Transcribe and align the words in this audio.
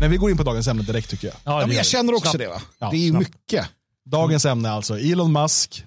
Nej, 0.00 0.08
vi 0.08 0.16
går 0.16 0.30
in 0.30 0.36
på 0.36 0.42
dagens 0.42 0.68
ämne 0.68 0.82
direkt 0.82 1.10
tycker 1.10 1.28
jag. 1.28 1.36
Ja, 1.44 1.66
men 1.66 1.76
jag 1.76 1.86
känner 1.86 2.14
också 2.14 2.30
Snabbt. 2.30 2.38
det. 2.38 2.48
Va? 2.48 2.62
Ja, 2.78 2.90
det 2.90 2.96
är 2.96 3.00
ju 3.00 3.10
snabbt. 3.10 3.28
mycket. 3.28 3.66
Dagens 4.10 4.44
ämne 4.44 4.68
är 4.68 4.72
alltså 4.72 4.98
Elon 4.98 5.32
Musk, 5.32 5.84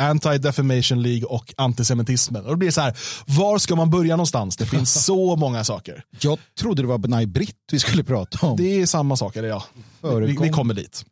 Anti-Defamation 0.00 1.02
League 1.02 1.24
och 1.24 1.54
antisemitismen. 1.56 2.44
Och 2.44 2.50
det 2.50 2.56
blir 2.56 2.70
så 2.70 2.80
här, 2.80 2.96
var 3.26 3.58
ska 3.58 3.76
man 3.76 3.90
börja 3.90 4.16
någonstans? 4.16 4.56
Det 4.56 4.66
finns 4.66 5.04
så 5.04 5.36
många 5.36 5.64
saker. 5.64 6.04
Jag 6.20 6.38
trodde 6.58 6.82
det 6.82 6.88
var 6.88 6.98
Benai 6.98 7.26
Britt 7.26 7.56
vi 7.72 7.78
skulle 7.78 8.04
prata 8.04 8.46
om. 8.46 8.56
Det 8.56 8.80
är 8.80 8.86
samma 8.86 9.16
saker, 9.16 9.42
ja. 9.42 9.64
Vi, 10.00 10.36
vi 10.40 10.48
kommer 10.48 10.74
dit. 10.74 11.04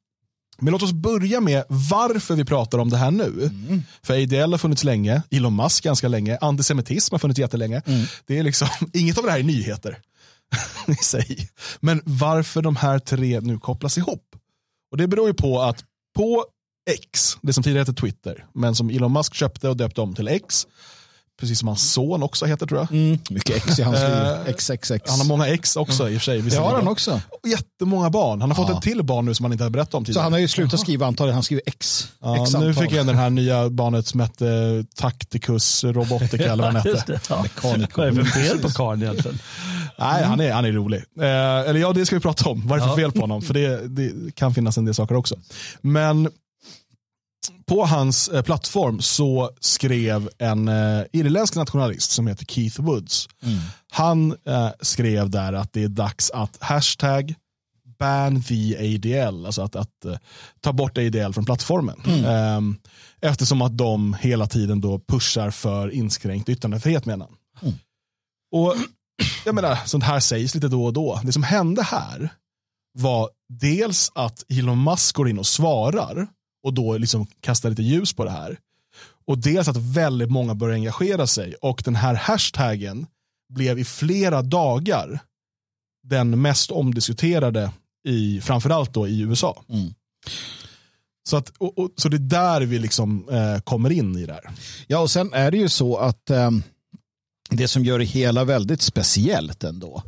Men 0.59 0.73
låt 0.73 0.83
oss 0.83 0.93
börja 0.93 1.41
med 1.41 1.65
varför 1.69 2.35
vi 2.35 2.45
pratar 2.45 2.79
om 2.79 2.91
det 2.91 2.97
här 2.97 3.11
nu. 3.11 3.51
För 4.03 4.23
ADL 4.23 4.53
har 4.53 4.59
funnits 4.59 4.85
länge, 4.85 5.23
Elon 5.31 5.57
Musk 5.57 5.85
ganska 5.85 6.09
länge, 6.09 6.39
antisemitism 6.41 7.15
har 7.15 7.19
funnits 7.19 7.41
jättelänge. 7.41 7.83
Det 8.27 8.39
är 8.39 8.43
liksom, 8.43 8.69
inget 8.93 9.19
av 9.19 9.25
det 9.25 9.31
här 9.31 9.39
är 9.39 9.43
nyheter 9.43 9.99
i 10.87 10.95
sig. 10.95 11.49
Men 11.81 12.03
varför 12.05 12.63
de 12.63 12.77
här 12.77 12.99
tre 12.99 13.41
nu 13.41 13.59
kopplas 13.59 13.99
ihop? 13.99 14.25
Och 14.93 14.97
det 14.97 15.09
beror 15.09 15.29
ju 15.29 15.35
på 15.35 15.63
att 15.63 15.85
på 16.17 16.45
X, 16.91 17.37
det 17.43 17.53
som 17.53 17.63
tidigare 17.63 17.81
hette 17.83 17.93
Twitter, 18.01 18.45
men 18.55 18.75
som 18.75 18.91
Elon 18.91 19.13
Musk 19.13 19.35
köpte 19.35 19.69
och 19.69 19.77
döpte 19.77 20.01
om 20.01 20.15
till 20.15 20.29
X, 20.29 20.67
precis 21.41 21.59
som 21.59 21.69
hans 21.69 21.93
son 21.93 22.23
också 22.23 22.47
heter 22.47 22.67
tror 22.67 22.81
jag. 22.81 22.93
Mm, 22.93 23.19
mycket 23.31 23.57
X 23.57 23.79
i 23.79 23.83
hans 23.83 23.99
liv. 23.99 24.47
Eh, 24.47 24.55
XXX. 24.55 25.11
Han 25.11 25.19
har 25.21 25.25
många 25.25 25.47
X 25.47 25.77
också 25.77 26.09
i 26.11 26.17
och 26.17 26.21
för 26.21 26.25
sig. 26.25 26.43
det 26.43 26.57
har 26.57 26.73
han 26.75 26.89
också. 26.89 27.21
Och 27.43 27.49
Jättemånga 27.49 28.11
barn. 28.11 28.41
Han 28.41 28.51
har 28.51 28.57
fått 28.57 28.69
Ja. 28.69 28.77
ett 28.77 28.83
till 28.83 29.03
barn 29.03 29.25
nu 29.25 29.35
som 29.35 29.45
han 29.45 29.53
inte 29.53 29.65
har 29.65 29.71
berättat 29.71 29.95
om 29.95 30.05
Så 30.05 30.07
tidigare. 30.07 30.23
han 30.23 30.33
har 30.33 30.39
ju 30.41 30.49
slutat 30.49 30.81
skriva 30.81 31.07
antalet, 31.07 31.35
han 31.35 31.43
skriver 31.43 31.63
X. 31.67 32.09
Ja, 32.21 32.43
X 32.43 32.55
nu 32.55 32.75
fick 32.75 32.93
jag 32.93 33.07
den 33.07 33.17
här 33.19 33.31
nya 33.31 33.71
barnet 33.71 34.07
som 34.07 34.21
hette 34.21 34.85
Tacticus 34.95 35.85
Robotica 35.85 36.53
eller 36.53 36.65
vad 36.65 36.73
han 36.73 36.83
hette. 36.95 37.13
det. 37.13 37.31
Vad 37.31 38.07
är 38.07 38.11
det 38.11 38.25
för 38.25 38.41
fel 38.41 38.59
på 38.59 38.69
karln 38.71 39.03
egentligen? 39.03 39.39
Nej, 39.99 40.25
han 40.25 40.41
är, 40.41 40.53
han 40.53 40.65
är 40.65 40.73
rolig. 40.73 40.99
Eh, 41.19 41.25
eller 41.69 41.81
ja, 41.81 41.93
det 41.93 42.07
ska 42.07 42.17
vi 42.17 42.23
prata 42.23 42.51
om. 42.51 42.63
Vad 42.67 42.79
är 42.79 42.83
det 42.83 42.89
för 42.89 42.97
fel 42.97 43.13
på 43.13 43.21
honom? 43.21 43.43
För 43.43 43.55
det, 43.55 43.89
det 43.89 44.35
kan 44.35 44.55
finnas 44.55 44.79
en 44.79 44.85
del 44.85 44.95
saker 44.95 45.15
också. 45.15 45.37
Men 45.81 46.29
på 47.67 47.85
hans 47.85 48.29
eh, 48.29 48.43
plattform 48.43 49.01
så 49.01 49.51
skrev 49.61 50.29
en 50.39 50.69
eh, 50.69 51.03
irländsk 51.13 51.55
nationalist 51.55 52.11
som 52.11 52.27
heter 52.27 52.45
Keith 52.45 52.81
Woods. 52.81 53.29
Han 53.91 54.37
eh, 54.47 54.71
skrev 54.81 55.31
där 55.31 55.53
att 55.53 55.73
det 55.73 55.83
är 55.83 55.89
dags 55.89 56.31
att 56.31 56.57
hashtag 56.61 57.35
ban 57.99 58.43
the 58.43 58.77
ADL, 58.77 59.47
alltså 59.47 59.63
att, 59.63 59.77
att 59.77 60.05
eh, 60.05 60.17
ta 60.61 60.73
bort 60.73 60.99
ADL 60.99 61.33
från 61.33 61.45
plattformen. 61.45 62.01
Ehm, 62.27 62.77
eftersom 63.21 63.63
att 63.63 63.79
de 63.79 64.17
hela 64.21 64.47
tiden 64.47 64.81
då 64.81 64.99
pushar 64.99 65.51
för 65.51 65.91
inskränkt 65.91 66.49
yttrandefrihet 66.49 67.07
menar 67.07 67.27
han. 67.27 67.73
Och 68.53 68.75
jag 69.45 69.55
menar, 69.55 69.79
sånt 69.87 70.05
här 70.05 70.21
sägs 70.21 70.55
lite 70.55 70.69
då 70.69 70.85
och 70.85 70.93
då. 70.93 71.21
Det 71.25 71.33
som 71.33 71.43
hände 71.43 71.83
här 71.83 72.29
var 72.93 73.31
dels 73.49 74.13
att 74.15 74.45
Elon 74.49 74.85
Musk 74.85 75.17
går 75.17 75.29
in 75.29 75.39
och 75.39 75.47
svarar 75.47 76.27
och 76.63 76.75
då 76.75 76.99
liksom 76.99 77.27
kastar 77.41 77.71
lite 77.71 77.83
ljus 77.83 78.13
på 78.13 78.25
det 78.25 78.31
här. 78.31 78.59
Och 79.27 79.39
dels 79.39 79.69
att 79.69 79.77
väldigt 79.77 80.31
många 80.31 80.55
börjar 80.55 80.75
engagera 80.75 81.27
sig 81.27 81.55
och 81.55 81.83
den 81.85 81.97
här 81.97 82.15
hashtaggen 82.15 83.07
blev 83.55 83.79
i 83.79 83.85
flera 83.85 84.43
dagar 84.43 85.21
den 86.03 86.43
mest 86.43 86.71
omdiskuterade 86.71 87.73
i 88.09 88.41
framförallt 88.41 88.95
då 88.95 89.09
i 89.09 89.21
USA. 89.21 89.63
Mm. 89.69 89.95
Så, 91.29 91.37
att, 91.37 91.53
och, 91.59 91.79
och, 91.79 91.91
så 91.97 92.09
det 92.09 92.17
är 92.17 92.19
där 92.19 92.61
vi 92.61 92.79
liksom 92.79 93.29
eh, 93.29 93.61
kommer 93.61 93.93
in 93.93 94.19
i 94.19 94.27
det 94.27 94.33
här. 94.33 94.51
Ja, 94.87 94.99
och 94.99 95.11
sen 95.11 95.33
är 95.33 95.51
det 95.51 95.57
ju 95.57 95.69
så 95.69 95.97
att 95.97 96.31
ehm, 96.31 96.63
det 97.51 97.69
som 97.69 97.85
gör 97.85 97.99
det 97.99 98.05
hela 98.05 98.45
väldigt 98.45 98.83
speciellt 98.83 99.65
ändå 99.65 100.03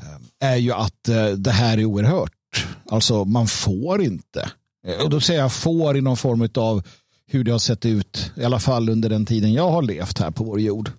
eh, 0.00 0.48
är 0.50 0.56
ju 0.56 0.72
att 0.72 1.08
eh, 1.08 1.28
det 1.28 1.50
här 1.50 1.78
är 1.78 1.84
oerhört. 1.84 2.66
Alltså 2.90 3.24
man 3.24 3.46
får 3.46 4.02
inte. 4.02 4.50
Eh, 4.86 5.04
och 5.04 5.10
då 5.10 5.20
säger 5.20 5.40
jag 5.40 5.52
får 5.52 5.96
i 5.96 6.00
någon 6.00 6.16
form 6.16 6.48
av 6.54 6.82
hur 7.26 7.44
det 7.44 7.52
har 7.52 7.58
sett 7.58 7.86
ut, 7.86 8.32
i 8.36 8.44
alla 8.44 8.60
fall 8.60 8.88
under 8.88 9.08
den 9.08 9.26
tiden 9.26 9.52
jag 9.52 9.70
har 9.70 9.82
levt 9.82 10.18
här 10.18 10.30
på 10.30 10.44
vår 10.44 10.60
jord. 10.60 10.90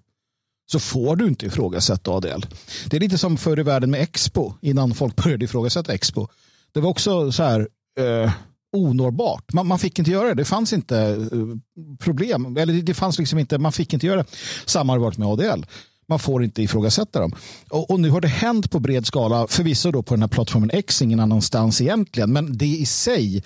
Så 0.72 0.80
får 0.80 1.16
du 1.16 1.28
inte 1.28 1.46
ifrågasätta 1.46 2.12
ADL. 2.12 2.46
Det 2.86 2.98
är 2.98 3.00
lite 3.00 3.18
som 3.18 3.38
förr 3.38 3.60
i 3.60 3.64
världen 3.64 3.92
med 3.92 4.02
Expo, 4.02 4.54
innan 4.62 4.94
folk 4.94 5.16
började 5.16 5.46
ifrågasätta 5.46 5.94
Expo. 5.94 6.28
Det 6.72 6.80
var 6.80 6.90
också 6.90 7.32
så 7.32 7.44
här 7.44 7.68
eh, 8.00 8.32
onåbart. 8.74 9.54
Man, 9.54 9.68
man 9.68 9.80
fick 9.80 10.00
inte 10.00 10.12
göra 10.12 10.28
det. 10.28 10.34
Det 10.34 10.46
fanns 10.46 10.74
inte 10.74 10.98
eh, 10.98 11.96
problem. 12.00 12.58
Eller 12.58 12.74
det, 12.74 12.94
fanns 12.94 13.20
liksom 13.20 13.40
inte, 13.40 13.58
man 13.58 13.72
fick 13.72 13.94
inte 13.94 14.08
göra 14.08 14.18
det. 14.18 14.30
Samma 14.66 14.94
har 14.94 14.98
det 14.98 15.04
varit 15.04 15.18
med 15.18 15.28
ADL. 15.28 15.66
Man 16.08 16.20
får 16.20 16.44
inte 16.44 16.64
ifrågasätta 16.64 17.20
dem. 17.20 17.36
Och, 17.70 17.92
och 17.92 18.00
nu 18.00 18.10
har 18.10 18.22
det 18.22 18.28
hänt 18.28 18.72
på 18.72 18.80
bred 18.80 19.06
skala, 19.06 19.48
förvisso 19.48 19.92
då 19.92 20.04
på 20.04 20.14
den 20.14 20.22
här 20.22 20.28
plattformen 20.28 20.70
X, 20.74 21.02
ingen 21.02 21.20
annanstans 21.20 21.82
egentligen, 21.82 22.34
men 22.34 22.58
det 22.58 22.66
i 22.66 22.86
sig 22.86 23.44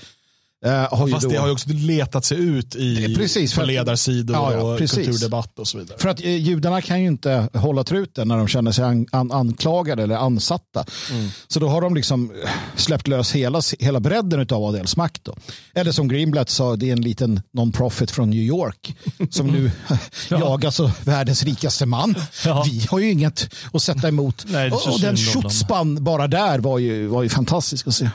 eh, 0.66 1.06
ju 1.06 1.12
Fast 1.12 1.24
då... 1.24 1.30
det 1.30 1.38
har 1.38 1.48
ju 1.48 1.54
också 1.54 1.70
letat 1.70 2.26
sig 2.26 2.38
ut 2.38 2.76
i 2.76 3.16
Precis, 3.16 3.54
för 3.54 3.66
ledarsidor 3.66 4.36
Ja, 4.36 4.54
ja, 4.54 4.60
och 4.60 4.78
precis. 4.78 5.06
kulturdebatt 5.06 5.60
och 5.60 5.68
så 5.68 5.78
vidare. 5.78 5.98
För 6.00 6.10
att 6.10 6.22
eh, 6.22 6.36
judarna 6.36 6.82
kan 6.82 7.02
ju 7.02 7.08
inte 7.08 7.50
hålla 7.54 7.84
truten 7.84 8.28
när 8.28 8.38
de 8.38 8.48
känner 8.48 8.72
sig 8.72 8.86
an, 8.86 9.08
an, 9.12 9.32
anklagade 9.32 10.04
eller 10.04 10.16
ansatta. 10.16 10.86
Så 11.48 11.60
då 11.60 11.68
har 11.68 11.82
de 11.82 11.96
liksom 11.96 12.32
eh, 12.44 12.50
släppt 12.76 13.08
lös 13.08 13.32
hela, 13.32 13.62
hela 13.80 14.00
bredden 14.00 14.48
av 14.50 14.64
ADLs 14.64 14.98
makt. 14.98 15.24
Då. 15.24 15.36
Eller 15.74 15.92
som 15.92 16.08
Greenblatt 16.08 16.50
sa, 16.50 16.76
det 16.76 16.90
är 16.90 16.94
en 16.94 17.02
liten 17.02 17.42
non-profit 17.52 18.12
från 18.12 18.30
New 18.30 18.42
York 18.42 18.98
som 19.30 19.48
nu 19.48 19.72
jagas 20.30 20.80
av 20.80 20.92
världens 21.04 21.44
rikaste 21.44 21.86
man. 21.86 22.16
Ja. 22.46 22.64
Vi 22.68 22.86
har 22.90 23.00
ju 23.00 23.12
inget 23.12 23.50
att 23.74 23.82
sätta 23.82 24.08
emot. 24.08 24.46
Nej, 24.48 24.72
och, 24.72 24.94
och 24.94 25.00
den 25.02 25.18
tjutspann 25.18 26.04
bara 26.04 26.28
där 26.28 26.60
var 26.60 26.80
ju, 26.80 27.08
var 27.08 27.24
ju 27.24 27.30
fantastisk 27.30 27.88
att 27.88 27.96
se. 27.96 28.10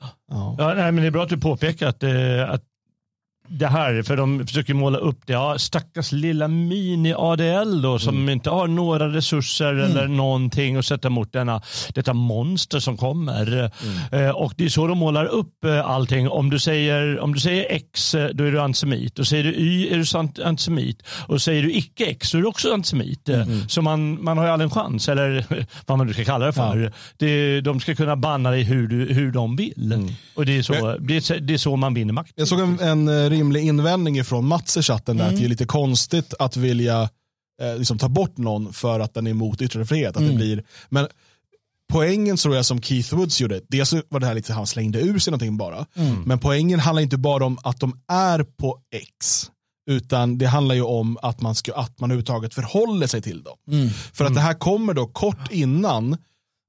Ja. 0.00 0.54
Ja, 0.58 0.74
nej, 0.74 0.92
men 0.92 0.96
det 0.96 1.06
är 1.06 1.10
bra 1.10 1.22
att 1.22 1.28
du 1.28 1.38
påpekar 1.40 1.88
att, 1.88 2.02
eh, 2.02 2.50
att 2.50 2.64
det 3.50 3.66
här, 3.66 4.02
för 4.02 4.16
de 4.16 4.46
försöker 4.46 4.74
måla 4.74 4.98
upp 4.98 5.20
det, 5.26 5.32
ja, 5.32 5.58
stackars 5.58 6.12
lilla 6.12 6.48
mini-ADL 6.48 7.82
då 7.82 7.98
som 7.98 8.16
Mm. 8.16 8.28
inte 8.28 8.50
har 8.50 8.66
några 8.68 9.08
resurser 9.08 9.74
eller 9.74 10.08
någonting 10.08 10.76
att 10.76 10.86
sätta 10.86 11.10
mot 11.10 11.32
denna, 11.32 11.62
detta 11.94 12.12
monster 12.12 12.78
som 12.80 12.96
kommer. 12.96 13.52
Mm. 14.12 14.26
Eh, 14.26 14.30
och 14.30 14.52
det 14.56 14.64
är 14.64 14.68
så 14.68 14.86
de 14.86 14.98
målar 14.98 15.24
upp 15.24 15.64
eh, 15.64 15.90
allting. 15.90 16.28
Om 16.28 16.50
du 16.50 16.58
säger, 16.58 17.20
om 17.20 17.34
du 17.34 17.40
säger 17.40 17.66
X, 17.72 18.14
eh, 18.14 18.28
då 18.34 18.44
är 18.44 18.52
du 18.52 18.60
antisemit. 18.60 19.18
Och 19.18 19.26
säger 19.26 19.44
du 19.44 19.54
Y 19.54 19.88
är 19.88 19.96
du 19.96 20.42
antisemit. 20.44 21.02
Och 21.26 21.42
säger 21.42 21.62
du 21.62 21.72
icke 21.72 22.04
X, 22.06 22.28
så 22.28 22.38
är 22.38 22.42
du 22.42 22.48
också 22.48 22.72
antisemit. 22.72 23.28
Eh, 23.28 23.38
Mm. 23.48 23.68
Så 23.68 23.82
man, 23.82 24.24
man 24.24 24.38
har 24.38 24.44
ju 24.44 24.50
aldrig 24.50 24.64
en 24.66 24.70
chans, 24.70 25.08
eller 25.08 25.44
vad 25.86 25.98
man 25.98 26.06
nu 26.06 26.12
ska 26.12 26.24
kalla 26.24 26.46
det 26.46 26.52
för. 26.52 26.92
Det, 27.16 27.60
de 27.60 27.80
ska 27.80 27.94
kunna 27.94 28.16
banna 28.16 28.50
dig 28.50 28.62
hur, 28.62 28.88
du, 28.88 29.14
hur 29.14 29.32
de 29.32 29.56
vill. 29.56 29.92
Mm. 29.92 30.08
Och 30.34 30.46
det 30.46 30.56
är, 30.58 30.62
så, 30.62 30.72
det, 31.00 31.30
är, 31.30 31.40
det 31.40 31.54
är 31.54 31.58
så 31.58 31.76
man 31.76 31.94
vinner 31.94 32.12
makt. 32.12 32.32
Jag 32.36 32.48
såg 32.48 32.60
en, 32.60 32.80
en 32.80 33.08
eh, 33.08 33.28
rimlig 33.38 33.62
invändning 33.64 34.24
från 34.24 34.46
Mats 34.46 34.76
i 34.76 34.82
chatten 34.82 35.16
där, 35.16 35.28
att 35.28 35.36
det 35.36 35.44
är 35.44 35.48
lite 35.48 35.64
konstigt 35.66 36.34
att 36.38 36.56
vilja 36.56 37.08
eh, 37.62 37.78
liksom 37.78 37.98
ta 37.98 38.08
bort 38.08 38.36
någon 38.36 38.72
för 38.72 39.00
att 39.00 39.14
den 39.14 39.26
är 39.26 39.30
emot 39.30 39.62
yttrandefrihet. 39.62 40.16
Att 40.16 40.22
det 40.22 40.34
blir, 40.34 40.64
men 40.88 41.06
poängen 41.92 42.36
tror 42.36 42.56
jag 42.56 42.64
som 42.64 42.82
Keith 42.82 43.14
Woods 43.14 43.40
gjorde, 43.40 43.60
dels 43.68 43.94
var 44.08 44.20
det 44.20 44.26
här 44.26 44.34
lite 44.34 44.52
han 44.52 44.66
slängde 44.66 45.00
ur 45.00 45.18
sig 45.18 45.30
någonting 45.30 45.56
bara, 45.56 45.86
men 46.26 46.38
poängen 46.38 46.80
handlar 46.80 47.02
inte 47.02 47.16
bara 47.18 47.46
om 47.46 47.58
att 47.62 47.80
de 47.80 48.00
är 48.08 48.42
på 48.42 48.78
X, 48.94 49.50
utan 49.90 50.38
det 50.38 50.46
handlar 50.46 50.74
ju 50.74 50.82
om 50.82 51.18
att 51.22 51.40
man, 51.40 51.54
ska, 51.54 51.74
att 51.74 52.00
man 52.00 52.10
överhuvudtaget 52.10 52.54
förhåller 52.54 53.06
sig 53.06 53.22
till 53.22 53.42
dem. 53.42 53.56
För 54.12 54.24
att 54.24 54.34
det 54.34 54.40
här 54.40 54.54
kommer 54.54 54.94
då 54.94 55.06
kort 55.06 55.50
innan 55.50 56.16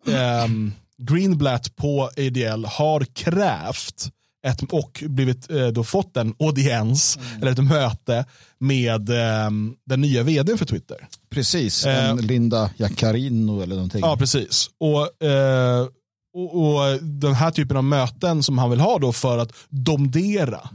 ehm, 0.07 0.71
Greenblatt 0.97 1.75
på 1.75 2.03
ADL 2.17 2.65
har 2.65 3.05
krävt 3.05 4.09
ett, 4.47 4.63
och 4.71 5.03
blivit, 5.07 5.51
eh, 5.51 5.67
då 5.67 5.83
fått 5.83 6.17
en 6.17 6.33
audiens, 6.39 7.19
eller 7.41 7.51
ett 7.51 7.63
möte 7.63 8.25
med 8.59 9.09
ehm, 9.09 9.75
den 9.85 10.01
nya 10.01 10.23
vdn 10.23 10.57
för 10.57 10.65
Twitter. 10.65 10.97
Precis, 11.29 11.85
Eh, 11.85 12.09
en 12.09 12.17
Linda 12.17 12.69
Jaccarino 12.77 13.61
eller 13.61 13.75
någonting. 13.75 14.01
Ja, 14.01 14.17
precis. 14.17 14.69
Och, 14.79 15.27
eh, 15.27 15.87
och, 16.33 16.55
och 16.55 17.01
den 17.01 17.33
här 17.33 17.51
typen 17.51 17.77
av 17.77 17.83
möten 17.83 18.43
som 18.43 18.57
han 18.57 18.69
vill 18.69 18.79
ha 18.79 18.99
då 18.99 19.13
för 19.13 19.37
att 19.37 19.53
domdera 19.69 20.69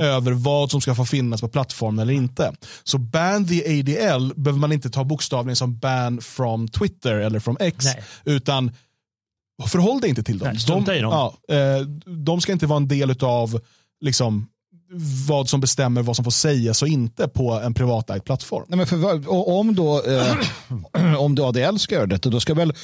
över 0.00 0.32
vad 0.32 0.70
som 0.70 0.80
ska 0.80 0.94
få 0.94 1.04
finnas 1.04 1.40
på 1.40 1.48
plattformen 1.48 1.98
eller 1.98 2.14
inte. 2.14 2.52
Så 2.84 2.98
ban 2.98 3.48
the 3.48 3.80
ADL 3.80 4.32
behöver 4.36 4.60
man 4.60 4.72
inte 4.72 4.90
ta 4.90 5.04
bokstavligen 5.04 5.56
som 5.56 5.78
ban 5.78 6.20
from 6.20 6.68
Twitter 6.68 7.14
eller 7.14 7.40
from 7.40 7.56
X, 7.60 7.84
Nej. 7.84 8.04
utan 8.24 8.70
förhåll 9.68 10.00
dig 10.00 10.10
inte 10.10 10.22
till 10.22 10.38
dem. 10.38 10.48
Nej, 10.48 10.60
strunta 10.60 10.96
i 10.96 11.00
dem. 11.00 11.12
Ja, 11.12 11.54
eh, 11.54 11.86
de 12.24 12.40
ska 12.40 12.52
inte 12.52 12.66
vara 12.66 12.76
en 12.76 12.88
del 12.88 13.16
av 13.20 13.60
liksom, 14.00 14.48
vad 15.28 15.48
som 15.48 15.60
bestämmer 15.60 16.02
vad 16.02 16.16
som 16.16 16.24
får 16.24 16.30
sägas 16.30 16.82
och 16.82 16.88
inte 16.88 17.28
på 17.28 17.52
en 17.52 17.74
privatägd 17.74 18.24
plattform. 18.24 18.64
Nej, 18.68 18.76
men 18.76 18.86
för, 18.86 19.28
och 19.28 19.58
om 19.58 19.74
då 19.74 20.02
eh, 20.02 21.16
om 21.18 21.34
då 21.34 21.46
ADL 21.46 21.76
ska 21.78 21.94
göra 21.94 22.06
detta, 22.06 22.28
då 22.28 22.40
ska 22.40 22.54
väl 22.54 22.74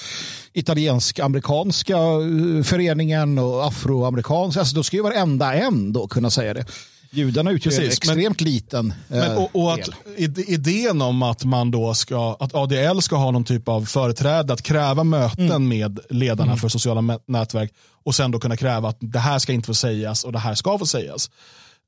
italiensk-amerikanska 0.52 1.96
eh, 1.96 2.62
föreningen 2.64 3.38
och 3.38 3.66
afroamerikanska, 3.66 4.60
alltså 4.60 4.76
då 4.76 4.82
ska 4.82 4.96
ju 4.96 5.02
varenda 5.02 5.54
en 5.54 5.92
då 5.92 6.08
kunna 6.08 6.30
säga 6.30 6.54
det. 6.54 6.64
Judarna 7.10 7.50
utgör 7.50 7.72
en 7.72 7.78
Precis, 7.78 8.06
men- 8.08 8.18
extremt 8.18 8.40
liten 8.40 8.94
Men, 9.08 9.30
eh, 9.30 9.36
och, 9.38 9.50
och 9.56 9.72
att 9.74 9.88
id- 10.16 10.44
idén 10.48 11.02
om 11.02 11.22
att 11.22 11.44
man 11.44 11.70
då 11.70 11.94
ska, 11.94 12.36
att 12.40 12.54
ADL 12.54 13.00
ska 13.00 13.16
ha 13.16 13.30
någon 13.30 13.44
typ 13.44 13.68
av 13.68 13.84
företräde, 13.84 14.52
att 14.52 14.62
kräva 14.62 15.04
möten 15.04 15.50
Mm. 15.50 15.68
med 15.68 16.00
ledarna 16.10 16.56
för 16.56 16.68
sociala 16.68 17.18
nätverk 17.26 17.72
och 18.04 18.14
sen 18.14 18.30
då 18.30 18.38
kunna 18.40 18.56
kräva 18.56 18.88
att 18.88 18.96
det 19.00 19.18
här 19.18 19.38
ska 19.38 19.52
inte 19.52 19.66
få 19.66 19.74
sägas 19.74 20.24
och 20.24 20.32
det 20.32 20.38
här 20.38 20.54
ska 20.54 20.78
få 20.78 20.86
sägas. 20.86 21.30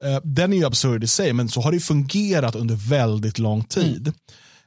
Eh, 0.05 0.20
Den 0.25 0.52
är 0.52 0.56
ju 0.56 0.64
absurd 0.64 1.05
i 1.05 1.06
sig, 1.06 1.32
men 1.32 1.49
så 1.49 1.61
har 1.61 1.72
det 1.72 1.81
fungerat 1.81 2.55
under 2.55 2.75
väldigt 2.75 3.38
lång 3.38 3.64
tid. 3.64 4.12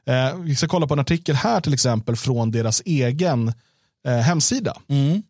Eh, 0.06 0.36
Vi 0.38 0.56
ska 0.56 0.68
kolla 0.68 0.86
på 0.86 0.94
en 0.94 1.00
artikel 1.00 1.34
här 1.36 1.60
till 1.60 1.74
exempel 1.74 2.16
från 2.16 2.50
deras 2.50 2.82
egen 2.84 3.52
eh, 4.06 4.12
hemsida. 4.16 4.76
Mm. 4.88 5.22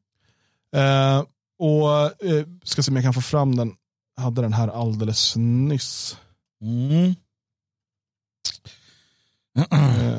Eh, 0.76 1.24
och 1.58 2.00
eh, 2.26 2.44
ska 2.64 2.82
se 2.82 2.90
om 2.90 2.96
jag 2.96 3.04
kan 3.04 3.14
få 3.14 3.20
fram 3.20 3.56
den. 3.56 3.72
Hade 4.16 4.42
den 4.42 4.52
här 4.52 4.68
alldeles 4.68 5.36
nyss. 5.36 6.16
Mm. 6.62 7.14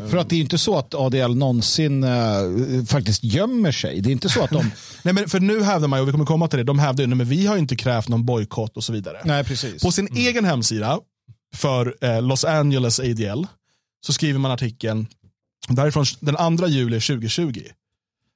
För 0.10 0.18
att 0.18 0.30
det 0.30 0.36
är 0.36 0.40
inte 0.40 0.58
så 0.58 0.78
att 0.78 0.94
ADL 0.94 1.36
någonsin 1.36 2.04
eh, 2.04 2.86
faktiskt 2.88 3.24
gömmer 3.24 3.72
sig. 3.72 4.02
Det 4.02 4.10
är 4.10 4.12
inte 4.12 4.30
så 4.30 4.44
att 4.44 4.50
de... 4.50 4.72
Nej, 5.04 5.14
men 5.14 5.30
för 5.30 5.40
nu 5.40 5.64
hävdar 5.64 5.88
man 5.88 6.00
ju, 6.00 6.02
och 6.02 6.08
vi 6.08 6.12
kommer 6.12 6.26
komma 6.26 6.48
till 6.48 6.58
det, 6.58 6.64
de 6.64 6.80
hävdar 6.80 7.04
ju, 7.04 7.16
men 7.16 7.28
vi 7.28 7.46
har 7.46 7.58
inte 7.58 7.76
krävt 7.76 8.08
någon 8.08 8.26
bojkott 8.26 8.78
och 8.78 8.84
så 8.84 8.94
vidare. 8.94 9.22
Nej, 9.26 9.44
precis. 9.44 9.84
På 9.84 9.92
sin 9.92 10.18
egen 10.18 10.46
hemsida 10.46 11.00
för 11.56 11.96
eh, 12.02 12.22
Los 12.22 12.46
Angeles 12.46 13.00
ADL 13.00 13.46
så 14.06 14.14
skriver 14.14 14.40
man 14.40 14.52
artikeln 14.52 15.08
därifrån 15.68 16.06
den 16.20 16.58
2 16.58 16.68
juli 16.68 17.00
2020. 17.00 17.62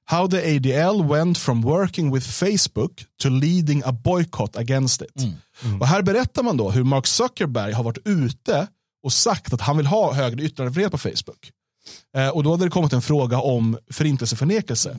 How 0.06 0.28
the 0.28 0.56
ADL 0.56 1.04
went 1.04 1.38
from 1.38 1.62
working 1.62 2.14
with 2.14 2.28
Facebook 2.28 3.06
to 3.22 3.30
leading 3.30 3.84
a 3.86 3.92
boycott 3.92 4.56
against 4.58 5.02
it. 5.02 5.22
Och 5.80 5.88
här 5.88 6.02
berättar 6.02 6.44
man 6.44 6.58
då 6.58 6.70
hur 6.70 6.84
Mark 6.84 7.08
Zuckerberg 7.08 7.74
har 7.74 7.84
varit 7.84 8.08
ute 8.08 8.68
och 9.04 9.14
sagt 9.14 9.54
att 9.54 9.62
han 9.62 9.78
vill 9.78 9.86
ha 9.86 10.14
högre 10.14 10.44
yttrandefrihet 10.44 10.92
på 10.92 10.98
Facebook. 10.98 11.52
Eh, 12.16 12.30
och 12.30 12.44
då 12.44 12.52
hade 12.52 12.66
det 12.66 12.70
kommit 12.70 12.94
en 12.94 13.02
fråga 13.02 13.40
om 13.40 13.78
förintelseförnekelse. 13.92 14.98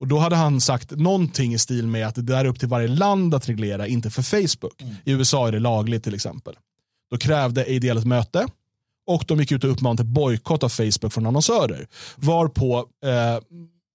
Och 0.00 0.08
då 0.08 0.18
hade 0.18 0.36
han 0.36 0.60
sagt 0.60 0.90
någonting 0.90 1.54
i 1.54 1.58
stil 1.58 1.86
med 1.86 2.06
att 2.06 2.14
det 2.14 2.22
där 2.22 2.44
är 2.44 2.48
upp 2.48 2.58
till 2.58 2.68
varje 2.68 2.88
land 2.88 3.34
att 3.34 3.48
reglera, 3.48 3.86
inte 3.86 4.10
för 4.10 4.22
Facebook. 4.22 4.82
I 5.04 5.12
USA 5.12 5.48
är 5.48 5.52
det 5.52 5.58
lagligt 5.58 6.04
till 6.04 6.14
exempel. 6.14 6.54
Då 7.10 7.16
krävde 7.16 7.60
ADL 7.60 7.98
ett 7.98 8.04
möte 8.04 8.46
och 9.06 9.24
de 9.26 9.38
gick 9.38 9.52
ut 9.52 9.64
och 9.64 9.70
uppmanade 9.70 9.96
till 9.96 10.06
bojkott 10.06 10.62
av 10.62 10.68
Facebook 10.68 11.12
från 11.12 11.26
annonsörer. 11.26 11.86
Varpå 12.16 12.86
eh, 13.04 13.38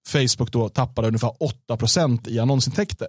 Facebook 0.08 0.52
då 0.52 0.68
tappade 0.68 1.08
ungefär 1.08 1.32
8% 1.68 2.28
i 2.28 2.38
annonsintäkter. 2.38 3.08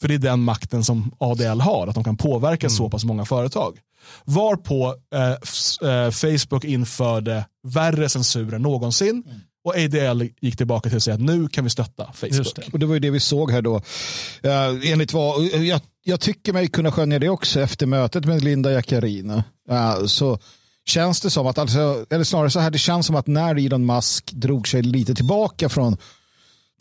För 0.00 0.08
det 0.08 0.14
är 0.14 0.18
den 0.18 0.40
makten 0.40 0.84
som 0.84 1.12
ADL 1.18 1.60
har, 1.60 1.86
att 1.86 1.94
de 1.94 2.04
kan 2.04 2.16
påverka 2.16 2.68
så 2.68 2.90
pass 2.90 3.04
många 3.04 3.24
företag. 3.24 3.78
Varpå 4.24 4.94
eh, 5.14 5.90
eh, 5.90 6.10
Facebook 6.10 6.64
införde 6.64 7.44
värre 7.62 8.08
censur 8.08 8.54
än 8.54 8.62
någonsin. 8.62 9.24
Och 9.64 9.76
ADL 9.76 10.22
gick 10.40 10.56
tillbaka 10.56 10.88
till 10.88 10.96
att 10.96 11.02
säga 11.02 11.14
att 11.14 11.20
nu 11.20 11.48
kan 11.48 11.64
vi 11.64 11.70
stötta 11.70 12.12
Facebook. 12.12 12.56
det. 12.56 12.72
Och 12.72 12.78
det 12.78 12.86
var 12.86 12.94
ju 12.94 13.00
det 13.00 13.10
vi 13.10 13.20
såg 13.20 13.50
här 13.50 13.62
då. 13.62 13.76
Uh, 13.76 14.92
enligt 14.92 15.12
vad, 15.12 15.44
jag, 15.44 15.80
jag 16.04 16.20
tycker 16.20 16.52
mig 16.52 16.68
kunna 16.68 16.92
skönja 16.92 17.18
det 17.18 17.28
också 17.28 17.60
efter 17.60 17.86
mötet 17.86 18.24
med 18.24 18.44
Linda 18.44 18.72
Jackarina. 18.72 19.44
Eh, 19.70 20.04
så 20.06 20.38
känns 20.84 21.20
det 21.20 21.30
som 21.30 21.46
att, 21.46 21.58
alltså, 21.58 22.06
eller 22.10 22.24
snarare 22.24 22.50
så 22.50 22.60
här, 22.60 22.70
det 22.70 22.78
känns 22.78 23.06
som 23.06 23.16
att 23.16 23.26
när 23.26 23.66
Elon 23.66 23.86
Musk 23.86 24.32
drog 24.32 24.68
sig 24.68 24.82
lite 24.82 25.14
tillbaka 25.14 25.68
från 25.68 25.96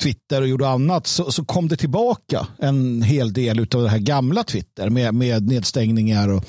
Twitter 0.01 0.41
och 0.41 0.47
gjorde 0.47 0.67
annat 0.67 1.07
så, 1.07 1.31
så 1.31 1.45
kom 1.45 1.67
det 1.67 1.75
tillbaka 1.75 2.47
en 2.57 3.01
hel 3.01 3.33
del 3.33 3.59
av 3.59 3.83
det 3.83 3.89
här 3.89 3.99
gamla 3.99 4.43
Twitter 4.43 4.89
med, 4.89 5.13
med 5.13 5.47
nedstängningar 5.47 6.29
och 6.29 6.45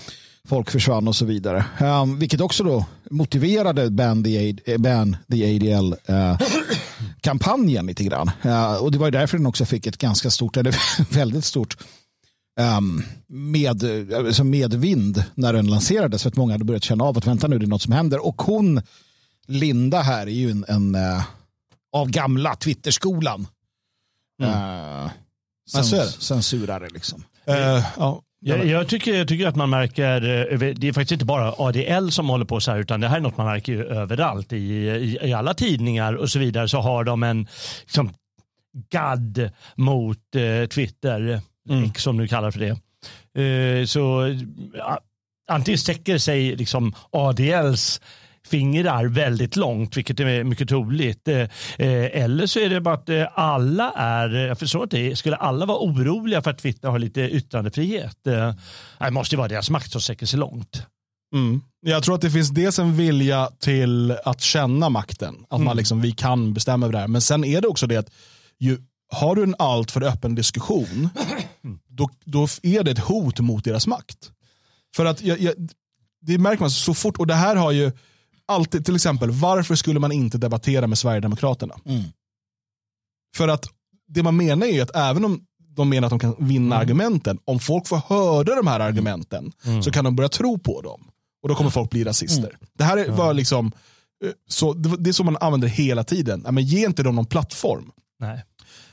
folk 0.48 0.70
försvann 0.70 1.08
och 1.08 1.16
så 1.16 1.24
vidare. 1.24 1.64
Um, 1.80 2.18
vilket 2.18 2.40
också 2.40 2.64
då 2.64 2.84
motiverade 3.10 3.90
Ban 3.90 4.24
the, 4.24 4.50
AD, 4.50 4.60
eh, 4.64 4.78
Ban 4.78 5.16
the 5.30 5.56
ADL 5.56 5.94
uh, 6.10 6.16
eh, 6.16 6.38
kampanjen 7.20 7.86
lite 7.86 8.04
grann. 8.04 8.30
Uh, 8.44 8.76
och 8.76 8.92
det 8.92 8.98
var 8.98 9.06
ju 9.06 9.10
därför 9.10 9.36
den 9.36 9.46
också 9.46 9.64
fick 9.64 9.86
ett 9.86 9.98
ganska 9.98 10.30
stort, 10.30 10.56
eller 10.56 10.76
väldigt 11.14 11.44
stort 11.44 11.76
um, 12.78 13.02
med, 13.26 13.84
alltså 14.14 14.44
medvind 14.44 15.24
när 15.34 15.52
den 15.52 15.66
lanserades. 15.66 16.22
För 16.22 16.28
att 16.28 16.36
många 16.36 16.54
hade 16.54 16.64
börjat 16.64 16.84
känna 16.84 17.04
av 17.04 17.18
att 17.18 17.26
vänta 17.26 17.48
nu, 17.48 17.58
det 17.58 17.64
är 17.64 17.68
något 17.68 17.82
som 17.82 17.92
händer. 17.92 18.26
Och 18.26 18.42
hon, 18.42 18.82
Linda 19.46 20.00
här, 20.00 20.26
är 20.26 20.30
ju 20.30 20.50
en, 20.50 20.64
en 20.68 20.94
uh, 20.94 21.22
av 21.96 22.10
gamla 22.10 22.56
Twitterskolan. 22.56 23.46
Uh, 24.42 25.10
så 25.66 25.96
är 25.96 26.00
det. 26.00 26.06
censurare 26.06 26.88
liksom. 26.88 27.24
Eh, 27.46 27.86
ja. 27.96 28.22
Jag, 28.40 28.66
jag, 28.66 28.88
tycker, 28.88 29.14
jag 29.14 29.28
tycker 29.28 29.46
att 29.46 29.56
man 29.56 29.70
märker, 29.70 30.20
det 30.74 30.88
är 30.88 30.92
faktiskt 30.92 31.12
inte 31.12 31.24
bara 31.24 31.54
ADL 31.58 32.08
som 32.10 32.28
håller 32.28 32.44
på 32.44 32.60
så 32.60 32.70
här 32.70 32.78
utan 32.78 33.00
det 33.00 33.08
här 33.08 33.16
är 33.16 33.20
något 33.20 33.36
man 33.36 33.46
märker 33.46 33.72
ju 33.72 33.84
överallt 33.84 34.52
i, 34.52 34.56
i, 34.56 35.18
i 35.22 35.32
alla 35.32 35.54
tidningar 35.54 36.14
och 36.14 36.30
så 36.30 36.38
vidare 36.38 36.68
så 36.68 36.80
har 36.80 37.04
de 37.04 37.22
en 37.22 37.46
liksom, 37.80 38.14
gadd 38.90 39.50
mot 39.74 40.18
eh, 40.34 40.68
Twitter, 40.68 41.40
X 41.86 42.02
som 42.02 42.16
du 42.16 42.28
kallar 42.28 42.50
för 42.50 42.60
det. 42.60 42.76
Eh, 43.42 43.86
så 43.86 44.34
antingen 45.48 45.78
sträcker 45.78 46.18
sig 46.18 46.56
liksom 46.56 46.94
ADLs 47.10 48.00
fingrar 48.46 49.06
väldigt 49.06 49.56
långt, 49.56 49.96
vilket 49.96 50.20
är 50.20 50.44
mycket 50.44 50.68
troligt. 50.68 51.28
Eh, 51.28 51.38
eh, 51.38 52.22
Eller 52.22 52.46
så 52.46 52.60
är 52.60 52.68
det 52.68 52.80
bara 52.80 52.94
att 52.94 53.08
eh, 53.08 53.26
alla 53.34 53.92
är, 53.96 54.28
jag 54.28 54.58
förstår 54.58 54.86
det 54.86 55.16
skulle 55.16 55.36
alla 55.36 55.66
vara 55.66 55.78
oroliga 55.78 56.42
för 56.42 56.50
att 56.50 56.58
Twitter 56.58 56.88
har 56.88 56.98
lite 56.98 57.20
yttrandefrihet. 57.20 58.18
Det 58.24 59.10
måste 59.10 59.34
ju 59.34 59.38
vara 59.38 59.48
deras 59.48 59.70
makt 59.70 59.92
som 59.92 60.00
sträcker 60.00 60.26
sig 60.26 60.38
långt. 60.38 60.82
Mm. 61.34 61.60
Jag 61.86 62.02
tror 62.02 62.14
att 62.14 62.20
det 62.20 62.30
finns 62.30 62.50
dels 62.50 62.78
en 62.78 62.96
vilja 62.96 63.50
till 63.58 64.16
att 64.24 64.40
känna 64.40 64.88
makten. 64.88 65.34
Att 65.48 65.60
man 65.60 65.76
liksom, 65.76 66.00
vi 66.00 66.12
kan 66.12 66.54
bestämma 66.54 66.86
över 66.86 66.92
det 66.92 66.98
här. 66.98 67.08
Men 67.08 67.20
sen 67.20 67.44
är 67.44 67.60
det 67.60 67.68
också 67.68 67.86
det 67.86 67.96
att 67.96 68.10
ju, 68.58 68.78
har 69.12 69.34
du 69.34 69.42
en 69.42 69.54
alltför 69.58 70.02
öppen 70.02 70.34
diskussion, 70.34 71.08
då, 71.88 72.10
då 72.24 72.46
är 72.62 72.82
det 72.82 72.90
ett 72.90 72.98
hot 72.98 73.40
mot 73.40 73.64
deras 73.64 73.86
makt. 73.86 74.30
För 74.96 75.04
att 75.04 75.22
jag, 75.22 75.40
jag, 75.40 75.54
det 76.20 76.38
märker 76.38 76.60
man 76.60 76.70
så 76.70 76.94
fort, 76.94 77.16
och 77.16 77.26
det 77.26 77.34
här 77.34 77.56
har 77.56 77.72
ju 77.72 77.92
alltid, 78.48 78.84
till 78.84 78.94
exempel, 78.94 79.30
varför 79.30 79.74
skulle 79.74 80.00
man 80.00 80.12
inte 80.12 80.38
debattera 80.38 80.86
med 80.86 80.98
Sverigedemokraterna? 80.98 81.74
För 83.36 83.48
att 83.48 83.66
det 84.08 84.22
man 84.22 84.36
menar 84.36 84.66
är 84.66 84.82
att 84.82 84.96
även 84.96 85.24
om 85.24 85.40
de 85.58 85.88
menar 85.88 86.06
att 86.06 86.10
de 86.10 86.18
kan 86.18 86.34
vinna 86.38 86.76
argumenten, 86.76 87.38
om 87.44 87.58
folk 87.60 87.86
får 87.88 87.96
höra 88.08 88.56
de 88.56 88.66
här 88.66 88.80
argumenten 88.80 89.52
så 89.82 89.90
kan 89.90 90.04
de 90.04 90.16
börja 90.16 90.28
tro 90.28 90.58
på 90.58 90.80
dem. 90.80 91.10
Och 91.42 91.48
då 91.48 91.54
kommer 91.54 91.70
folk 91.70 91.90
bli 91.90 92.04
rasister. 92.04 92.58
Det 92.78 92.84
här 92.84 92.96
är, 92.96 93.10
var 93.10 93.34
liksom, 93.34 93.72
eh, 94.24 94.30
så, 94.48 94.72
det 94.72 95.10
är 95.10 95.12
så 95.12 95.24
man 95.24 95.36
använder 95.40 95.68
hela 95.68 96.04
tiden. 96.04 96.46
Men 96.50 96.64
ge 96.64 96.86
inte 96.86 97.02
dem 97.02 97.14
någon 97.14 97.26
plattform. 97.26 97.90
Nej. 98.20 98.44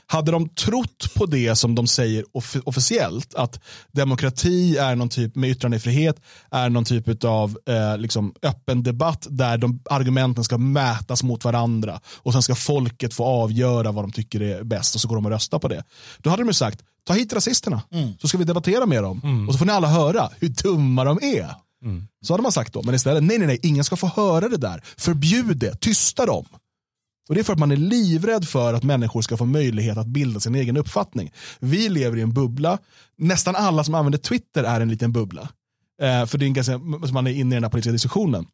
Hade 0.06 0.32
de 0.32 0.48
trott 0.48 1.14
på 1.14 1.26
det 1.26 1.56
som 1.56 1.74
de 1.74 1.86
säger 1.86 2.24
off- 2.32 2.62
officiellt, 2.64 3.34
att 3.34 3.60
demokrati 3.92 4.76
är 4.76 4.96
någon 4.96 5.08
typ 5.08 5.34
med 5.36 5.50
yttrandefrihet, 5.50 6.16
är 6.50 6.68
någon 6.70 6.84
typ 6.84 7.24
av 7.24 7.58
eh, 7.68 7.98
liksom 7.98 8.34
öppen 8.42 8.82
debatt 8.82 9.26
där 9.30 9.58
de 9.58 9.80
argumenten 9.90 10.44
ska 10.44 10.58
mätas 10.58 11.22
mot 11.22 11.44
varandra 11.44 12.00
och 12.16 12.32
sen 12.32 12.42
ska 12.42 12.54
folket 12.54 13.14
få 13.14 13.24
avgöra 13.24 13.92
vad 13.92 14.04
de 14.04 14.12
tycker 14.12 14.40
är 14.42 14.62
bäst 14.64 14.94
och 14.94 15.00
så 15.00 15.08
går 15.08 15.16
de 15.16 15.24
och 15.26 15.32
röstar 15.32 15.58
på 15.58 15.68
det. 15.68 15.84
Då 16.18 16.30
hade 16.30 16.42
de 16.42 16.46
ju 16.48 16.52
sagt, 16.54 16.80
ta 17.06 17.12
hit 17.14 17.32
rasisterna 17.32 17.82
så 18.20 18.28
ska 18.28 18.38
vi 18.38 18.44
debattera 18.44 18.86
med 18.86 19.02
dem 19.02 19.46
och 19.48 19.54
så 19.54 19.58
får 19.58 19.66
ni 19.66 19.72
alla 19.72 19.88
höra 19.88 20.30
hur 20.40 20.48
dumma 20.48 21.04
de 21.04 21.18
är. 21.22 21.50
Så 22.24 22.32
hade 22.32 22.42
man 22.42 22.52
sagt 22.52 22.72
då, 22.72 22.82
men 22.82 22.94
istället, 22.94 23.22
nej 23.22 23.38
nej 23.38 23.46
nej, 23.46 23.58
ingen 23.62 23.84
ska 23.84 23.96
få 23.96 24.06
höra 24.16 24.48
det 24.48 24.56
där. 24.56 24.82
Förbjud 24.96 25.56
det, 25.56 25.80
tysta 25.80 26.26
dem. 26.26 26.44
Och 27.28 27.34
Det 27.34 27.40
är 27.40 27.44
för 27.44 27.52
att 27.52 27.58
man 27.58 27.72
är 27.72 27.76
livrädd 27.76 28.48
för 28.48 28.74
att 28.74 28.82
människor 28.82 29.22
ska 29.22 29.36
få 29.36 29.44
möjlighet 29.44 29.98
att 29.98 30.06
bilda 30.06 30.40
sin 30.40 30.54
egen 30.54 30.76
uppfattning. 30.76 31.32
Vi 31.60 31.88
lever 31.88 32.16
i 32.16 32.20
en 32.20 32.32
bubbla. 32.32 32.78
Nästan 33.18 33.56
alla 33.56 33.84
som 33.84 33.94
använder 33.94 34.18
Twitter 34.18 34.64
är 34.64 34.80
en 34.80 34.88
liten 34.88 35.12
bubbla. 35.12 35.48
Eh, 36.02 36.26
för 36.26 36.38
det 36.38 36.44
är 36.44 36.46
en 36.46 36.54
ganska, 36.54 36.78
man 36.78 37.26
är 37.26 37.30
inne 37.30 37.54
i 37.54 37.56
den 37.56 37.64
här 37.64 37.70
politiska 37.70 37.92
diskussionen. 37.92 38.46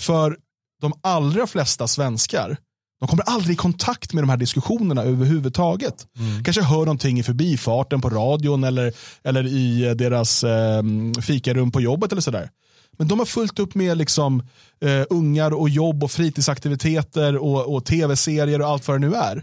För 0.00 0.36
de 0.80 0.92
allra 1.02 1.46
flesta 1.46 1.88
svenskar, 1.88 2.56
de 3.00 3.08
kommer 3.08 3.24
aldrig 3.24 3.54
i 3.54 3.56
kontakt 3.56 4.12
med 4.12 4.22
de 4.22 4.28
här 4.28 4.36
diskussionerna 4.36 5.02
överhuvudtaget. 5.02 6.06
Kanske 6.44 6.62
hör 6.62 6.78
någonting 6.78 7.18
i 7.18 7.22
förbifarten 7.22 8.00
på 8.00 8.10
radion 8.10 8.64
eller, 8.64 8.92
eller 9.22 9.46
i 9.46 9.84
eh, 9.84 9.94
deras 9.94 10.44
eh, 10.44 10.82
fikarum 11.22 11.70
på 11.70 11.80
jobbet 11.80 12.12
eller 12.12 12.22
sådär. 12.22 12.50
Men 12.98 13.08
de 13.08 13.18
har 13.18 13.26
fullt 13.26 13.58
upp 13.58 13.74
med 13.74 13.98
liksom, 13.98 14.40
eh, 14.80 15.04
ungar 15.10 15.50
och 15.50 15.68
jobb 15.68 16.04
och 16.04 16.10
fritidsaktiviteter 16.10 17.36
och, 17.36 17.74
och 17.74 17.84
tv-serier 17.84 18.60
och 18.60 18.66
allt 18.68 18.88
vad 18.88 19.00
det 19.00 19.08
nu 19.08 19.14
är. 19.14 19.36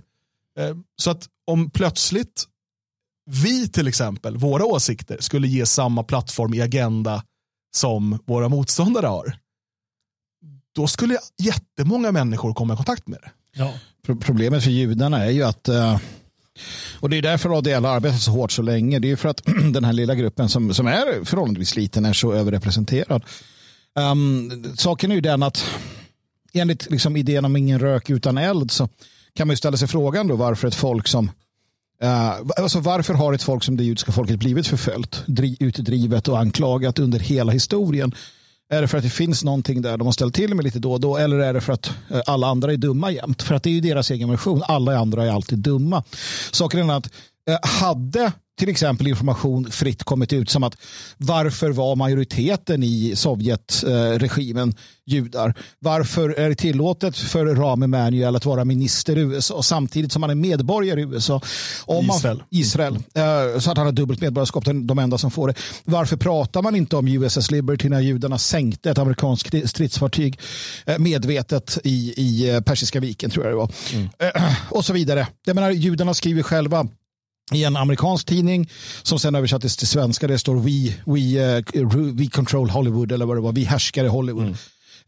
Eh, 0.59 0.75
så 1.01 1.11
att 1.11 1.27
om 1.47 1.69
plötsligt 1.69 2.45
vi 3.31 3.67
till 3.69 3.87
exempel, 3.87 4.37
våra 4.37 4.65
åsikter, 4.65 5.17
skulle 5.19 5.47
ge 5.47 5.65
samma 5.65 6.03
plattform 6.03 6.53
i 6.53 6.61
agenda 6.61 7.23
som 7.75 8.19
våra 8.25 8.49
motståndare 8.49 9.07
har. 9.07 9.37
Då 10.75 10.87
skulle 10.87 11.17
jättemånga 11.37 12.11
människor 12.11 12.53
komma 12.53 12.73
i 12.73 12.77
kontakt 12.77 13.07
med 13.07 13.19
det. 13.21 13.31
Ja. 13.53 13.73
Pro- 14.05 14.15
Problemet 14.21 14.63
för 14.63 14.71
judarna 14.71 15.25
är 15.25 15.29
ju 15.29 15.43
att 15.43 15.67
eh, 15.67 15.99
och 16.99 17.09
det 17.09 17.17
är 17.17 17.21
därför 17.21 17.57
ADL 17.57 17.85
har 17.85 17.95
arbetat 17.95 18.21
så 18.21 18.31
hårt 18.31 18.51
så 18.51 18.61
länge. 18.61 18.99
Det 18.99 19.11
är 19.11 19.15
för 19.15 19.29
att 19.29 19.41
den 19.73 19.83
här 19.83 19.93
lilla 19.93 20.15
gruppen 20.15 20.49
som, 20.49 20.73
som 20.73 20.87
är 20.87 21.25
förhållandevis 21.25 21.75
liten 21.75 22.05
är 22.05 22.13
så 22.13 22.33
överrepresenterad. 22.33 23.23
Um, 23.95 24.63
saken 24.77 25.11
är 25.11 25.15
ju 25.15 25.21
den 25.21 25.43
att 25.43 25.65
enligt 26.53 26.91
liksom 26.91 27.15
idén 27.15 27.45
om 27.45 27.55
ingen 27.55 27.79
rök 27.79 28.09
utan 28.09 28.37
eld 28.37 28.71
så 28.71 28.89
kan 29.35 29.47
man 29.47 29.53
ju 29.53 29.57
ställa 29.57 29.77
sig 29.77 29.87
frågan 29.87 30.27
då 30.27 30.35
varför 30.35 30.67
ett 30.67 30.75
folk 30.75 31.07
som 31.07 31.31
Uh, 32.03 32.51
alltså 32.57 32.79
varför 32.79 33.13
har 33.13 33.33
ett 33.33 33.43
folk 33.43 33.63
som 33.63 33.77
det 33.77 33.83
judiska 33.83 34.11
folket 34.11 34.39
blivit 34.39 34.67
förföljt, 34.67 35.23
utdrivet 35.59 36.27
och 36.27 36.39
anklagat 36.39 36.99
under 36.99 37.19
hela 37.19 37.51
historien? 37.51 38.15
Är 38.71 38.81
det 38.81 38.87
för 38.87 38.97
att 38.97 39.03
det 39.03 39.09
finns 39.09 39.43
någonting 39.43 39.81
där 39.81 39.97
de 39.97 40.07
har 40.07 40.11
ställt 40.11 40.35
till 40.35 40.55
med 40.55 40.63
lite 40.63 40.79
då 40.79 40.93
och 40.93 40.99
då 40.99 41.17
eller 41.17 41.39
är 41.39 41.53
det 41.53 41.61
för 41.61 41.73
att 41.73 41.91
eh, 42.09 42.21
alla 42.25 42.47
andra 42.47 42.73
är 42.73 42.77
dumma 42.77 43.11
jämt? 43.11 43.41
För 43.41 43.55
att 43.55 43.63
det 43.63 43.69
är 43.69 43.71
ju 43.71 43.81
deras 43.81 44.11
egen 44.11 44.29
version. 44.29 44.63
Alla 44.67 44.97
andra 44.97 45.25
är 45.25 45.31
alltid 45.31 45.59
dumma. 45.59 46.03
Saken 46.51 46.89
är 46.89 46.97
att 46.97 47.11
eh, 47.49 47.57
hade 47.61 48.31
till 48.59 48.69
exempel 48.69 49.07
information 49.07 49.71
fritt 49.71 50.03
kommit 50.03 50.33
ut 50.33 50.49
som 50.49 50.63
att 50.63 50.77
varför 51.17 51.69
var 51.69 51.95
majoriteten 51.95 52.83
i 52.83 53.13
Sovjetregimen 53.15 54.75
judar? 55.05 55.53
Varför 55.79 56.29
är 56.29 56.49
det 56.49 56.55
tillåtet 56.55 57.17
för 57.17 57.45
Rahm 57.45 57.83
Emanuel 57.83 58.35
att 58.35 58.45
vara 58.45 58.65
minister 58.65 59.17
i 59.17 59.21
USA 59.21 59.63
samtidigt 59.63 60.11
som 60.11 60.23
han 60.23 60.29
är 60.29 60.35
medborgare 60.35 61.01
i 61.01 61.03
USA? 61.03 61.41
Om 61.85 62.05
Israel. 62.05 62.37
Man, 62.37 62.45
Israel. 62.49 62.95
Eh, 62.95 63.59
så 63.59 63.71
att 63.71 63.77
han 63.77 63.85
har 63.85 63.91
dubbelt 63.91 64.21
medborgarskap, 64.21 64.65
de 64.65 64.99
enda 64.99 65.17
som 65.17 65.31
får 65.31 65.47
det. 65.47 65.53
Varför 65.85 66.17
pratar 66.17 66.61
man 66.61 66.75
inte 66.75 66.95
om 66.95 67.07
USS 67.07 67.51
Liberty 67.51 67.89
när 67.89 67.99
judarna 67.99 68.37
sänkte 68.37 68.91
ett 68.91 68.97
amerikanskt 68.97 69.69
stridsfartyg 69.69 70.39
eh, 70.85 70.99
medvetet 70.99 71.79
i, 71.83 72.13
i 72.17 72.49
eh, 72.49 72.61
Persiska 72.61 72.99
viken 72.99 73.29
tror 73.29 73.45
jag 73.45 73.53
det 73.53 73.57
var. 73.57 73.71
Mm. 73.93 74.09
Och 74.69 74.85
så 74.85 74.93
vidare. 74.93 75.27
Jag 75.45 75.55
menar, 75.55 75.71
judarna 75.71 76.13
skriver 76.13 76.43
själva 76.43 76.87
i 77.53 77.63
en 77.63 77.77
amerikansk 77.77 78.27
tidning 78.27 78.69
som 79.03 79.19
sen 79.19 79.35
översattes 79.35 79.77
till 79.77 79.87
svenska. 79.87 80.27
Det 80.27 80.39
står 80.39 80.55
We, 80.55 80.93
we, 81.05 81.57
uh, 81.83 82.13
we 82.13 82.27
control 82.27 82.69
Hollywood 82.69 83.11
eller 83.11 83.25
vad 83.25 83.37
det 83.37 83.41
var. 83.41 83.51
Vi 83.51 83.63
härskar 83.63 84.05
i 84.05 84.07
Hollywood. 84.07 84.43
Mm. 84.43 84.55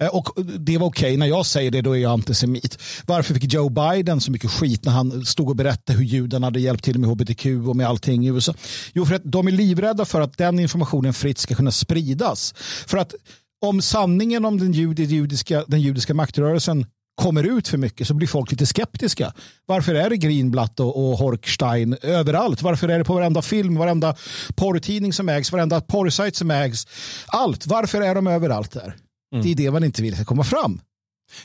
Uh, 0.01 0.07
och 0.07 0.45
det 0.59 0.77
var 0.77 0.87
okej. 0.87 1.09
Okay. 1.09 1.17
När 1.17 1.25
jag 1.25 1.45
säger 1.45 1.71
det 1.71 1.81
då 1.81 1.97
är 1.97 1.99
jag 1.99 2.11
antisemit. 2.11 2.77
Varför 3.05 3.33
fick 3.33 3.53
Joe 3.53 3.69
Biden 3.69 4.21
så 4.21 4.31
mycket 4.31 4.51
skit 4.51 4.85
när 4.85 4.91
han 4.91 5.25
stod 5.25 5.49
och 5.49 5.55
berättade 5.55 5.99
hur 5.99 6.05
judarna 6.05 6.47
hade 6.47 6.59
hjälpt 6.59 6.83
till 6.83 6.99
med 6.99 7.09
hbtq 7.09 7.45
och 7.67 7.75
med 7.75 7.87
allting 7.87 8.25
i 8.25 8.29
USA? 8.29 8.53
Jo, 8.93 9.05
för 9.05 9.15
att 9.15 9.23
de 9.25 9.47
är 9.47 9.51
livrädda 9.51 10.05
för 10.05 10.21
att 10.21 10.37
den 10.37 10.59
informationen 10.59 11.13
fritt 11.13 11.37
ska 11.37 11.55
kunna 11.55 11.71
spridas. 11.71 12.53
För 12.87 12.97
att 12.97 13.13
om 13.61 13.81
sanningen 13.81 14.45
om 14.45 14.57
den 14.57 14.71
judiska, 14.71 15.63
den 15.67 15.81
judiska 15.81 16.13
maktrörelsen 16.13 16.85
kommer 17.15 17.43
ut 17.43 17.67
för 17.67 17.77
mycket 17.77 18.07
så 18.07 18.13
blir 18.13 18.27
folk 18.27 18.51
lite 18.51 18.65
skeptiska. 18.65 19.33
Varför 19.65 19.95
är 19.95 20.09
det 20.09 20.17
Greenblatt 20.17 20.79
och, 20.79 21.11
och 21.11 21.17
Horkstein 21.17 21.97
överallt? 22.01 22.61
Varför 22.61 22.89
är 22.89 22.97
det 22.97 23.05
på 23.05 23.13
varenda 23.13 23.41
film, 23.41 23.75
varenda 23.75 24.15
porrtidning 24.55 25.13
som 25.13 25.29
ägs, 25.29 25.51
varenda 25.51 25.81
porrsajt 25.81 26.35
som 26.35 26.51
ägs? 26.51 26.87
Allt. 27.27 27.67
Varför 27.67 28.01
är 28.01 28.15
de 28.15 28.27
överallt 28.27 28.71
där? 28.71 28.95
Mm. 29.33 29.45
Det 29.45 29.51
är 29.51 29.55
det 29.55 29.71
man 29.71 29.83
inte 29.83 30.01
vill 30.01 30.15
ska 30.15 30.25
komma 30.25 30.43
fram. 30.43 30.81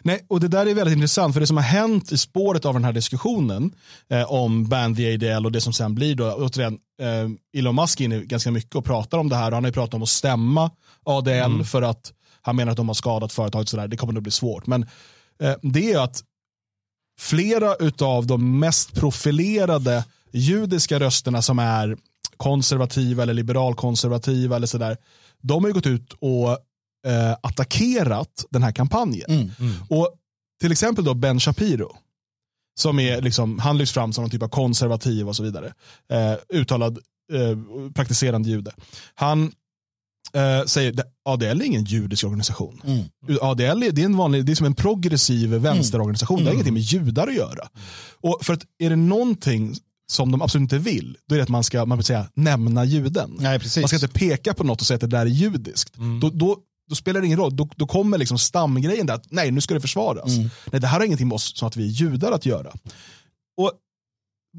Nej, 0.03 0.27
och 0.29 0.41
det 0.41 0.49
där 0.49 0.67
är 0.67 0.75
väldigt 0.75 0.95
intressant 0.95 1.35
för 1.35 1.41
det 1.41 1.47
som 1.47 1.57
har 1.57 1.65
hänt 1.65 2.13
i 2.13 2.19
spåret 2.19 2.65
av 2.65 2.75
den 2.75 2.85
här 2.85 2.93
diskussionen 2.93 3.73
eh, 4.11 4.33
om 4.33 4.69
Band 4.69 4.97
the 4.97 5.15
ADL 5.15 5.47
och 5.47 5.53
det 5.53 5.61
som 5.61 5.73
sen 5.73 5.95
blir 5.95 6.15
då, 6.15 6.33
återigen, 6.33 6.79
eh, 7.03 7.59
Elon 7.59 7.75
Musk 7.75 8.01
är 8.01 8.05
inne 8.05 8.21
ganska 8.21 8.51
mycket 8.51 8.75
och 8.75 8.85
pratar 8.85 9.19
om 9.19 9.29
det 9.29 9.37
här 9.37 9.51
och 9.51 9.55
han 9.55 9.65
har 9.65 9.69
ju 9.69 9.75
pratat 9.75 9.95
om 9.95 10.03
att 10.03 10.09
stämma 10.09 10.71
ADL 11.05 11.31
mm. 11.31 11.65
för 11.65 11.83
att 11.83 12.13
han 12.43 12.57
menar 12.57 12.73
att 12.73 12.77
de 12.77 12.89
har 12.89 12.95
skadat 12.95 13.33
företaget 13.33 13.69
sådär, 13.69 13.89
det 13.89 13.97
kommer 13.97 14.13
nog 14.13 14.23
bli 14.23 14.33
svårt. 14.33 14.67
Men 14.67 14.87
det 15.63 15.93
är 15.93 15.99
att 15.99 16.23
flera 17.21 17.77
av 18.07 18.27
de 18.27 18.59
mest 18.59 18.95
profilerade 18.95 20.05
judiska 20.33 21.01
rösterna 21.01 21.43
som 21.43 21.59
är 21.59 21.97
konservativa 22.37 23.23
eller 23.23 23.35
liberalkonservativa 23.35 24.57
eller 24.57 24.67
sådär, 24.67 24.97
de 25.43 25.65
har 25.65 25.69
ju 25.69 25.75
gått 25.75 25.87
ut 25.87 26.13
och 26.13 26.51
eh, 27.07 27.37
attackerat 27.43 28.45
den 28.51 28.63
här 28.63 28.73
kampanjen. 28.73 29.31
Mm, 29.31 29.51
mm. 29.59 29.75
Och 29.89 30.15
till 30.61 30.73
exempel 30.73 31.05
då 31.05 31.15
Ben 31.15 31.41
Shapiro, 31.41 31.97
som 32.81 32.99
är 32.99 33.23
liksom, 33.23 33.59
han 33.59 33.79
lyfts 33.79 33.95
fram 33.95 34.13
som 34.13 34.25
någon 34.25 34.31
typ 34.31 34.43
av 34.43 34.49
konservativ 34.49 35.29
och 35.29 35.37
så 35.37 35.43
vidare, 35.43 35.75
eh, 36.09 36.35
uttalad 36.49 36.99
eh, 37.33 37.59
praktiserande 37.95 38.49
jude. 38.49 38.73
Han 39.15 39.53
eh, 40.33 40.65
säger 40.67 40.95
ADL 41.25 41.45
är 41.45 41.63
ingen 41.63 41.85
judisk 41.85 42.25
organisation. 42.25 42.81
Mm. 42.85 43.05
ADL 43.41 43.63
är, 43.63 43.93
det 43.93 44.01
är, 44.01 44.05
en 44.05 44.17
vanlig, 44.17 44.45
det 44.45 44.53
är 44.53 44.57
som 44.57 44.67
en 44.67 44.75
progressiv 44.75 45.51
vänsterorganisation. 45.51 46.37
Mm. 46.37 46.45
Det 46.45 46.51
har 46.51 46.55
ingenting 46.55 46.75
med 46.75 46.83
judar 46.83 47.29
att 47.29 47.35
göra. 47.35 47.69
Och 48.21 48.39
för 48.43 48.55
att 48.55 48.63
är 48.79 48.91
det 48.91 48.97
någonting 48.97 49.77
som 50.13 50.31
de 50.31 50.43
absolut 50.43 50.63
inte 50.63 50.79
vill, 50.79 51.17
då 51.29 51.35
är 51.35 51.37
det 51.37 51.43
att 51.43 51.49
man 51.49 51.65
ska 51.65 51.87
man 51.87 51.99
vill 51.99 52.05
säga, 52.05 52.29
nämna 52.35 52.85
juden. 52.85 53.37
Nej, 53.41 53.61
man 53.81 53.89
ska 53.89 53.97
inte 53.97 54.09
peka 54.09 54.55
på 54.55 54.65
något 54.65 54.81
och 54.81 54.87
säga 54.87 54.95
att 54.95 55.01
det 55.01 55.07
där 55.07 55.21
är 55.21 55.27
judiskt. 55.27 55.97
Mm. 55.97 56.21
Då, 56.21 56.31
då, 56.31 56.57
då, 56.89 56.95
spelar 56.95 57.21
det 57.21 57.27
ingen 57.27 57.39
roll. 57.39 57.57
Då, 57.57 57.69
då 57.77 57.87
kommer 57.87 58.19
liksom 58.19 58.39
stamgrejen 58.39 59.07
där 59.07 59.15
att 59.15 59.27
nej, 59.31 59.51
nu 59.51 59.61
ska 59.61 59.75
det 59.75 59.81
försvaras. 59.81 60.37
Mm. 60.37 60.51
Nej, 60.73 60.81
det 60.81 60.87
här 60.87 60.99
har 60.99 61.07
ingenting 61.07 61.29
med 61.29 61.35
oss 61.35 61.59
som 61.59 61.69
att 61.69 61.77
vi 61.77 61.85
är 61.85 61.91
judar 61.91 62.33
att 62.33 62.47
göra. 62.47 62.73
Och 63.57 63.73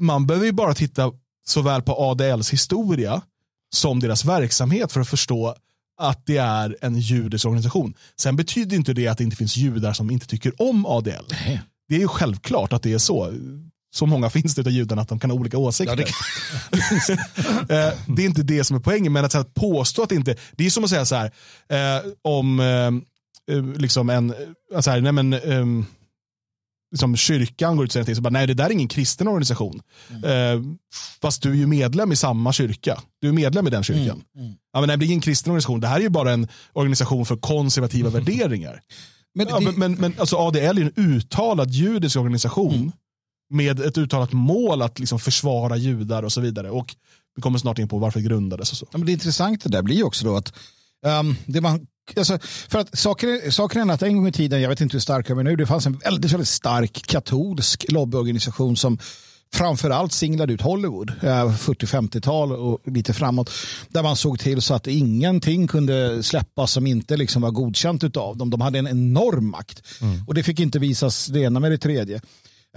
Man 0.00 0.26
behöver 0.26 0.46
ju 0.46 0.52
bara 0.52 0.74
titta 0.74 1.12
såväl 1.46 1.82
på 1.82 1.92
ADLs 1.92 2.52
historia 2.52 3.22
som 3.74 4.00
deras 4.00 4.24
verksamhet 4.24 4.92
för 4.92 5.00
att 5.00 5.08
förstå 5.08 5.54
att 6.00 6.26
det 6.26 6.36
är 6.36 6.76
en 6.80 6.98
judisk 6.98 7.46
organisation. 7.46 7.94
Sen 8.20 8.36
betyder 8.36 8.76
inte 8.76 8.92
det 8.92 9.08
att 9.08 9.18
det 9.18 9.24
inte 9.24 9.36
finns 9.36 9.56
judar 9.56 9.92
som 9.92 10.10
inte 10.10 10.26
tycker 10.26 10.62
om 10.62 10.86
ADL. 10.86 11.24
Nej. 11.30 11.60
Det 11.88 11.94
är 11.94 12.00
ju 12.00 12.08
självklart 12.08 12.72
att 12.72 12.82
det 12.82 12.92
är 12.92 12.98
så. 12.98 13.32
Så 13.90 14.06
många 14.06 14.30
finns 14.30 14.54
det 14.54 14.66
av 14.66 14.72
judarna 14.72 15.02
att 15.02 15.08
de 15.08 15.18
kan 15.18 15.30
ha 15.30 15.38
olika 15.38 15.58
åsikter. 15.58 15.96
Ja, 15.96 16.06
det, 16.70 17.12
eh, 17.86 17.92
det, 18.16 18.22
är 18.22 18.26
inte 18.26 18.42
det 18.42 18.64
som 18.64 18.76
är 18.76 18.80
poängen, 18.80 19.12
men 19.12 19.24
att, 19.24 19.34
att 19.34 19.54
påstå 19.54 20.02
att 20.02 20.08
det 20.08 20.14
inte, 20.14 20.36
det 20.52 20.66
är 20.66 20.70
som 20.70 20.84
att 20.84 20.90
säga 20.90 21.04
så 21.04 21.14
här, 21.14 21.30
eh, 21.68 22.02
om 22.22 22.60
eh, 22.60 23.56
eh 23.56 23.64
liksom 23.76 24.10
en, 24.10 24.34
så 24.80 24.90
här, 24.90 25.00
nej 25.00 25.12
men, 25.12 25.32
ehm, 25.32 25.86
liksom 26.90 27.16
kyrkan 27.16 27.76
går 27.76 27.84
ut 27.84 27.88
och 27.88 27.92
säger 27.92 28.14
så 28.14 28.22
bara, 28.22 28.30
nej 28.30 28.46
det 28.46 28.54
där 28.54 28.66
är 28.66 28.70
ingen 28.70 28.88
kristen 28.88 29.28
organisation. 29.28 29.82
Mm. 30.10 30.24
Eh, 30.24 30.76
fast 31.20 31.42
du 31.42 31.50
är 31.50 31.54
ju 31.56 31.66
medlem 31.66 32.12
i 32.12 32.16
samma 32.16 32.52
kyrka. 32.52 33.02
Du 33.20 33.28
är 33.28 33.32
medlem 33.32 33.66
i 33.66 33.70
den 33.70 33.84
kyrkan. 33.84 34.22
Mm. 34.34 34.46
Mm. 34.46 34.56
Ja, 34.72 34.80
men 34.80 34.86
nej, 34.86 34.96
det 34.96 35.04
är 35.04 35.06
ingen 35.06 35.20
kristen 35.20 35.50
organisation, 35.50 35.80
det 35.80 35.88
här 35.88 35.96
är 35.96 36.00
ju 36.00 36.08
bara 36.08 36.32
en 36.32 36.48
organisation 36.72 37.26
för 37.26 37.36
konservativa 37.36 38.10
värderingar. 38.10 38.80
Men, 39.34 39.48
ja, 39.48 39.60
det... 39.60 39.72
men, 39.72 39.94
men 39.94 40.14
alltså 40.18 40.36
ADL 40.36 40.58
är 40.58 40.80
en 40.80 40.92
uttalad 40.96 41.70
judisk 41.70 42.16
organisation 42.16 42.74
mm. 42.74 42.92
med 43.50 43.80
ett 43.80 43.98
uttalat 43.98 44.32
mål 44.32 44.82
att 44.82 44.98
liksom 44.98 45.18
försvara 45.18 45.76
judar 45.76 46.22
och 46.22 46.32
så 46.32 46.40
vidare. 46.40 46.70
Och 46.70 46.96
vi 47.36 47.42
kommer 47.42 47.58
snart 47.58 47.78
in 47.78 47.88
på 47.88 47.98
varför 47.98 48.20
det 48.20 48.26
grundades. 48.26 48.72
Och 48.72 48.78
så. 48.78 48.86
Ja, 48.92 48.98
men 48.98 49.06
det 49.06 49.12
intressanta 49.12 49.68
där 49.68 49.82
blir 49.82 49.96
ju 49.96 50.02
också 50.02 50.24
då 50.24 50.36
att 50.36 50.52
um, 51.06 51.36
det 51.46 51.60
man 51.60 51.86
Alltså, 52.16 52.38
för 52.42 52.78
att 52.78 52.98
saken, 52.98 53.52
saken 53.52 53.90
är 53.90 53.94
att 53.94 54.02
en 54.02 54.16
gång 54.16 54.28
i 54.28 54.32
tiden, 54.32 54.62
jag 54.62 54.68
vet 54.68 54.80
inte 54.80 54.94
hur 54.94 55.00
stark 55.00 55.28
de 55.28 55.38
är 55.38 55.42
nu, 55.42 55.56
det 55.56 55.66
fanns 55.66 55.86
en 55.86 55.96
väldigt, 55.96 56.32
väldigt 56.32 56.48
stark 56.48 57.06
katolsk 57.06 57.84
lobbyorganisation 57.88 58.76
som 58.76 58.98
framförallt 59.52 60.12
singlade 60.12 60.52
ut 60.52 60.60
Hollywood, 60.60 61.12
40-50-tal 61.20 62.52
och 62.52 62.80
lite 62.84 63.12
framåt, 63.12 63.50
där 63.88 64.02
man 64.02 64.16
såg 64.16 64.38
till 64.38 64.62
så 64.62 64.74
att 64.74 64.86
ingenting 64.86 65.66
kunde 65.68 66.22
släppas 66.22 66.72
som 66.72 66.86
inte 66.86 67.16
liksom 67.16 67.42
var 67.42 67.50
godkänt 67.50 68.16
av 68.16 68.36
dem. 68.36 68.50
De 68.50 68.60
hade 68.60 68.78
en 68.78 68.88
enorm 68.88 69.50
makt 69.50 69.82
mm. 70.00 70.24
och 70.26 70.34
det 70.34 70.42
fick 70.42 70.60
inte 70.60 70.78
visas 70.78 71.26
det 71.26 71.40
ena 71.40 71.60
med 71.60 71.70
det 71.70 71.78
tredje. 71.78 72.20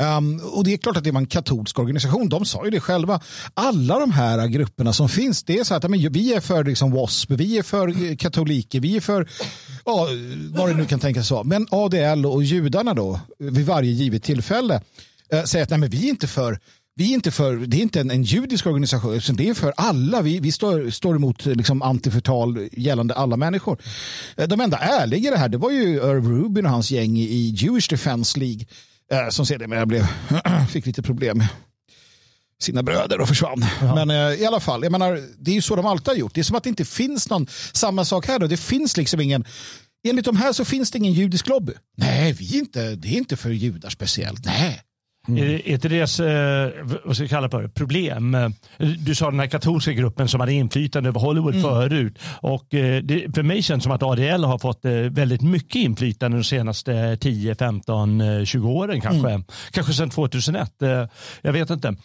Um, 0.01 0.39
och 0.39 0.63
det 0.63 0.73
är 0.73 0.77
klart 0.77 0.97
att 0.97 1.03
det 1.03 1.11
var 1.11 1.19
en 1.19 1.27
katolsk 1.27 1.79
organisation. 1.79 2.29
De 2.29 2.45
sa 2.45 2.65
ju 2.65 2.71
det 2.71 2.79
själva. 2.79 3.21
Alla 3.53 3.99
de 3.99 4.11
här 4.11 4.47
grupperna 4.47 4.93
som 4.93 5.09
finns, 5.09 5.43
det 5.43 5.59
är 5.59 5.63
så 5.63 5.75
att 5.75 5.89
men, 5.89 6.11
vi 6.11 6.33
är 6.33 6.39
för 6.39 6.63
liksom, 6.63 6.91
WASP, 6.91 7.31
vi 7.31 7.57
är 7.57 7.63
för 7.63 7.87
eh, 7.87 8.15
katoliker, 8.15 8.79
vi 8.79 8.95
är 8.95 9.01
för 9.01 9.29
ja, 9.85 10.07
vad 10.49 10.69
det 10.69 10.73
nu 10.73 10.85
kan 10.85 10.99
tänkas 10.99 11.31
vara. 11.31 11.43
Men 11.43 11.67
ADL 11.71 12.25
och 12.25 12.43
judarna 12.43 12.93
då, 12.93 13.19
vid 13.39 13.65
varje 13.65 13.91
givet 13.91 14.23
tillfälle, 14.23 14.81
äh, 15.33 15.43
säger 15.43 15.63
att 15.63 15.69
nej, 15.69 15.79
men 15.79 15.89
vi 15.89 16.05
är 16.05 16.09
inte 16.09 16.27
för 16.27 16.59
vi 16.95 17.09
är 17.09 17.13
inte 17.13 17.31
för, 17.31 17.55
det 17.55 17.77
är 17.77 17.81
inte 17.81 17.99
en, 17.99 18.11
en 18.11 18.23
judisk 18.23 18.65
organisation, 18.65 19.13
utan 19.13 19.35
det 19.35 19.49
är 19.49 19.53
för 19.53 19.73
alla. 19.77 20.21
Vi, 20.21 20.39
vi 20.39 20.51
står, 20.51 20.89
står 20.89 21.15
emot 21.15 21.47
eh, 21.47 21.55
liksom, 21.55 21.81
antiförtal 21.81 22.67
gällande 22.71 23.13
alla 23.13 23.37
människor. 23.37 23.77
De 24.47 24.61
enda 24.61 24.77
ärliga 24.77 25.27
i 25.27 25.31
det 25.31 25.37
här, 25.37 25.49
det 25.49 25.57
var 25.57 25.71
ju 25.71 25.95
Irv 25.95 26.29
Rubin 26.29 26.65
och 26.65 26.71
hans 26.71 26.91
gäng 26.91 27.17
i 27.17 27.53
Jewish 27.57 27.89
Defense 27.89 28.39
League 28.39 28.65
Eh, 29.11 29.29
som 29.29 29.45
sedermera 29.45 29.85
blev, 29.85 30.07
fick 30.69 30.85
lite 30.85 31.01
problem 31.01 31.37
med 31.37 31.47
sina 32.61 32.83
bröder 32.83 33.21
och 33.21 33.27
försvann. 33.27 33.65
Ja. 33.81 33.95
Men 33.95 34.09
eh, 34.09 34.41
i 34.41 34.45
alla 34.45 34.59
fall, 34.59 34.83
jag 34.83 34.91
menar, 34.91 35.21
det 35.39 35.51
är 35.51 35.55
ju 35.55 35.61
så 35.61 35.75
de 35.75 35.85
alltid 35.85 36.07
har 36.07 36.15
gjort. 36.15 36.33
Det 36.33 36.41
är 36.41 36.43
som 36.43 36.55
att 36.55 36.63
det 36.63 36.69
inte 36.69 36.85
finns 36.85 37.29
någon, 37.29 37.47
samma 37.73 38.05
sak 38.05 38.27
här 38.27 38.39
då, 38.39 38.47
det 38.47 38.57
finns 38.57 38.97
liksom 38.97 39.19
ingen, 39.19 39.45
enligt 40.07 40.25
de 40.25 40.35
här 40.35 40.53
så 40.53 40.65
finns 40.65 40.91
det 40.91 40.97
ingen 40.97 41.13
judisk 41.13 41.47
lobby. 41.47 41.73
Nej, 41.97 42.33
vi 42.33 42.59
inte, 42.59 42.95
det 42.95 43.07
är 43.07 43.17
inte 43.17 43.37
för 43.37 43.49
judar 43.49 43.89
speciellt, 43.89 44.45
nej. 44.45 44.81
Mm. 45.27 45.43
Är 45.43 45.67
inte 45.67 45.89
deras 45.89 46.19
eh, 46.19 46.69
vad 47.03 47.15
ska 47.15 47.23
jag 47.23 47.29
kalla 47.29 47.49
för, 47.49 47.67
problem? 47.67 48.37
Du 48.97 49.15
sa 49.15 49.31
den 49.31 49.39
här 49.39 49.47
katolska 49.47 49.93
gruppen 49.93 50.27
som 50.27 50.39
hade 50.39 50.53
inflytande 50.53 51.09
över 51.09 51.19
Hollywood 51.19 51.55
mm. 51.55 51.63
förut. 51.63 52.19
Och, 52.41 52.73
eh, 52.73 53.03
det, 53.03 53.35
för 53.35 53.43
mig 53.43 53.63
känns 53.63 53.83
det 53.83 53.83
som 53.83 53.91
att 53.91 54.03
ADL 54.03 54.43
har 54.43 54.59
fått 54.59 54.85
eh, 54.85 54.91
väldigt 54.91 55.41
mycket 55.41 55.75
inflytande 55.75 56.37
de 56.37 56.43
senaste 56.43 57.17
10, 57.17 57.55
15, 57.55 58.45
20 58.45 58.69
åren 58.69 59.01
kanske. 59.01 59.29
Mm. 59.29 59.43
Kanske 59.71 59.93
sedan 59.93 60.09
2001. 60.09 60.73
Jag 61.41 61.53
vet 61.53 61.69
inte. 61.69 61.95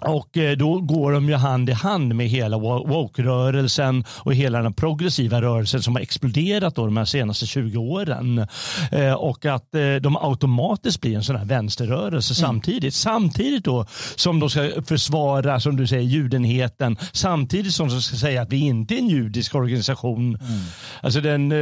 Och 0.00 0.36
eh, 0.36 0.56
då 0.56 0.80
går 0.80 1.12
de 1.12 1.28
ju 1.28 1.34
hand 1.34 1.70
i 1.70 1.72
hand 1.72 2.14
med 2.14 2.28
hela 2.28 2.58
woke-rörelsen 2.58 4.04
och 4.10 4.34
hela 4.34 4.62
den 4.62 4.74
progressiva 4.74 5.42
rörelsen 5.42 5.82
som 5.82 5.94
har 5.94 6.02
exploderat 6.02 6.74
då 6.74 6.86
de 6.86 7.06
senaste 7.06 7.46
20 7.46 7.78
åren. 7.78 8.46
Eh, 8.92 9.12
och 9.12 9.46
att 9.46 9.74
eh, 9.74 9.94
de 9.94 10.16
automatiskt 10.16 11.00
blir 11.00 11.16
en 11.16 11.24
sån 11.24 11.36
här 11.36 11.44
vänsterrörelse 11.44 12.42
mm. 12.42 12.48
samtidigt. 12.48 12.94
Samtidigt 12.94 13.64
då 13.64 13.86
som 14.16 14.40
de 14.40 14.50
ska 14.50 14.70
försvara, 14.86 15.60
som 15.60 15.76
du 15.76 15.86
säger, 15.86 16.02
judenheten. 16.02 16.96
Samtidigt 17.12 17.74
som 17.74 17.88
de 17.88 18.02
ska 18.02 18.16
säga 18.16 18.42
att 18.42 18.52
vi 18.52 18.58
inte 18.58 18.94
är 18.94 18.98
en 18.98 19.08
judisk 19.08 19.54
organisation. 19.54 20.36
Mm. 20.36 20.60
Alltså 21.00 21.20
den 21.20 21.52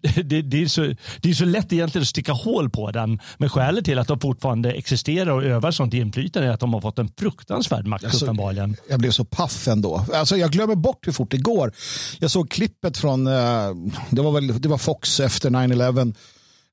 det, 0.24 0.42
det, 0.42 0.62
är 0.62 0.66
så, 0.66 0.94
det 1.20 1.30
är 1.30 1.34
så 1.34 1.44
lätt 1.44 1.72
egentligen 1.72 2.02
att 2.02 2.08
sticka 2.08 2.32
hål 2.32 2.70
på 2.70 2.90
den. 2.90 3.20
Men 3.38 3.48
skälet 3.48 3.84
till 3.84 3.98
att 3.98 4.08
de 4.08 4.20
fortfarande 4.20 4.72
existerar 4.72 5.30
och 5.30 5.44
övar 5.44 5.70
sånt 5.70 5.94
inflytande 5.94 6.48
är 6.48 6.52
att 6.52 6.60
de 6.60 6.74
har 6.74 6.80
fått 6.80 6.98
en 6.98 7.08
fruktansvärd 7.18 7.86
makt 7.86 8.04
alltså, 8.04 8.24
uppenbarligen. 8.24 8.76
Jag 8.88 9.00
blev 9.00 9.10
så 9.10 9.24
paff 9.24 9.68
ändå. 9.68 10.04
Alltså, 10.14 10.36
jag 10.36 10.50
glömmer 10.50 10.74
bort 10.74 11.06
hur 11.06 11.12
fort 11.12 11.30
det 11.30 11.38
går. 11.38 11.72
Jag 12.18 12.30
såg 12.30 12.50
klippet 12.50 12.96
från, 12.98 13.26
uh, 13.26 13.32
det, 14.10 14.22
var 14.22 14.32
väl, 14.32 14.60
det 14.60 14.68
var 14.68 14.78
Fox 14.78 15.20
efter 15.20 15.50
9-11. 15.50 16.14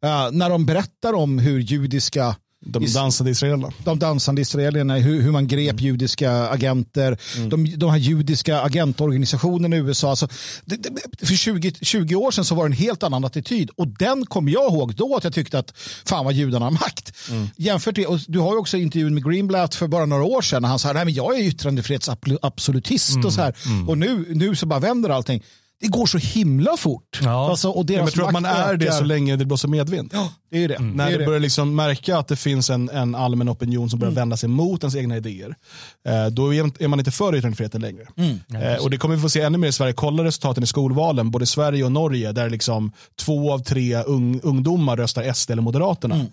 Uh, 0.05 0.11
eh, 0.11 0.31
när 0.31 0.49
de 0.49 0.65
berättar 0.65 1.13
om 1.13 1.39
hur 1.39 1.59
judiska 1.59 2.35
de 2.67 2.85
dansande 2.85 3.31
israelerna. 3.31 3.71
De 3.83 3.99
dansande 3.99 4.41
israelerna, 4.41 4.97
hur, 4.97 5.21
hur 5.21 5.31
man 5.31 5.47
grep 5.47 5.71
mm. 5.71 5.85
judiska 5.85 6.31
agenter, 6.31 7.17
mm. 7.35 7.49
de, 7.49 7.75
de 7.77 7.89
här 7.89 7.97
judiska 7.97 8.61
agentorganisationerna 8.61 9.75
i 9.75 9.79
USA. 9.79 10.09
Alltså, 10.09 10.27
det, 10.65 10.75
det, 10.75 11.27
för 11.27 11.35
20, 11.35 11.71
20 11.81 12.15
år 12.15 12.31
sedan 12.31 12.45
så 12.45 12.55
var 12.55 12.63
det 12.63 12.67
en 12.67 12.77
helt 12.77 13.03
annan 13.03 13.25
attityd 13.25 13.69
och 13.69 13.87
den 13.87 14.25
kommer 14.25 14.51
jag 14.51 14.73
ihåg 14.73 14.95
då 14.95 15.15
att 15.15 15.23
jag 15.23 15.33
tyckte 15.33 15.59
att 15.59 15.73
fan 16.05 16.25
vad 16.25 16.33
judarna 16.33 16.65
har 16.65 16.71
makt. 16.71 17.13
Mm. 17.29 17.47
Jämfört 17.55 17.95
det, 17.95 18.05
och 18.05 18.19
du 18.27 18.39
har 18.39 18.53
ju 18.53 18.57
också 18.57 18.77
intervjun 18.77 19.13
med 19.13 19.25
Greenblatt 19.25 19.75
för 19.75 19.87
bara 19.87 20.05
några 20.05 20.23
år 20.23 20.41
sedan 20.41 20.61
när 20.61 20.69
han 20.69 20.79
sa 20.79 20.91
att 20.91 21.11
jag 21.11 21.39
är 21.39 21.43
yttrandefrihetsabsolutist 21.43 23.15
mm. 23.15 23.25
och 23.25 23.33
så 23.33 23.41
här. 23.41 23.55
Mm. 23.65 23.89
Och 23.89 23.97
nu, 23.97 24.25
nu 24.35 24.55
så 24.55 24.65
bara 24.65 24.79
vänder 24.79 25.09
allting 25.09 25.43
det 25.79 25.87
går 25.87 26.05
så 26.05 26.17
himla 26.17 26.77
fort. 26.77 27.19
Ja. 27.23 27.49
Alltså, 27.49 27.69
och 27.69 27.85
deras 27.85 28.05
jag 28.05 28.13
tror 28.13 28.27
att 28.27 28.33
man 28.33 28.45
är 28.45 28.77
det 28.77 28.91
så 28.91 29.03
länge 29.03 29.35
det 29.35 29.45
blåser 29.45 29.67
medvind. 29.67 30.09
Ja, 30.13 30.29
det 30.51 30.63
är 30.63 30.67
det. 30.67 30.75
Mm. 30.75 30.91
När 30.91 31.11
det, 31.11 31.17
det 31.17 31.25
börjar 31.25 31.39
liksom 31.39 31.75
märka 31.75 32.17
att 32.17 32.27
det 32.27 32.35
finns 32.35 32.69
en, 32.69 32.89
en 32.89 33.15
allmän 33.15 33.49
opinion 33.49 33.89
som 33.89 33.99
börjar 33.99 34.11
mm. 34.11 34.21
vända 34.21 34.37
sig 34.37 34.49
mot 34.49 34.83
ens 34.83 34.95
egna 34.95 35.17
idéer. 35.17 35.55
Eh, 36.07 36.25
då 36.25 36.53
är 36.53 36.87
man 36.87 36.99
inte 36.99 37.11
för 37.11 37.35
yttrandefriheten 37.35 37.81
längre. 37.81 38.07
Mm. 38.17 38.39
Eh, 38.63 38.83
och 38.83 38.89
det 38.89 38.97
kommer 38.97 39.15
vi 39.15 39.21
få 39.21 39.29
se 39.29 39.41
ännu 39.41 39.57
mer 39.57 39.67
i 39.67 39.71
Sverige. 39.71 39.93
Kolla 39.93 40.23
resultaten 40.23 40.63
i 40.63 40.67
skolvalen, 40.67 41.31
både 41.31 41.45
Sverige 41.45 41.83
och 41.83 41.91
Norge, 41.91 42.31
där 42.31 42.49
liksom 42.49 42.91
två 43.19 43.53
av 43.53 43.59
tre 43.59 44.03
ung, 44.03 44.39
ungdomar 44.43 44.97
röstar 44.97 45.33
SD 45.33 45.51
eller 45.51 45.61
Moderaterna. 45.61 46.15
Mm. 46.15 46.27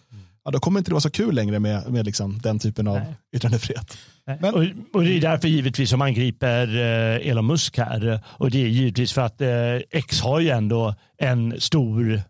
Ja, 0.45 0.51
då 0.51 0.59
kommer 0.59 0.79
det 0.79 0.81
inte 0.81 0.91
vara 0.91 1.01
så 1.01 1.11
kul 1.11 1.35
längre 1.35 1.61
med, 1.61 1.93
med 1.93 2.07
liksom 2.07 2.39
den 2.39 2.59
typen 2.59 2.87
av 2.87 2.99
Nej. 2.99 3.15
yttrandefrihet. 3.37 3.99
Men, 4.41 4.55
och, 4.55 4.65
och, 4.93 5.05
det 5.05 5.17
är 5.17 5.21
därför 5.21 5.49
givetvis 5.49 5.91
som 5.91 5.99
man 5.99 6.15
griper 6.15 6.77
eh, 6.77 7.31
Elon 7.31 7.47
Musk 7.47 7.79
här. 7.79 8.21
Och 8.27 8.51
det 8.51 8.63
är 8.63 8.67
givetvis 8.67 9.13
för 9.13 9.23
att 9.23 9.41
eh, 9.41 9.77
X 9.91 10.21
har 10.21 10.41
ju 10.41 10.49
ändå 10.49 10.95
en 11.19 11.61
stor 11.61 12.23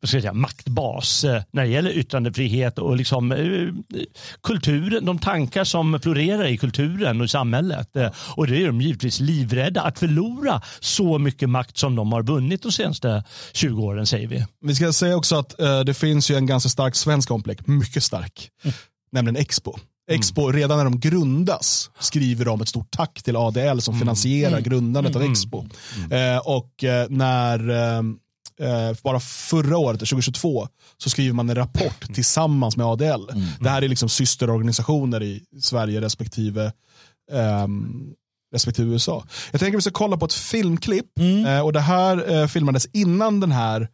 vad 0.00 0.08
ska 0.08 0.16
jag 0.16 0.22
säga, 0.22 0.32
maktbas 0.32 1.24
eh, 1.24 1.42
när 1.50 1.62
det 1.62 1.68
gäller 1.68 1.90
yttrandefrihet 1.90 2.78
och 2.78 2.96
liksom, 2.96 3.32
eh, 3.32 3.98
kulturen, 4.42 5.04
de 5.04 5.18
tankar 5.18 5.64
som 5.64 6.00
florerar 6.00 6.46
i 6.46 6.58
kulturen 6.58 7.20
och 7.20 7.24
i 7.24 7.28
samhället. 7.28 7.96
Eh, 7.96 8.10
och 8.36 8.46
det 8.46 8.62
är 8.62 8.66
de 8.66 8.80
givetvis 8.80 9.20
livrädda 9.20 9.82
att 9.82 9.98
förlora 9.98 10.62
så 10.80 11.18
mycket 11.18 11.50
makt 11.50 11.76
som 11.76 11.96
de 11.96 12.12
har 12.12 12.22
vunnit 12.22 12.62
de 12.62 12.72
senaste 12.72 13.24
20 13.52 13.82
åren 13.82 14.06
säger 14.06 14.28
vi. 14.28 14.44
Vi 14.60 14.74
ska 14.74 14.92
säga 14.92 15.16
också 15.16 15.36
att 15.36 15.60
eh, 15.60 15.80
det 15.80 15.94
finns 15.94 16.30
ju 16.30 16.34
en 16.34 16.46
ganska 16.46 16.68
stark 16.68 16.94
svensk 16.94 17.28
komplex, 17.28 17.66
mycket 17.66 18.02
stark, 18.02 18.50
mm. 18.64 18.74
nämligen 19.12 19.36
Expo. 19.36 19.76
Expo, 20.10 20.42
mm. 20.42 20.56
redan 20.56 20.78
när 20.78 20.84
de 20.84 21.00
grundas, 21.00 21.90
skriver 21.98 22.44
de 22.44 22.60
ett 22.60 22.68
stort 22.68 22.90
tack 22.90 23.22
till 23.22 23.36
ADL 23.36 23.78
som 23.78 23.94
mm. 23.94 24.00
finansierar 24.00 24.52
mm. 24.52 24.62
grundandet 24.62 25.16
av 25.16 25.22
mm. 25.22 25.32
Expo. 25.32 25.64
Mm. 25.96 26.34
Eh, 26.34 26.38
och 26.38 26.84
eh, 26.84 27.06
när 27.10 27.58
eh, 28.58 28.96
bara 29.02 29.20
förra 29.20 29.78
året, 29.78 30.00
2022, 30.00 30.68
så 30.96 31.10
skriver 31.10 31.34
man 31.34 31.50
en 31.50 31.56
rapport 31.56 32.02
mm. 32.02 32.14
tillsammans 32.14 32.76
med 32.76 32.86
ADL. 32.86 33.30
Det 33.60 33.68
här 33.68 33.82
är 33.82 33.88
liksom 33.88 34.08
systerorganisationer 34.08 35.22
i 35.22 35.42
Sverige 35.60 36.00
respektive 36.00 36.72
um, 37.32 38.14
respektive 38.52 38.92
USA. 38.92 39.24
Jag 39.50 39.60
tänker 39.60 39.76
att 39.76 39.80
vi 39.80 39.82
ska 39.82 39.90
kolla 39.90 40.16
på 40.16 40.26
ett 40.26 40.32
filmklipp. 40.32 41.18
Eh, 41.46 41.60
och 41.60 41.72
Det 41.72 41.80
här 41.80 42.32
eh, 42.32 42.46
filmades 42.46 42.86
innan 42.92 43.40
den 43.40 43.52
här 43.52 43.88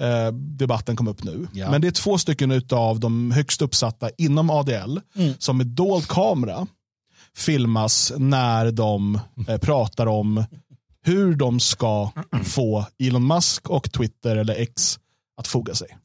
eh, 0.00 0.32
debatten 0.32 0.96
kom 0.96 1.08
upp 1.08 1.24
nu. 1.24 1.48
Ja. 1.52 1.70
Men 1.70 1.80
det 1.80 1.86
är 1.86 1.92
två 1.92 2.18
stycken 2.18 2.62
av 2.70 3.00
de 3.00 3.30
högst 3.30 3.62
uppsatta 3.62 4.10
inom 4.18 4.50
ADL 4.50 4.98
mm. 5.16 5.34
som 5.38 5.56
med 5.56 5.66
dold 5.66 6.08
kamera 6.08 6.66
filmas 7.36 8.12
när 8.16 8.70
de 8.70 9.20
eh, 9.48 9.58
pratar 9.58 10.06
om 10.06 10.44
hur 11.08 11.34
de 11.34 11.60
ska 11.60 12.10
få 12.44 12.86
Elon 12.98 13.26
Musk 13.26 13.70
och 13.70 13.92
Twitter 13.92 14.36
eller 14.36 14.54
X 14.54 14.98
att 15.36 15.46
foga 15.46 15.74
sig. 15.74 15.98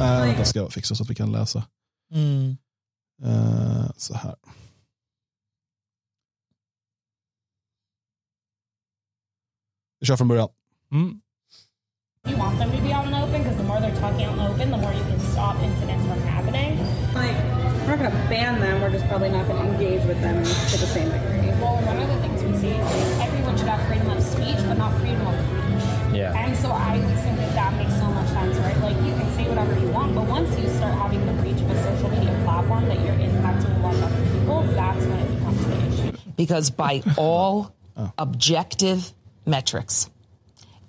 Uh, 0.00 0.38
det 0.38 0.44
ska 0.44 0.58
jag 0.58 0.72
fixa 0.72 0.94
så 0.94 1.02
att 1.02 1.10
vi 1.10 1.14
kan 1.14 1.32
läsa. 1.32 1.62
Mm. 2.14 2.56
Uh, 3.24 3.90
så 3.96 4.14
här. 4.14 4.34
Vi 10.00 10.06
kör 10.06 10.16
från 10.16 10.28
början. 10.28 10.48
Mm. 10.92 11.20
You 12.28 12.38
want 12.38 12.58
them 12.58 12.70
to 12.70 12.76
be 12.76 12.94
out 12.94 13.06
in 13.06 13.12
the 13.12 13.22
open 13.22 13.42
because 13.42 13.56
the 13.56 13.64
more 13.64 13.80
they're 13.80 14.00
talking 14.00 14.26
out 14.26 14.32
in 14.32 14.38
the 14.38 14.48
open, 14.50 14.70
the 14.70 14.76
more 14.76 14.92
you 14.92 15.04
can 15.04 15.20
stop 15.20 15.56
incidents 15.62 16.06
from 16.06 16.22
happening. 16.22 16.78
Like, 17.14 17.47
we're 17.88 17.96
not 17.96 18.10
going 18.10 18.22
to 18.22 18.28
ban 18.28 18.60
them, 18.60 18.82
we're 18.82 18.90
just 18.90 19.06
probably 19.08 19.30
not 19.30 19.48
going 19.48 19.64
to 19.64 19.72
engage 19.72 20.04
with 20.04 20.20
them 20.20 20.36
to 20.44 20.76
the 20.76 20.86
same 20.92 21.10
degree. 21.10 21.48
Well, 21.56 21.80
one 21.88 21.96
of 21.96 22.08
the 22.08 22.20
things 22.20 22.44
we 22.44 22.54
see 22.58 22.76
is 22.76 23.18
everyone 23.18 23.56
should 23.56 23.66
have 23.66 23.80
freedom 23.88 24.10
of 24.10 24.22
speech, 24.22 24.56
but 24.68 24.76
not 24.76 24.92
freedom 25.00 25.26
of 25.26 25.34
speech. 25.40 26.14
Yeah. 26.14 26.36
And 26.36 26.54
so 26.58 26.70
I 26.70 27.00
think 27.00 27.38
that 27.38 27.54
that 27.54 27.72
makes 27.80 27.96
so 27.96 28.04
much 28.04 28.28
sense, 28.28 28.58
right? 28.58 28.76
Like, 28.80 28.96
you 29.06 29.14
can 29.16 29.32
say 29.32 29.48
whatever 29.48 29.78
you 29.80 29.88
want, 29.88 30.14
but 30.14 30.26
once 30.26 30.50
you 30.60 30.68
start 30.68 30.92
having 30.98 31.24
the 31.24 31.32
reach 31.40 31.60
of 31.62 31.70
a 31.70 31.82
social 31.82 32.10
media 32.10 32.38
platform 32.44 32.88
that 32.88 33.00
you're 33.00 33.16
impacting 33.16 33.74
a 33.78 33.82
lot 33.82 33.94
of 33.94 34.02
other 34.04 34.38
people, 34.38 34.62
that's 34.76 35.04
when 35.06 35.18
it 35.18 35.34
becomes 35.34 35.66
the 35.66 36.08
issue. 36.08 36.16
Because 36.36 36.70
by 36.70 37.02
all 37.16 37.72
oh. 37.96 38.12
objective 38.18 39.12
metrics. 39.46 40.10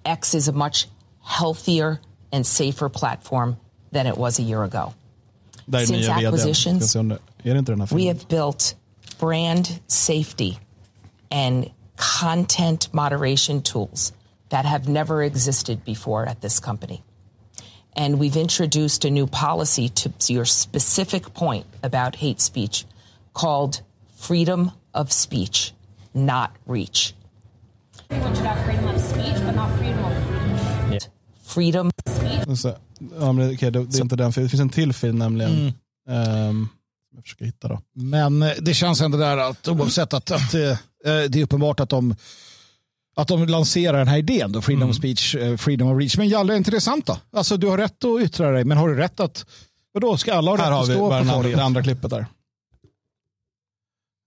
X 0.04 0.34
is 0.34 0.50
a 0.50 0.54
much 0.54 0.88
healthier 1.24 2.02
and 2.32 2.46
safer 2.46 2.90
platform 2.90 3.58
than 3.92 4.06
it 4.06 4.18
was 4.18 4.38
a 4.40 4.42
year 4.42 4.64
ago. 4.64 4.94
Since 5.72 6.08
acquisitions, 6.08 6.96
we 7.92 8.06
have 8.08 8.28
built 8.28 8.76
brand 9.20 9.80
safety 9.88 10.58
and 11.32 11.70
content 11.98 12.90
moderation 12.94 13.62
tools 13.62 14.14
that 14.50 14.66
have 14.66 14.88
never 14.88 15.22
existed 15.22 15.84
before 15.86 16.26
at 16.28 16.42
this 16.42 16.60
company. 16.60 17.04
And 17.94 18.20
we've 18.20 18.38
introduced 18.38 19.06
a 19.06 19.10
new 19.10 19.28
policy 19.28 19.90
to 19.90 20.12
your 20.28 20.46
specific 20.46 21.34
point 21.34 21.66
about 21.84 22.16
hate 22.16 22.40
speech 22.40 22.86
called 23.34 23.82
freedom 24.16 24.72
of 24.94 25.12
speech, 25.12 25.74
not 26.14 26.56
reach. 26.66 27.14
Everyone 28.10 28.36
should 28.36 28.46
have 28.46 28.66
freedom 28.66 28.88
of 28.88 29.02
speech, 29.02 29.36
but 29.46 29.56
not 29.56 29.78
freedom 29.78 30.04
of 30.04 30.92
reach. 30.92 31.04
yeah. 31.04 31.10
freedom. 31.44 31.92
Så, 32.58 32.76
ja, 33.20 33.32
men, 33.32 33.54
okay, 33.54 33.70
det, 33.70 33.86
det, 33.86 33.98
är 33.98 34.02
inte 34.02 34.16
den, 34.16 34.32
det 34.32 34.50
finns 34.50 34.62
en 34.62 34.70
till 34.70 34.94
film 34.94 35.20
nämligen. 35.20 35.74
Mm. 36.08 36.50
Um, 36.50 36.70
jag 37.16 37.24
försöker 37.24 37.46
hitta 37.46 37.68
då. 37.68 37.82
Men 37.94 38.42
eh, 38.42 38.52
det 38.62 38.74
känns 38.74 39.02
ändå 39.02 39.18
där 39.18 39.38
att 39.38 39.68
oavsett 39.68 40.14
att, 40.14 40.32
att 40.32 40.56
uh, 40.56 40.78
det 41.04 41.36
är 41.36 41.44
uppenbart 41.44 41.80
att 41.80 41.90
de 41.90 42.16
att 43.16 43.28
de 43.28 43.46
lanserar 43.46 43.98
den 43.98 44.08
här 44.08 44.18
idén, 44.18 44.52
då, 44.52 44.62
freedom 44.62 44.82
mm. 44.82 44.90
of 44.90 44.96
speech, 44.96 45.36
freedom 45.58 45.88
of 45.88 46.00
reach. 46.00 46.18
Men 46.18 46.30
Jalle, 46.30 46.54
är 46.54 46.58
inte 46.58 46.72
det 46.72 46.82
sant 46.82 47.06
då? 47.06 47.18
Alltså 47.32 47.58
du 47.58 47.68
har 47.68 47.78
rätt 47.78 48.06
att 48.06 48.22
yttra 48.22 48.52
dig, 48.52 48.64
men 48.64 48.78
har 48.78 48.90
du 48.90 48.96
rätt 48.96 49.20
att, 49.20 49.46
vadå, 49.92 50.18
ska 50.18 50.34
alla 50.34 50.52
ha 50.52 50.58
rätt 50.58 50.64
att 50.64 50.86
stå 50.86 50.94
på 50.94 51.10
torget? 51.10 51.28
Här 51.28 51.36
har 51.36 51.44
vi 51.44 51.52
det 51.52 51.64
andra 51.64 51.84
klippet 51.84 52.10
där. 52.10 52.26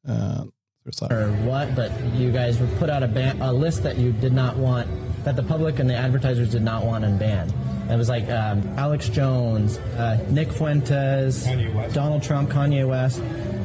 Uh, 0.09 0.43
or 0.85 1.47
what, 1.47 1.77
but 1.77 1.93
you 2.19 2.33
guys 2.33 2.59
put 2.59 2.91
out 2.91 3.03
a, 3.03 3.09
ban- 3.09 3.41
a 3.41 3.53
list 3.53 3.83
that 3.83 3.99
you 3.99 4.13
did 4.13 4.33
not 4.33 4.57
want, 4.57 4.87
that 5.25 5.37
the 5.37 5.43
public 5.43 5.79
and 5.79 5.89
the 5.89 5.95
advertisers 5.95 6.51
did 6.51 6.63
not 6.63 6.85
want 6.85 7.05
unbanned. 7.05 7.53
It 7.91 7.97
was 7.97 8.09
like 8.09 8.29
um, 8.31 8.67
Alex 8.79 9.09
Jones, 9.09 9.79
uh, 9.99 10.25
Nick 10.31 10.53
Fuentes, 10.53 11.45
Donald 11.93 12.23
Trump, 12.23 12.51
Kanye 12.51 12.89
West, 12.89 13.21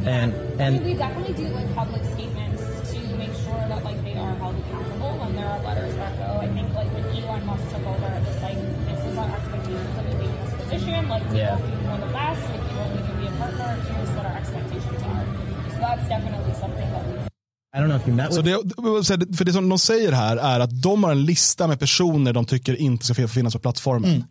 and 0.06 0.34
and 0.60 0.84
we 0.84 0.94
definitely 0.94 1.34
do 1.34 1.48
like 1.50 1.74
public 1.76 2.04
statements 2.14 2.92
to 2.92 3.00
make 3.18 3.34
sure 3.46 3.62
that 3.70 3.84
like 3.84 4.04
they 4.04 4.16
are 4.18 4.36
held 4.36 4.58
accountable 4.58 5.18
when 5.20 5.36
there 5.36 5.46
are 5.46 5.60
letters 5.64 5.96
that 5.96 6.18
go. 6.18 6.40
I 6.42 6.48
think 6.48 6.74
like 6.74 6.92
when 6.94 7.06
Elon 7.06 7.46
Musk 7.46 7.70
took 7.70 7.86
over, 7.86 8.08
it 8.08 8.24
was 8.26 8.42
like 8.42 8.58
this 8.90 9.06
is 9.06 9.18
our 9.18 9.30
expectations 9.30 9.98
of 9.98 10.06
you 10.08 10.16
being 10.18 10.34
in 10.34 10.46
this 10.46 10.54
position. 10.56 11.10
Like 11.10 11.30
we 11.30 11.38
yeah. 11.38 11.58
you 11.58 11.88
know 11.88 11.98
the 12.02 12.12
best. 12.12 12.44
If 12.50 12.72
you 12.72 12.78
want 12.78 12.96
me 12.96 13.02
to 13.08 13.14
be 13.22 13.28
a 13.28 13.34
partner, 13.38 13.70
here's 13.86 14.10
what 14.12 14.26
our 14.26 14.38
expectations 14.38 15.02
are. 15.04 15.26
So 15.72 15.78
that's 15.80 16.10
definitely 16.10 16.18
something 16.18 16.34
that 16.34 16.46
we 16.47 16.47
I 17.78 17.80
don't 17.80 17.86
know 17.88 17.98
if 18.02 18.08
you 18.08 18.16
met 18.16 18.28
with... 18.30 19.08
Så 19.08 19.16
det, 19.16 19.38
för 19.38 19.46
det 19.46 19.54
som 19.54 19.70
de 19.70 19.80
säger 19.80 20.12
här 20.12 20.38
är 20.38 20.60
att 20.60 20.82
de 20.82 21.04
har 21.04 21.12
en 21.12 21.26
lista 21.26 21.68
med 21.68 21.80
personer 21.80 22.34
de 22.34 22.46
tycker 22.46 22.76
inte 22.76 23.06
ska 23.06 23.28
finnas 23.28 23.54
på 23.54 23.60
plattformen. 23.60 24.24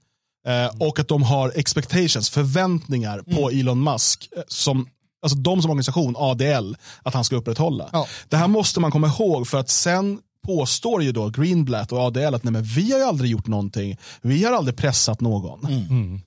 Eh, 0.47 0.71
och 0.89 0.99
att 0.99 1.09
de 1.09 1.23
har 1.23 1.53
expectations, 1.55 2.31
förväntningar 2.31 3.19
på 3.19 3.51
Mm. 3.51 3.61
Elon 3.61 3.85
Musk. 3.85 4.29
eh, 4.37 4.43
Som, 4.49 4.87
alltså 5.23 5.39
de 5.39 5.63
som 5.63 5.71
organisation, 5.71 6.15
ADL, 6.19 6.75
att 7.03 7.15
han 7.15 7.25
ska 7.25 7.37
upprätthålla. 7.37 7.89
Ja. 7.93 8.07
Det 8.29 8.37
här 8.37 8.49
måste 8.49 8.81
man 8.81 8.91
komma 8.91 9.07
ihåg 9.07 9.49
för 9.49 9.59
att 9.59 9.71
sen 9.71 10.19
påstår 10.47 11.03
ju 11.03 11.13
då 11.13 11.29
Greenblatt 11.29 11.93
och 11.93 11.99
ADL 11.99 12.35
att 12.35 12.45
nej, 12.45 12.53
men 12.53 12.63
vi 12.63 12.93
har 12.93 12.99
ju 12.99 13.05
aldrig 13.05 13.31
gjort 13.31 13.47
någonting. 13.47 13.97
Vi 14.23 14.45
har 14.45 14.53
aldrig 14.53 14.77
pressat 14.77 15.21
någon. 15.21 15.65
Mm. 15.67 16.21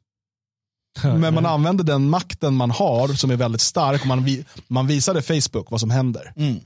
Men 1.20 1.34
man 1.34 1.46
använder 1.46 1.84
den 1.84 2.10
makten 2.10 2.54
man 2.56 2.72
har 2.72 3.08
som 3.08 3.32
är 3.32 3.36
väldigt 3.36 3.62
stark. 3.62 4.02
Och 4.02 4.08
man, 4.08 4.24
vi, 4.24 4.46
man 4.68 4.88
visade 4.88 5.22
Facebook 5.22 5.72
vad 5.72 5.80
som 5.80 5.90
händer. 5.90 6.34
Mm. 6.36 6.60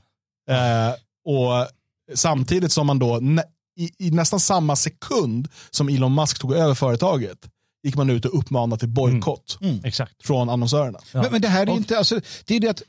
Eh, 0.48 0.94
och 1.24 1.68
Samtidigt 2.14 2.72
som 2.72 2.86
man 2.86 2.98
då 2.98 3.18
nä, 3.22 3.42
i, 3.76 4.06
i 4.06 4.10
nästan 4.10 4.40
samma 4.40 4.76
sekund 4.76 5.48
som 5.70 5.88
Elon 5.88 6.14
Musk 6.14 6.38
tog 6.38 6.52
över 6.52 6.74
företaget 6.74 7.38
gick 7.82 7.96
man 7.96 8.10
ut 8.10 8.24
och 8.24 8.38
uppmanade 8.38 8.80
till 8.80 8.88
bojkott 8.88 9.58
Exakt. 9.84 10.26
från 10.26 10.50
annonsörerna. 10.50 10.98
Men, 11.12 11.32
men 11.32 11.42
det 11.42 11.48
här 11.48 11.66
är 11.66 11.76
inte, 11.76 11.98
alltså, 11.98 12.20
det 12.44 12.56
är 12.56 12.60
det 12.60 12.68
att 12.68 12.82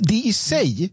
det 0.00 0.14
i 0.14 0.32
sig 0.32 0.84
eh, 0.84 0.90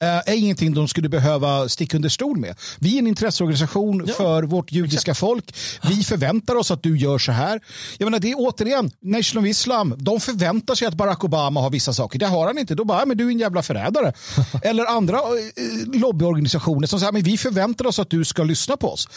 är 0.00 0.34
ingenting 0.34 0.74
de 0.74 0.88
skulle 0.88 1.08
behöva 1.08 1.68
sticka 1.68 1.96
under 1.96 2.08
stol 2.08 2.36
med. 2.38 2.56
Vi 2.78 2.94
är 2.94 2.98
en 2.98 3.06
intresseorganisation 3.06 4.08
för 4.16 4.42
vårt 4.42 4.72
judiska 4.72 5.14
folk. 5.14 5.54
Vi 5.88 6.04
förväntar 6.04 6.54
oss 6.54 6.70
att 6.70 6.82
du 6.82 6.98
gör 6.98 7.18
så 7.18 7.32
här. 7.32 7.60
Jag 7.98 8.06
menar, 8.06 8.18
det 8.18 8.30
är 8.30 8.34
återigen, 8.38 8.90
Nation 9.02 9.42
of 9.42 9.48
Islam, 9.48 9.94
de 9.98 10.20
förväntar 10.20 10.74
sig 10.74 10.88
att 10.88 10.94
Barack 10.94 11.24
Obama 11.24 11.60
har 11.60 11.70
vissa 11.70 11.92
saker. 11.92 12.18
Det 12.18 12.26
har 12.26 12.46
han 12.46 12.58
inte. 12.58 12.74
Då 12.74 12.84
bara, 12.84 12.98
"Ja, 12.98 13.06
men 13.06 13.16
du 13.16 13.26
är 13.26 13.30
en 13.30 13.38
jävla 13.38 13.62
förrädare. 13.62 14.12
Eller 14.62 14.84
andra 14.86 15.16
eh, 15.16 16.00
lobbyorganisationer 16.00 16.86
som 16.86 17.00
säger, 17.00 17.12
men 17.12 17.22
vi 17.22 17.38
förväntar 17.38 17.86
oss 17.86 17.98
att 17.98 18.10
du 18.10 18.24
ska 18.24 18.42
lyssna 18.44 18.76
på 18.76 18.92
oss. 18.92 19.08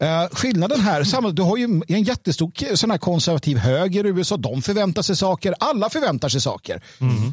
Eh, 0.00 0.28
skillnaden 0.32 0.80
här, 0.80 1.32
du 1.32 1.42
har 1.42 1.56
ju 1.56 1.82
en 1.88 2.02
jättestor 2.02 2.76
sån 2.76 2.90
här 2.90 2.98
konservativ 2.98 3.56
höger 3.56 4.06
i 4.06 4.08
USA. 4.08 4.36
De 4.36 4.62
förväntar 4.62 5.02
sig 5.02 5.16
saker. 5.16 5.54
Alla 5.60 5.90
förväntar 5.90 6.28
sig 6.28 6.40
saker. 6.40 6.82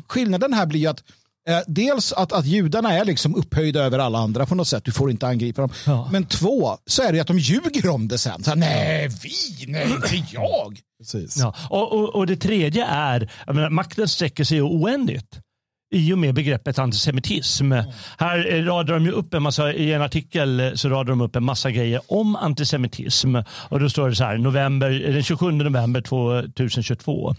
Skillnaden 0.07 0.53
här 0.53 0.65
blir 0.65 0.79
ju 0.79 0.87
att 0.87 1.03
Eh, 1.47 1.59
dels 1.67 2.13
att, 2.13 2.31
att 2.31 2.45
judarna 2.45 2.93
är 2.93 3.05
liksom 3.05 3.35
upphöjda 3.35 3.83
över 3.83 3.99
alla 3.99 4.19
andra 4.19 4.45
på 4.45 4.55
något 4.55 4.67
sätt. 4.67 4.85
Du 4.85 4.91
får 4.91 5.11
inte 5.11 5.27
angripa 5.27 5.61
dem. 5.61 5.71
Ja. 5.85 6.09
Men 6.11 6.25
två, 6.25 6.77
så 6.85 7.03
är 7.03 7.13
det 7.13 7.19
att 7.19 7.27
de 7.27 7.39
ljuger 7.39 7.89
om 7.89 8.07
det 8.07 8.17
sen. 8.17 8.43
Så 8.43 8.49
här, 8.49 8.57
nej, 8.57 9.09
vi, 9.23 9.71
nej, 9.71 9.87
inte 9.93 10.33
jag. 10.33 10.79
Precis. 10.99 11.37
Ja. 11.37 11.55
Och, 11.69 11.93
och, 11.93 12.15
och 12.15 12.27
det 12.27 12.37
tredje 12.37 12.85
är, 12.85 13.31
jag 13.45 13.55
menar, 13.55 13.69
makten 13.69 14.07
sträcker 14.07 14.43
sig 14.43 14.61
oändligt 14.61 15.39
i 15.91 16.13
och 16.13 16.17
med 16.17 16.35
begreppet 16.35 16.79
antisemitism. 16.79 17.71
Här 18.17 18.53
eh, 18.53 18.63
radar 18.63 18.93
de 18.93 19.05
ju 19.05 19.11
upp 19.11 19.33
en 19.33 19.43
massa, 19.43 19.73
i 19.73 19.93
en 19.93 20.01
artikel 20.01 20.59
eh, 20.59 20.73
så 20.73 20.89
radar 20.89 21.09
de 21.09 21.21
upp 21.21 21.35
en 21.35 21.43
massa 21.43 21.71
grejer 21.71 22.01
om 22.07 22.35
antisemitism. 22.35 23.35
Och 23.69 23.79
då 23.79 23.89
står 23.89 24.09
det 24.09 24.15
så 24.15 24.23
här, 24.23 24.37
november, 24.37 25.05
eh, 25.07 25.13
den 25.13 25.23
27 25.23 25.51
november 25.51 26.01
2022. 26.51 27.35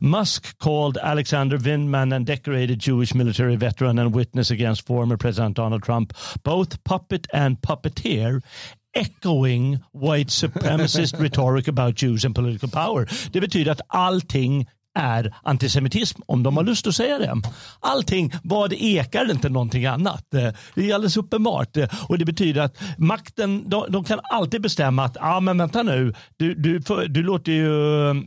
Musk 0.00 0.58
called 0.58 0.98
Alexander 0.98 1.56
Vindman 1.56 2.12
and 2.12 2.26
decorated 2.26 2.88
Jewish 2.88 3.14
military 3.14 3.56
veteran 3.56 3.98
and 3.98 4.16
witness 4.16 4.50
against 4.50 4.86
former 4.86 5.16
President 5.16 5.56
Donald 5.56 5.84
Trump, 5.84 6.12
both 6.42 6.84
puppet 6.84 7.26
and 7.34 7.60
puppeteer 7.60 8.42
echoing 8.94 9.78
white 9.92 10.30
supremacist 10.30 11.20
rhetoric 11.22 11.68
about 11.68 12.02
Jews 12.02 12.24
and 12.24 12.34
political 12.34 12.68
power. 12.68 13.06
Det 13.32 13.40
betyder 13.40 13.72
att 13.72 13.80
allting 13.88 14.66
är 14.98 15.34
antisemitism, 15.42 16.20
om 16.26 16.42
de 16.42 16.56
har 16.56 16.64
lust 16.64 16.86
att 16.86 16.94
säga 16.94 17.18
det. 17.18 17.34
Allting, 17.80 18.32
vad 18.42 18.72
ekar 18.72 19.30
inte 19.30 19.48
någonting 19.48 19.86
annat? 19.86 20.34
Eh, 20.34 20.48
Det 20.74 20.90
är 20.90 20.94
alldeles 20.94 21.16
uppenbart. 21.16 21.76
Eh, 21.76 21.88
Och 22.08 22.18
det 22.18 22.24
betyder 22.24 22.60
att 22.62 22.76
makten, 22.98 23.68
de, 23.70 23.84
de 23.88 24.04
kan 24.04 24.20
alltid 24.22 24.62
bestämma 24.62 25.04
att, 25.04 25.16
ja 25.20 25.36
ah, 25.36 25.40
men 25.40 25.58
vänta 25.58 25.82
nu, 25.82 26.14
du, 26.36 26.54
du, 26.54 26.82
för, 26.82 27.06
du 27.08 27.22
låter 27.22 27.52
ju 27.52 27.70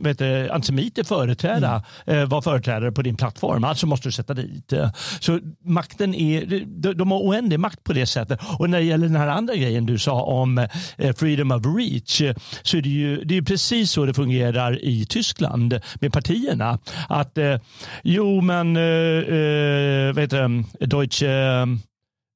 vet 0.00 0.18
du, 0.18 0.50
antisemiter 0.50 1.04
företräda, 1.04 1.82
eh, 2.06 2.24
vara 2.24 2.42
företrädare 2.42 2.92
på 2.92 3.02
din 3.02 3.16
plattform, 3.16 3.64
alltså 3.64 3.86
måste 3.86 4.08
du 4.08 4.12
sätta 4.12 4.34
dit. 4.34 4.72
Eh, 4.72 4.90
Så 5.20 5.40
makten 5.64 6.14
är, 6.14 6.46
de, 6.66 6.92
de 6.94 7.10
har 7.10 7.18
oändlig 7.18 7.60
makt 7.60 7.84
på 7.84 7.92
det 7.92 8.06
sättet. 8.06 8.40
Och 8.58 8.70
när 8.70 8.78
det 8.78 8.84
gäller 8.84 9.06
den 9.06 9.16
här 9.16 9.28
andra 9.28 9.54
grejen 9.54 9.86
du 9.86 9.98
sa 9.98 10.22
om 10.22 10.58
eh, 10.58 11.14
freedom 11.16 11.50
of 11.50 11.62
reach, 11.78 12.22
så 12.62 12.76
är 12.76 12.82
det 12.82 12.88
ju 12.88 13.24
det 13.24 13.36
är 13.36 13.42
precis 13.42 13.90
så 13.90 14.04
det 14.06 14.14
fungerar 14.14 14.84
i 14.84 15.06
Tyskland 15.06 15.80
med 16.00 16.12
partierna. 16.58 16.78
Att 17.08 17.38
eh, 17.38 17.60
jo 18.02 18.40
men, 18.40 18.76
eh, 18.76 18.82
eh, 18.82 20.16
heter 20.16 20.64
det, 20.78 20.86
Deutsche 20.86 21.26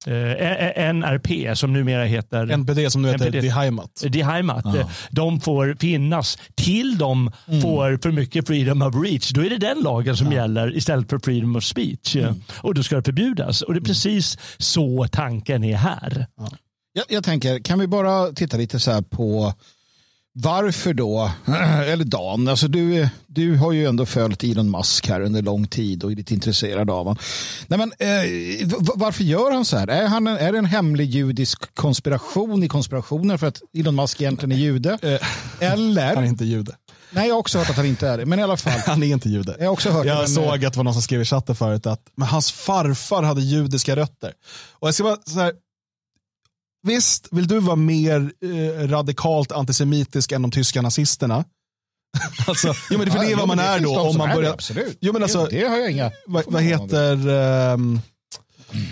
eh, 0.07 0.95
NRP 0.95 1.57
som 1.57 1.73
numera 1.73 2.05
heter 2.05 2.51
NPD 2.51 2.91
som 2.91 3.03
nu 3.03 3.09
heter 3.09 3.27
NPD. 3.27 3.41
Die 3.41 3.51
Heimat. 3.51 4.05
Die 4.09 4.23
Heimat. 4.23 4.65
De 5.11 5.41
får 5.41 5.77
finnas 5.81 6.39
till 6.55 6.99
de 6.99 7.33
får 7.63 7.99
för 8.03 8.11
mycket 8.11 8.47
freedom 8.47 8.83
of 8.83 8.95
reach. 8.95 9.31
Då 9.31 9.45
är 9.45 9.51
det 9.51 9.59
den 9.59 9.81
lagen 9.81 10.17
som 10.17 10.33
gäller 10.33 10.77
istället 10.77 11.11
för 11.11 11.19
freedom 11.19 11.57
of 11.57 11.65
speech. 11.65 12.17
Och 12.63 12.75
då 12.75 12.83
ska 12.83 12.97
det 12.97 13.03
förbjudas. 13.03 13.63
Och 13.63 13.75
det 13.75 13.79
är 13.79 13.85
precis 13.85 14.39
så 14.59 15.07
tanken 15.13 15.65
är 15.65 15.77
här. 15.77 16.27
Jag, 16.93 17.05
jag 17.09 17.25
tänker, 17.25 17.59
kan 17.59 17.79
vi 17.79 17.87
bara 17.87 18.33
titta 18.33 18.57
lite 18.57 18.81
så 18.81 18.91
här 18.91 19.03
på 19.03 19.55
varför 20.43 20.95
då, 20.95 21.31
eller 21.87 22.05
Dan, 22.05 22.49
alltså 22.49 22.69
du, 22.69 23.09
du 23.27 23.57
har 23.57 23.73
ju 23.73 23.87
ändå 23.87 24.07
följt 24.07 24.45
Elon 24.45 24.71
Musk 24.71 25.09
här 25.09 25.21
under 25.21 25.43
lång 25.43 25.67
tid 25.67 26.05
och 26.05 26.13
är 26.13 26.17
lite 26.17 26.35
intresserad 26.35 26.91
av 26.91 26.97
honom. 26.99 27.17
Nej, 27.67 27.79
men, 27.79 27.93
eh, 27.99 28.69
varför 28.95 29.25
gör 29.25 29.51
han 29.51 29.65
så 29.65 29.77
här? 29.77 29.89
Är, 29.89 30.07
han 30.07 30.27
en, 30.27 30.37
är 30.37 30.53
det 30.53 30.59
en 30.59 30.65
hemlig 30.65 31.11
judisk 31.11 31.75
konspiration 31.75 32.63
i 32.63 32.69
konspirationen 32.69 33.39
för 33.39 33.47
att 33.47 33.61
Elon 33.79 33.95
Musk 33.97 34.21
egentligen 34.21 34.53
är 34.53 34.57
jude? 34.57 34.99
Eller? 35.61 36.15
Han 36.15 36.25
är 36.25 36.29
inte 36.29 36.45
jude. 36.45 36.73
Nej, 37.11 37.29
jag 37.29 37.35
har 37.35 37.41
också 37.41 37.59
hört 37.59 37.71
att 37.71 37.77
han 37.77 37.87
inte 37.87 38.09
är 38.09 38.19
det, 38.19 38.27
men 38.27 38.39
i 38.39 38.43
alla 38.43 38.57
fall. 38.57 38.81
Han 38.87 39.03
är 39.03 39.07
inte 39.07 39.29
jude. 39.29 39.57
Jag 39.59 39.67
har 39.67 39.73
också 39.73 39.91
hört 39.91 40.03
det, 40.03 40.09
Jag 40.09 40.19
men- 40.19 40.29
såg 40.29 40.65
att 40.65 40.73
det 40.73 40.77
var 40.77 40.85
någon 40.85 40.93
som 40.95 41.03
skrev 41.03 41.21
i 41.23 41.25
chatten 41.25 41.57
förut 41.57 41.87
att 41.87 42.01
men 42.17 42.29
hans 42.29 42.53
farfar 42.53 43.23
hade 43.23 43.41
judiska 43.41 43.97
rötter. 43.97 44.33
Och 44.73 44.89
jag 44.89 44.95
ska 44.95 45.05
bara 45.05 45.17
så 45.25 45.41
här, 45.41 45.53
Visst, 46.89 47.29
vill 47.31 47.47
du 47.47 47.59
vara 47.61 47.77
mer 47.77 48.33
eh, 48.43 48.89
radikalt 48.89 49.53
antisemitisk 49.53 50.33
än 50.33 50.43
de 50.43 50.51
tyska 50.51 50.83
nazisterna? 50.83 51.45
alltså, 52.47 52.75
jo, 52.91 52.99
men 52.99 53.07
det, 53.07 53.13
för 53.13 53.19
det 53.19 53.27
är 53.27 53.31
Ja, 53.31 53.37
vad 53.39 53.49
man 53.49 53.57
det 53.57 53.63
är 53.63 53.81
då. 53.81 54.01
Om 54.01 54.19
man 54.19 54.27
är 54.29 54.33
det, 54.35 54.37
börjar, 54.41 54.53
absolut. 54.53 54.99
Jo, 55.01 55.13
men 55.13 55.23
alltså, 55.23 55.47
det 55.51 55.65
har 55.69 55.77
jag 55.77 55.91
inga... 55.91 56.11
vad, 56.27 56.45
vad 56.47 56.63
heter 56.63 57.29
um, 57.73 58.01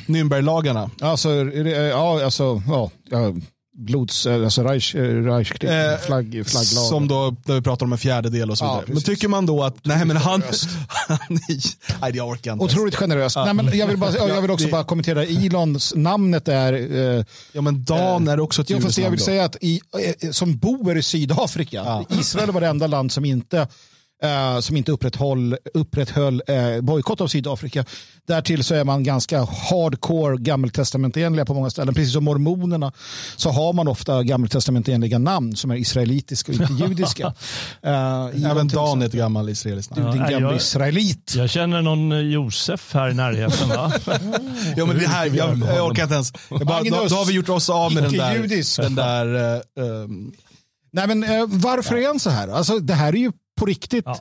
Nürnberglagarna? 0.06 0.90
Alltså, 1.00 1.44
det- 1.44 1.70
ja, 1.88 2.24
alltså, 2.24 2.62
ja, 2.68 2.90
ja, 3.10 3.34
blods, 3.78 4.26
alltså 4.26 4.62
Reich, 4.62 4.94
Reich 4.94 5.52
Eh, 5.64 5.98
flagg, 6.06 6.42
flagglag. 6.46 6.66
Som 6.84 7.08
då, 7.08 7.36
där 7.44 7.54
vi 7.54 7.62
pratar 7.62 7.86
om 7.86 7.92
en 7.92 7.98
fjärdedel 7.98 8.50
och 8.50 8.58
så 8.58 8.64
Ja, 8.64 8.68
vidare. 8.72 8.84
men 8.86 8.94
precis. 8.96 9.06
tycker 9.08 9.28
man 9.28 9.46
då 9.46 9.62
att, 9.64 9.74
nej 9.82 10.04
men 10.04 10.16
han, 10.16 10.42
han 11.08 11.18
nej 12.00 12.12
jag 12.16 12.28
orkar 12.28 12.52
inte. 12.52 12.64
Otroligt 12.64 12.94
generöst. 12.94 13.36
Nej, 13.36 13.54
men 13.54 13.78
jag, 13.78 13.86
vill 13.86 13.96
bara, 13.98 14.12
jag 14.28 14.42
vill 14.42 14.50
också 14.50 14.66
det- 14.66 14.72
bara 14.72 14.84
kommentera 14.84 15.24
Elons, 15.24 15.92
namnet 15.96 16.48
är... 16.48 16.72
Eh, 17.18 17.24
Ja 17.52 17.60
men 17.60 17.84
Dan 17.84 18.28
är 18.28 18.40
också 18.40 18.62
ett 18.62 18.70
jo, 18.70 18.80
fast 18.80 18.98
jag 18.98 19.10
vill 19.10 19.18
då. 19.18 19.24
säga 19.24 19.44
att 19.44 19.56
i, 19.60 19.80
eh, 20.22 20.30
som 20.30 20.56
bor 20.58 20.96
i 20.98 21.02
Sydafrika, 21.02 22.04
Israel 22.20 22.50
var 22.50 22.60
det 22.60 22.66
enda 22.66 22.86
land 22.86 23.12
som 23.12 23.24
inte 23.24 23.68
eh, 24.22 24.60
som 24.60 24.76
inte 24.76 24.92
upprätthöll, 24.92 25.56
upprätthöll 25.74 26.42
eh, 26.46 26.80
bojkott 26.80 27.20
av 27.20 27.26
Sydafrika. 27.28 27.84
Därtill 28.28 28.64
så 28.64 28.74
är 28.74 28.84
man 28.84 29.02
ganska 29.04 29.38
hardcore 29.70 30.36
gammeltestamentenliga 30.36 31.44
på 31.44 31.54
många 31.54 31.70
ställen. 31.70 31.94
Precis 31.94 32.12
som 32.12 32.24
mormonerna 32.24 32.92
så 33.36 33.50
har 33.50 33.72
man 33.72 33.88
ofta 33.88 34.22
gammeltestamentenliga 34.22 35.18
namn 35.18 35.56
som 35.56 35.70
är 35.70 35.76
israelitiska 35.76 36.52
och 36.52 36.60
inte 36.60 36.72
judiska. 36.88 37.34
Eh, 37.82 38.50
Även 38.50 38.68
Dan 38.68 39.02
är 39.02 39.06
ett 39.06 39.12
gammalt 39.12 39.50
israeliskt 39.50 39.94
Du 39.94 40.00
namn. 40.00 40.12
din 40.12 40.22
Ja, 40.22 40.30
gamla 40.30 40.48
jag- 40.48 40.56
israelit. 40.56 41.34
Jag 41.36 41.50
känner 41.50 41.82
någon 41.82 42.12
eh, 42.12 42.18
Josef 42.18 42.94
här 42.94 43.10
i 43.10 43.14
närheten 43.14 43.68
va? 43.68 43.92
Ja, 44.76 44.86
men 44.86 44.98
det 44.98 45.06
här, 45.08 45.26
jag, 45.26 45.58
jag 45.58 45.86
orkar 45.90 46.02
inte 46.02 46.14
ens. 46.14 46.32
Jag 46.50 46.66
bara, 46.66 46.82
då, 46.82 47.06
då 47.08 47.14
har 47.14 47.24
vi 47.24 47.32
gjort 47.32 47.48
oss 47.48 47.70
av 47.70 47.92
med 47.94 48.02
den 48.02 48.12
där, 48.12 48.82
den 48.82 48.94
där 48.94 49.34
eh, 49.56 49.84
ehm, 49.84 50.32
Nej, 50.92 51.06
men, 51.06 51.24
eh, 51.24 51.44
varför 51.48 51.96
är 51.96 52.06
han 52.06 52.20
så 52.20 52.30
här? 52.30 52.48
Alltså, 52.48 52.78
det 52.78 52.94
här 52.94 53.08
är 53.12 53.16
ju 53.16 53.32
på 53.56 53.66
riktigt. 53.66 54.04
Ja. 54.06 54.18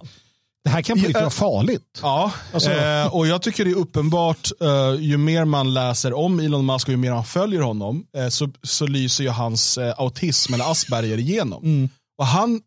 Det 0.63 0.69
här 0.69 0.81
kan 0.81 0.95
på 0.97 0.99
riktigt 0.99 1.15
Ja, 1.15 1.19
vara 1.21 1.29
farligt. 1.29 1.99
Ja, 2.01 2.31
Alltså- 2.53 2.71
eh, 2.71 3.15
och 3.15 3.27
jag 3.27 3.41
tycker 3.41 3.65
det 3.65 3.71
är 3.71 3.75
uppenbart 3.75 4.49
eh, 4.61 4.95
ju 4.99 5.17
mer 5.17 5.45
man 5.45 5.73
läser 5.73 6.13
om 6.13 6.39
Elon 6.39 6.65
Musk 6.65 6.87
och 6.87 6.91
ju 6.91 6.97
mer 6.97 7.11
man 7.11 7.25
följer 7.25 7.61
honom 7.61 8.05
eh, 8.17 8.27
så, 8.29 8.49
så 8.63 8.87
lyser 8.87 9.23
ju 9.23 9.29
hans 9.29 9.77
eh, 9.77 9.93
autism 9.97 10.53
eller 10.53 10.71
Asperger 10.71 11.17
igenom. 11.17 11.89
Och 12.17 12.25
han, 12.25 12.61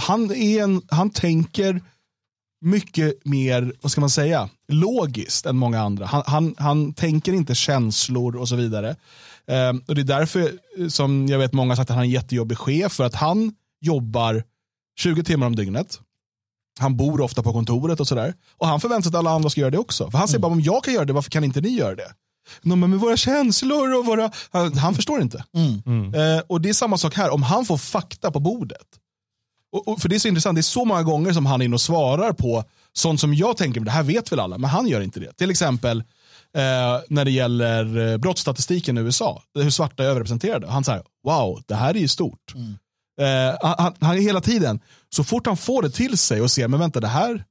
han, 0.00 0.30
är 0.34 0.62
en, 0.62 0.82
han 0.88 1.10
tänker 1.10 1.80
mycket 2.64 3.24
mer, 3.24 3.72
vad 3.80 3.92
ska 3.92 4.00
man 4.00 4.10
säga, 4.10 4.48
logiskt 4.68 5.46
än 5.46 5.56
många 5.56 5.80
andra. 5.80 6.06
Han, 6.06 6.22
han, 6.26 6.54
han 6.58 6.94
tänker 6.94 7.32
inte 7.32 7.54
känslor 7.54 8.36
och 8.36 8.48
så 8.48 8.56
vidare. 8.56 8.96
Eh, 9.46 9.72
och 9.86 9.94
Det 9.94 10.00
är 10.00 10.04
därför 10.04 10.40
eh, 10.78 10.88
som 10.88 11.26
jag 11.28 11.38
vet 11.38 11.52
många 11.52 11.70
har 11.70 11.76
sagt 11.76 11.90
att 11.90 11.96
han 11.96 12.04
är 12.04 12.08
en 12.08 12.12
jättejobbig 12.12 12.58
chef 12.58 12.92
för 12.92 13.04
att 13.04 13.14
han 13.14 13.54
jobbar 13.80 14.44
20 14.98 15.24
timmar 15.24 15.46
om 15.46 15.56
dygnet. 15.56 16.00
Han 16.80 16.96
bor 16.96 17.20
ofta 17.20 17.42
på 17.42 17.52
kontoret 17.52 18.00
och 18.00 18.08
sådär. 18.08 18.34
Och 18.58 18.66
han 18.66 18.80
förväntar 18.80 19.02
sig 19.02 19.08
att 19.08 19.14
alla 19.14 19.30
andra 19.30 19.50
ska 19.50 19.60
göra 19.60 19.70
det 19.70 19.78
också. 19.78 20.10
För 20.10 20.18
han 20.18 20.28
säger 20.28 20.40
bara, 20.40 20.52
om 20.52 20.60
jag 20.60 20.84
kan 20.84 20.94
göra 20.94 21.04
det, 21.04 21.12
varför 21.12 21.30
kan 21.30 21.44
inte 21.44 21.60
ni 21.60 21.68
göra 21.68 21.94
det? 21.94 22.14
No, 22.62 22.74
men 22.74 22.90
med 22.90 22.98
våra 22.98 23.16
känslor 23.16 23.98
och 23.98 24.06
våra... 24.06 24.30
Han, 24.50 24.78
han 24.78 24.94
förstår 24.94 25.22
inte. 25.22 25.44
Eh, 26.14 26.42
och 26.46 26.60
det 26.60 26.68
är 26.68 26.72
samma 26.72 26.98
sak 26.98 27.14
här, 27.14 27.30
om 27.30 27.42
han 27.42 27.64
får 27.64 27.76
fakta 27.76 28.30
på 28.30 28.40
bordet 28.40 28.86
Och, 29.72 29.88
och, 29.88 30.00
för 30.00 30.08
det 30.08 30.14
är 30.14 30.18
så 30.18 30.28
intressant, 30.28 30.56
det 30.56 30.60
är 30.60 30.62
så 30.62 30.84
många 30.84 31.02
gånger 31.02 31.32
som 31.32 31.46
han 31.46 31.60
är 31.60 31.64
inne 31.64 31.74
och 31.74 31.80
svarar 31.80 32.32
på 32.32 32.64
sånt 32.92 33.20
som 33.20 33.34
jag 33.34 33.56
tänker, 33.56 33.80
det 33.80 33.90
här 33.90 34.02
vet 34.02 34.32
väl 34.32 34.40
alla, 34.40 34.58
men 34.58 34.70
han 34.70 34.86
gör 34.86 35.00
inte 35.00 35.20
det. 35.20 35.32
Till 35.36 35.50
exempel 35.50 35.98
eh, 36.56 37.00
när 37.08 37.24
det 37.24 37.30
gäller 37.30 38.12
eh, 38.12 38.16
brottsstatistiken 38.16 38.98
i 38.98 39.00
USA, 39.00 39.42
hur 39.54 39.70
svarta 39.70 40.04
är 40.04 40.08
överrepresenterade. 40.08 40.66
Han 40.66 40.84
säger, 40.84 41.02
wow, 41.24 41.62
det 41.66 41.74
här 41.74 41.94
är 41.94 41.98
ju 41.98 42.08
stort. 42.08 42.54
Mm. 42.54 42.74
Eh, 43.20 43.56
han, 43.78 43.94
han, 44.00 44.18
hela 44.18 44.40
tiden, 44.40 44.80
så 45.10 45.24
fort 45.24 45.46
han 45.46 45.56
får 45.56 45.82
det 45.82 45.90
till 45.90 46.18
sig 46.18 46.40
och 46.40 46.50
ser, 46.50 46.68
men 46.68 46.80
vänta, 46.80 47.00
det 47.00 47.06
här, 47.06 47.44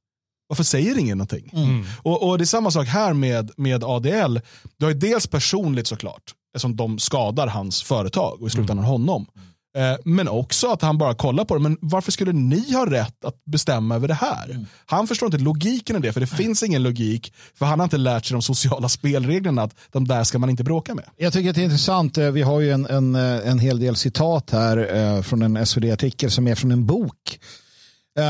varför 0.48 0.64
säger 0.64 0.98
ingen 0.98 1.18
någonting? 1.18 1.50
Mm. 1.52 1.84
Och, 2.02 2.28
och, 2.28 2.38
det 2.38 2.44
är 2.44 2.46
samma 2.46 2.70
sak 2.70 2.86
här 2.86 3.12
med, 3.12 3.50
med 3.56 3.84
ADL. 3.84 4.38
Du 4.76 4.84
har 4.86 4.92
ju 4.92 4.98
dels 4.98 5.26
personligt 5.26 5.86
såklart, 5.86 6.22
eftersom 6.54 6.76
de 6.76 6.98
skadar 6.98 7.46
hans 7.46 7.82
företag 7.82 8.42
och 8.42 8.46
i 8.46 8.50
slutändan 8.50 8.78
mm. 8.78 8.90
honom. 8.90 9.26
Eh, 9.76 9.96
men 10.04 10.28
också 10.28 10.66
att 10.66 10.82
han 10.82 10.98
bara 10.98 11.14
kollar 11.14 11.44
på 11.44 11.54
det. 11.54 11.60
Men 11.60 11.78
varför 11.80 12.12
skulle 12.12 12.32
ni 12.32 12.72
ha 12.72 12.90
rätt 12.90 13.24
att 13.24 13.44
bestämma 13.44 13.94
över 13.94 14.08
det 14.08 14.14
här? 14.14 14.50
Mm. 14.50 14.66
Han 14.86 15.06
förstår 15.06 15.26
inte 15.26 15.38
logiken 15.38 15.96
i 15.96 15.98
det, 15.98 16.12
för 16.12 16.20
det 16.20 16.26
finns 16.26 16.62
ingen 16.62 16.82
logik. 16.82 17.34
För 17.54 17.66
han 17.66 17.80
har 17.80 17.84
inte 17.84 17.96
lärt 17.96 18.24
sig 18.24 18.34
de 18.34 18.42
sociala 18.42 18.88
spelreglerna, 18.88 19.62
att 19.62 19.74
de 19.92 20.08
där 20.08 20.24
ska 20.24 20.38
man 20.38 20.50
inte 20.50 20.64
bråka 20.64 20.94
med. 20.94 21.04
Jag 21.16 21.32
tycker 21.32 21.50
att 21.50 21.56
det 21.56 21.62
är 21.62 21.64
intressant. 21.64 22.18
Eh, 22.18 22.30
vi 22.30 22.42
har 22.42 22.60
ju 22.60 22.70
en, 22.70 22.86
en, 22.86 23.14
eh, 23.14 23.48
en 23.48 23.58
hel 23.58 23.80
del 23.80 23.96
citat 23.96 24.50
här 24.50 25.22
från 25.22 25.42
en 25.42 25.66
SvD-artikel 25.66 26.30
som 26.30 26.48
är 26.48 26.54
från 26.54 26.72
en 26.72 26.86
bok. 26.86 27.38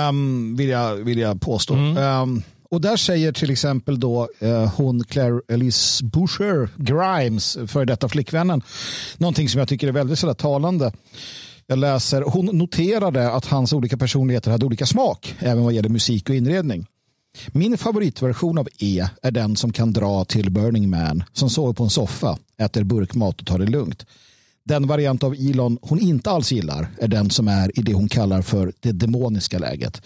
Um, 0.09 0.57
vill, 0.57 0.69
jag, 0.69 0.97
vill 0.97 1.19
jag 1.19 1.41
påstå. 1.41 1.75
Mm. 1.75 2.23
Um, 2.23 2.43
och 2.75 2.81
där 2.81 2.97
säger 2.97 3.33
till 3.33 3.51
exempel 3.51 4.01
då 4.01 4.29
eh, 4.41 4.75
hon 4.77 5.05
Claire 5.05 5.41
Elise 5.49 6.05
Boucher 6.05 6.69
Grimes, 6.77 7.59
för 7.67 7.85
detta 7.85 8.09
flickvännen, 8.09 8.63
någonting 9.17 9.49
som 9.49 9.59
jag 9.59 9.69
tycker 9.69 9.89
är 9.89 9.93
väldigt 9.93 10.19
sådär 10.19 10.35
talande. 10.35 10.93
Jag 11.67 11.79
läser, 11.79 12.23
hon 12.23 12.47
noterade 12.47 13.31
att 13.33 13.47
hans 13.47 13.73
olika 13.73 13.97
personligheter 13.97 14.51
hade 14.51 14.67
olika 14.67 14.87
smak, 14.87 15.35
även 15.39 15.65
vad 15.65 15.73
gäller 15.73 15.89
musik 15.89 16.29
och 16.29 16.35
inredning. 16.35 16.87
Min 17.47 17.79
favoritversion 17.79 18.59
av 18.59 18.69
E 18.79 19.07
är 19.23 19.31
den 19.31 19.57
som 19.57 19.73
kan 19.73 19.93
dra 19.93 20.25
till 20.25 20.51
Burning 20.51 20.91
Man, 20.91 21.25
som 21.33 21.51
sover 21.51 21.73
på 21.73 21.85
en 21.85 21.91
soffa, 21.91 22.39
äter 22.59 22.85
burkmat 22.85 23.41
och 23.41 23.47
tar 23.47 23.59
det 23.59 23.67
lugnt. 23.67 24.07
Den 24.65 24.87
variant 24.87 25.23
av 25.23 25.35
Elon 25.35 25.79
hon 25.83 25.99
inte 25.99 26.31
alls 26.31 26.53
gillar 26.53 26.89
är 27.01 27.09
den 27.09 27.31
som 27.31 27.49
är 27.49 27.79
i 27.79 27.83
det 27.83 27.95
hon 27.95 28.09
kallar 28.09 28.43
för 28.43 28.73
det 28.81 28.93
demoniska 28.93 29.59
läget. 29.59 30.03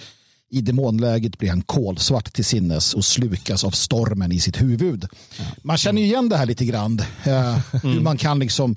I 0.51 0.61
demonläget 0.61 1.39
blir 1.39 1.49
han 1.49 1.63
kolsvart 1.63 2.33
till 2.33 2.45
sinnes 2.45 2.95
och 2.95 3.05
slukas 3.05 3.65
av 3.65 3.71
stormen 3.71 4.33
i 4.33 4.41
sitt 4.41 4.61
huvud. 4.61 5.09
Man 5.63 5.79
känner 5.79 6.03
igen 6.03 6.29
det 6.29 6.37
här 6.37 6.47
lite 6.47 6.65
grann. 6.65 7.01
Eh, 7.25 7.59
hur 7.73 7.91
mm. 7.91 8.05
man 8.05 8.17
kan 8.17 8.39
liksom 8.39 8.77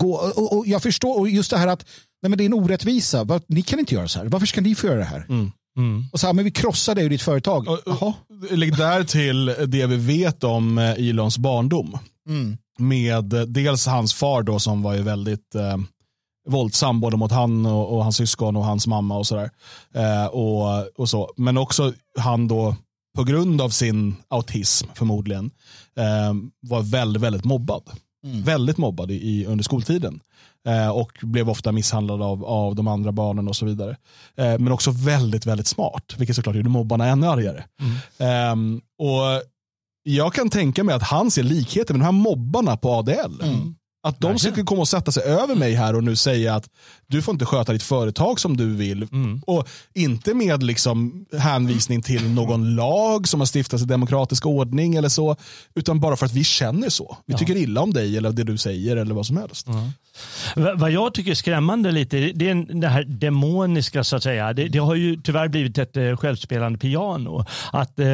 gå. 0.00 0.14
Och, 0.14 0.56
och, 0.58 0.66
jag 0.66 0.82
förstår 0.82 1.18
och 1.18 1.28
just 1.28 1.50
det 1.50 1.58
här 1.58 1.66
att 1.66 1.84
nej 2.22 2.30
men 2.30 2.38
det 2.38 2.44
är 2.44 2.46
en 2.46 2.54
orättvisa. 2.54 3.40
Ni 3.46 3.62
kan 3.62 3.78
inte 3.78 3.94
göra 3.94 4.08
så 4.08 4.18
här. 4.18 4.26
Varför 4.26 4.46
ska 4.46 4.60
ni 4.60 4.74
få 4.74 4.86
göra 4.86 4.98
det 4.98 5.04
här? 5.04 5.26
Mm. 5.28 5.52
Mm. 5.78 6.04
Och 6.12 6.20
så 6.20 6.26
här, 6.26 6.34
men 6.34 6.44
vi 6.44 6.50
krossar 6.50 6.94
dig 6.94 7.04
ur 7.04 7.10
ditt 7.10 7.22
företag. 7.22 7.68
Och, 7.68 8.14
lägg 8.50 8.76
där 8.76 9.04
till 9.04 9.46
det 9.66 9.86
vi 9.86 9.96
vet 9.96 10.44
om 10.44 10.78
eh, 10.78 11.08
Elons 11.08 11.38
barndom. 11.38 11.98
Mm. 12.28 12.56
Med 12.78 13.24
dels 13.46 13.86
hans 13.86 14.14
far 14.14 14.42
då 14.42 14.58
som 14.58 14.82
var 14.82 14.94
ju 14.94 15.02
väldigt 15.02 15.54
eh, 15.54 15.76
våldsam 16.48 17.00
både 17.00 17.16
mot 17.16 17.32
han 17.32 17.66
och, 17.66 17.96
och 17.96 18.02
hans 18.02 18.16
syskon 18.16 18.56
och 18.56 18.64
hans 18.64 18.86
mamma 18.86 19.16
och 19.16 19.26
sådär. 19.26 19.50
Eh, 19.94 20.26
och, 20.26 20.98
och 21.00 21.08
så. 21.08 21.30
Men 21.36 21.58
också 21.58 21.92
han 22.18 22.48
då 22.48 22.76
på 23.16 23.24
grund 23.24 23.60
av 23.60 23.68
sin 23.68 24.16
autism 24.28 24.86
förmodligen 24.94 25.50
eh, 25.96 26.34
var 26.60 26.82
väldigt, 26.82 27.22
väldigt 27.22 27.44
mobbad. 27.44 27.82
Mm. 28.24 28.42
Väldigt 28.42 28.78
mobbad 28.78 29.10
i, 29.10 29.44
under 29.46 29.64
skoltiden. 29.64 30.20
Eh, 30.66 30.88
och 30.88 31.12
blev 31.22 31.50
ofta 31.50 31.72
misshandlad 31.72 32.22
av, 32.22 32.44
av 32.44 32.74
de 32.74 32.88
andra 32.88 33.12
barnen 33.12 33.48
och 33.48 33.56
så 33.56 33.66
vidare. 33.66 33.96
Eh, 34.36 34.58
men 34.58 34.72
också 34.72 34.90
väldigt, 34.90 35.46
väldigt 35.46 35.66
smart, 35.66 36.14
vilket 36.18 36.36
såklart 36.36 36.56
gjorde 36.56 36.68
mobbarna 36.68 37.06
ännu 37.06 37.26
argare. 37.26 37.64
Mm. 37.80 37.96
Ehm, 38.18 38.80
och 38.98 39.42
jag 40.02 40.34
kan 40.34 40.50
tänka 40.50 40.84
mig 40.84 40.94
att 40.94 41.02
han 41.02 41.30
ser 41.30 41.42
likheter 41.42 41.94
med 41.94 42.00
de 42.00 42.04
här 42.04 42.12
mobbarna 42.12 42.76
på 42.76 42.90
ADL. 42.90 43.42
Mm. 43.42 43.74
Att 44.08 44.20
de 44.20 44.38
ska 44.38 44.64
komma 44.64 44.80
och 44.80 44.88
sätta 44.88 45.12
sig 45.12 45.22
över 45.22 45.54
mig 45.54 45.74
här 45.74 45.96
och 45.96 46.04
nu 46.04 46.16
säga 46.16 46.54
att 46.54 46.68
du 47.06 47.22
får 47.22 47.32
inte 47.32 47.44
sköta 47.44 47.72
ditt 47.72 47.82
företag 47.82 48.40
som 48.40 48.56
du 48.56 48.74
vill. 48.74 49.02
Mm. 49.02 49.42
Och 49.46 49.68
inte 49.94 50.34
med 50.34 50.62
liksom 50.62 51.26
hänvisning 51.38 52.02
till 52.02 52.30
någon 52.30 52.74
lag 52.74 53.28
som 53.28 53.40
har 53.40 53.46
stiftats 53.46 53.82
i 53.82 53.86
demokratisk 53.86 54.46
ordning 54.46 54.94
eller 54.94 55.08
så. 55.08 55.36
Utan 55.74 56.00
bara 56.00 56.16
för 56.16 56.26
att 56.26 56.32
vi 56.32 56.44
känner 56.44 56.88
så. 56.88 57.16
Vi 57.26 57.32
ja. 57.32 57.38
tycker 57.38 57.56
illa 57.56 57.80
om 57.80 57.92
dig 57.92 58.16
eller 58.16 58.32
det 58.32 58.44
du 58.44 58.58
säger 58.58 58.96
eller 58.96 59.14
vad 59.14 59.26
som 59.26 59.36
helst. 59.36 59.66
Mm. 59.66 60.78
Vad 60.78 60.90
jag 60.90 61.14
tycker 61.14 61.30
är 61.30 61.34
skrämmande 61.34 61.90
lite, 61.90 62.32
det 62.34 62.50
är 62.50 62.80
det 62.80 62.88
här 62.88 63.04
demoniska 63.04 64.04
så 64.04 64.16
att 64.16 64.22
säga. 64.22 64.52
Det, 64.52 64.68
det 64.68 64.78
har 64.78 64.94
ju 64.94 65.16
tyvärr 65.22 65.48
blivit 65.48 65.78
ett 65.78 65.96
eh, 65.96 66.16
självspelande 66.16 66.78
piano. 66.78 67.44
Att 67.72 67.98
eh, 67.98 68.06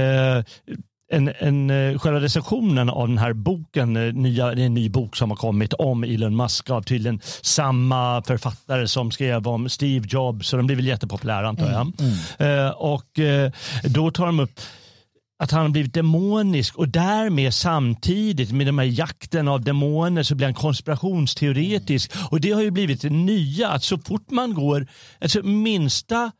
en, 1.13 1.33
en, 1.39 1.71
eh, 1.71 1.99
själva 1.99 2.21
recensionen 2.21 2.91
av 2.91 3.09
den 3.09 3.19
här 3.19 3.33
boken, 3.33 3.97
eh, 3.97 4.13
nya, 4.13 4.55
det 4.55 4.63
är 4.63 4.67
en 4.67 4.75
ny 4.75 4.89
bok 4.89 5.17
som 5.17 5.31
har 5.31 5.37
kommit 5.37 5.73
om 5.73 6.05
Elon 6.05 6.37
Musk 6.37 6.71
av 6.71 6.83
tydligen 6.83 7.21
samma 7.43 8.23
författare 8.23 8.89
som 8.89 9.11
skrev 9.11 9.49
om 9.49 9.69
Steve 9.69 10.07
Jobs, 10.11 10.49
så 10.49 10.57
de 10.57 10.67
blir 10.67 10.77
väl 10.77 10.87
jättepopulära 10.87 11.49
antar 11.49 11.71
jag. 11.71 11.81
Mm, 11.81 12.15
mm. 12.39 12.67
Eh, 12.67 12.71
och 12.71 13.19
eh, 13.19 13.53
då 13.85 14.11
tar 14.11 14.27
de 14.27 14.41
upp 14.41 14.61
att 15.39 15.51
han 15.51 15.63
har 15.63 15.69
blivit 15.69 15.95
demonisk 15.95 16.77
och 16.77 16.89
därmed 16.89 17.55
samtidigt 17.55 18.53
med 18.53 18.67
den 18.67 18.79
här 18.79 18.87
jakten 18.87 19.49
av 19.49 19.61
demoner 19.61 20.23
så 20.23 20.35
blir 20.35 20.47
han 20.47 20.55
konspirationsteoretisk. 20.55 22.13
Och 22.31 22.41
det 22.41 22.51
har 22.51 22.63
ju 22.63 22.71
blivit 22.71 23.03
det 23.03 23.11
nya 23.11 23.69
att 23.69 23.83
så 23.83 23.99
fort 23.99 24.31
man 24.31 24.55
går, 24.55 24.87
alltså 25.21 25.43
minsta 25.43 26.33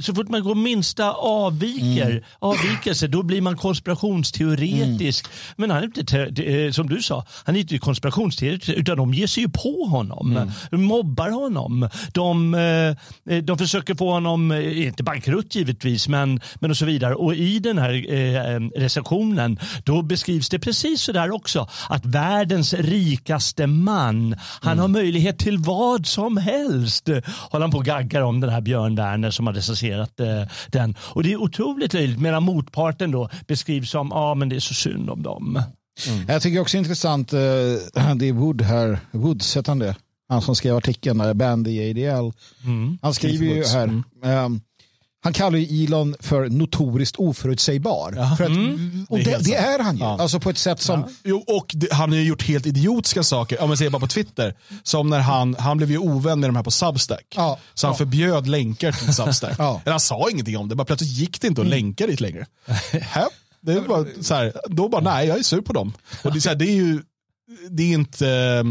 så 0.00 0.14
fort 0.14 0.28
man 0.28 0.42
går 0.42 0.54
minsta 0.54 1.12
avviker, 1.12 2.10
mm. 2.10 2.22
avvikelse 2.38 3.06
då 3.06 3.22
blir 3.22 3.40
man 3.40 3.56
konspirationsteoretisk. 3.56 5.26
Mm. 5.26 5.54
Men 5.56 5.70
han 5.70 5.82
är 5.82 5.98
inte, 5.98 6.42
eh, 6.44 6.70
som 6.70 6.88
du 6.88 7.02
sa, 7.02 7.26
han 7.44 7.56
är 7.56 7.60
inte 7.60 7.78
konspirationsteoretisk 7.78 8.78
utan 8.78 8.96
de 8.96 9.14
ger 9.14 9.26
sig 9.26 9.42
ju 9.42 9.48
på 9.48 9.84
honom. 9.84 10.36
Mm. 10.36 10.50
De 10.70 10.84
mobbar 10.84 11.30
honom. 11.30 11.88
De, 12.12 12.54
eh, 12.54 13.36
de 13.38 13.58
försöker 13.58 13.94
få 13.94 14.12
honom, 14.12 14.50
eh, 14.50 14.86
inte 14.86 15.02
bankrutt 15.02 15.54
givetvis, 15.54 16.08
men, 16.08 16.40
men 16.54 16.70
och 16.70 16.76
så 16.76 16.84
vidare. 16.84 17.14
Och 17.14 17.34
i 17.34 17.58
den 17.58 17.78
här 17.78 18.12
eh, 18.14 18.60
recensionen 18.76 19.58
då 19.84 20.02
beskrivs 20.02 20.48
det 20.48 20.58
precis 20.58 21.00
så 21.00 21.12
där 21.12 21.30
också. 21.30 21.68
Att 21.88 22.06
världens 22.06 22.74
rikaste 22.74 23.66
man, 23.66 24.36
han 24.60 24.72
mm. 24.72 24.78
har 24.78 24.88
möjlighet 24.88 25.38
till 25.38 25.58
vad 25.58 26.06
som 26.06 26.36
helst. 26.36 27.08
Håller 27.50 27.64
han 27.64 27.70
på 27.70 27.78
och 27.78 27.84
gaggar 27.84 28.20
om 28.20 28.40
den 28.40 28.50
här 28.50 28.60
Björn 28.60 28.96
Werner 28.96 29.30
som 29.34 29.46
har 29.46 29.54
recenserat 29.54 30.20
eh, 30.20 30.42
den. 30.68 30.94
Och 31.00 31.22
det 31.22 31.32
är 31.32 31.36
otroligt 31.36 31.94
löjligt 31.94 32.20
medan 32.20 32.42
motparten 32.42 33.10
då 33.10 33.28
beskrivs 33.46 33.90
som 33.90 34.08
ja 34.10 34.16
ah, 34.16 34.34
men 34.34 34.48
det 34.48 34.56
är 34.56 34.60
så 34.60 34.74
synd 34.74 35.10
om 35.10 35.22
dem. 35.22 35.62
Mm. 36.08 36.24
Jag 36.28 36.42
tycker 36.42 36.60
också 36.60 36.76
intressant, 36.76 37.32
eh, 37.32 37.40
det 38.16 38.28
är 38.28 38.32
Wood 38.32 38.62
här, 38.62 38.98
Woods 39.10 39.56
heter 39.56 39.70
han 39.70 39.78
det? 39.78 39.96
Han 40.28 40.42
som 40.42 40.56
skrev 40.56 40.76
artikeln, 40.76 41.38
Bandy 41.38 41.90
ADL. 41.90 42.32
Mm. 42.64 42.98
Han 43.02 43.14
skriver 43.14 43.46
ju 43.46 43.64
här, 43.64 44.02
um, 44.44 44.60
han 45.24 45.32
kallar 45.32 45.58
ju 45.58 45.84
Elon 45.84 46.14
för 46.20 46.48
notoriskt 46.48 47.16
oförutsägbar. 47.16 48.14
Ja. 48.16 48.36
För 48.36 48.44
att, 48.44 48.50
mm. 48.50 49.06
Och 49.08 49.18
det, 49.18 49.24
det, 49.24 49.38
det, 49.44 49.54
är 49.54 49.78
han 49.78 49.96
ju. 49.96 50.02
Ja. 50.02 50.16
Alltså 50.20 50.40
på 50.40 50.50
ett 50.50 50.58
sätt 50.58 50.80
som... 50.80 51.00
Ja. 51.00 51.08
Jo, 51.24 51.44
och 51.46 51.70
det, 51.74 51.92
han 51.92 52.10
har 52.10 52.18
ju 52.18 52.24
gjort 52.24 52.42
helt 52.42 52.66
idiotiska 52.66 53.22
saker, 53.22 53.62
om 53.62 53.68
man 53.68 53.76
säger 53.76 53.90
bara 53.90 54.00
på 54.00 54.06
Twitter. 54.06 54.54
Som 54.82 55.10
när 55.10 55.18
han, 55.18 55.56
han 55.58 55.76
blev 55.76 55.90
ju 55.90 55.98
ovän 55.98 56.40
med 56.40 56.48
de 56.48 56.56
här 56.56 56.62
på 56.62 56.70
Substack. 56.70 57.24
Ja. 57.36 57.58
Så 57.74 57.86
han 57.86 57.96
förbjöd 57.96 58.46
länkar 58.46 58.92
till 58.92 59.14
Substack. 59.14 59.54
ja. 59.58 59.80
Eller 59.84 59.92
han 59.92 60.00
sa 60.00 60.30
ingenting 60.30 60.56
om 60.56 60.68
det, 60.68 60.74
bara 60.74 60.84
plötsligt 60.84 61.10
gick 61.10 61.40
det 61.40 61.46
inte 61.46 61.60
att 61.60 61.66
mm. 61.66 61.78
länka 61.78 62.06
dit 62.06 62.20
längre. 62.20 62.46
det 63.60 63.80
var 63.80 64.22
så 64.22 64.34
här, 64.34 64.52
då 64.68 64.88
bara, 64.88 65.02
nej 65.02 65.28
jag 65.28 65.38
är 65.38 65.42
sur 65.42 65.60
på 65.60 65.72
dem. 65.72 65.92
Och 66.24 66.32
det, 66.32 66.38
är 66.38 66.40
så 66.40 66.48
här, 66.48 66.56
det 66.56 66.66
är 66.66 66.76
ju 66.76 67.02
det 67.70 67.82
är 67.82 67.94
inte, 67.94 68.64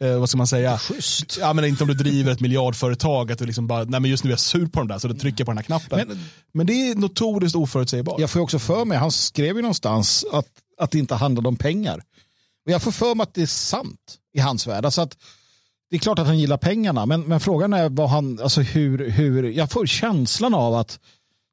eh, 0.00 0.18
vad 0.18 0.28
ska 0.28 0.38
man 0.38 0.46
säga, 0.46 0.78
Schysst. 0.78 1.38
ja, 1.40 1.52
men 1.52 1.64
inte 1.64 1.84
om 1.84 1.88
du 1.88 1.94
driver 1.94 2.32
ett 2.32 2.40
miljardföretag, 2.40 3.32
att 3.32 3.38
du 3.38 3.46
liksom 3.46 3.66
bara, 3.66 3.84
nej 3.84 4.00
men 4.00 4.10
just 4.10 4.24
nu 4.24 4.30
är 4.30 4.32
jag 4.32 4.40
sur 4.40 4.66
på 4.66 4.80
dem 4.80 4.88
där, 4.88 4.98
så 4.98 5.08
du 5.08 5.14
trycker 5.14 5.44
på 5.44 5.50
den 5.50 5.58
här 5.58 5.64
knappen. 5.64 6.08
Men, 6.08 6.18
men 6.52 6.66
det 6.66 6.72
är 6.72 6.94
notoriskt 6.94 7.56
oförutsägbart. 7.56 8.20
Jag 8.20 8.30
får 8.30 8.40
också 8.40 8.58
för 8.58 8.84
mig, 8.84 8.98
han 8.98 9.12
skrev 9.12 9.56
ju 9.56 9.62
någonstans 9.62 10.24
att, 10.32 10.48
att 10.78 10.90
det 10.90 10.98
inte 10.98 11.14
handlade 11.14 11.48
om 11.48 11.56
pengar. 11.56 12.02
Och 12.66 12.72
jag 12.72 12.82
får 12.82 12.92
för 12.92 13.14
mig 13.14 13.22
att 13.22 13.34
det 13.34 13.42
är 13.42 13.46
sant 13.46 14.18
i 14.34 14.40
hans 14.40 14.66
värld. 14.66 14.84
Alltså 14.84 15.00
att, 15.00 15.16
det 15.90 15.96
är 15.96 16.00
klart 16.00 16.18
att 16.18 16.26
han 16.26 16.38
gillar 16.38 16.56
pengarna, 16.56 17.06
men, 17.06 17.20
men 17.20 17.40
frågan 17.40 17.72
är 17.72 17.88
vad 17.88 18.08
han, 18.08 18.40
alltså 18.42 18.60
hur, 18.60 19.10
hur, 19.10 19.42
jag 19.42 19.70
får 19.70 19.86
känslan 19.86 20.54
av 20.54 20.74
att 20.74 20.98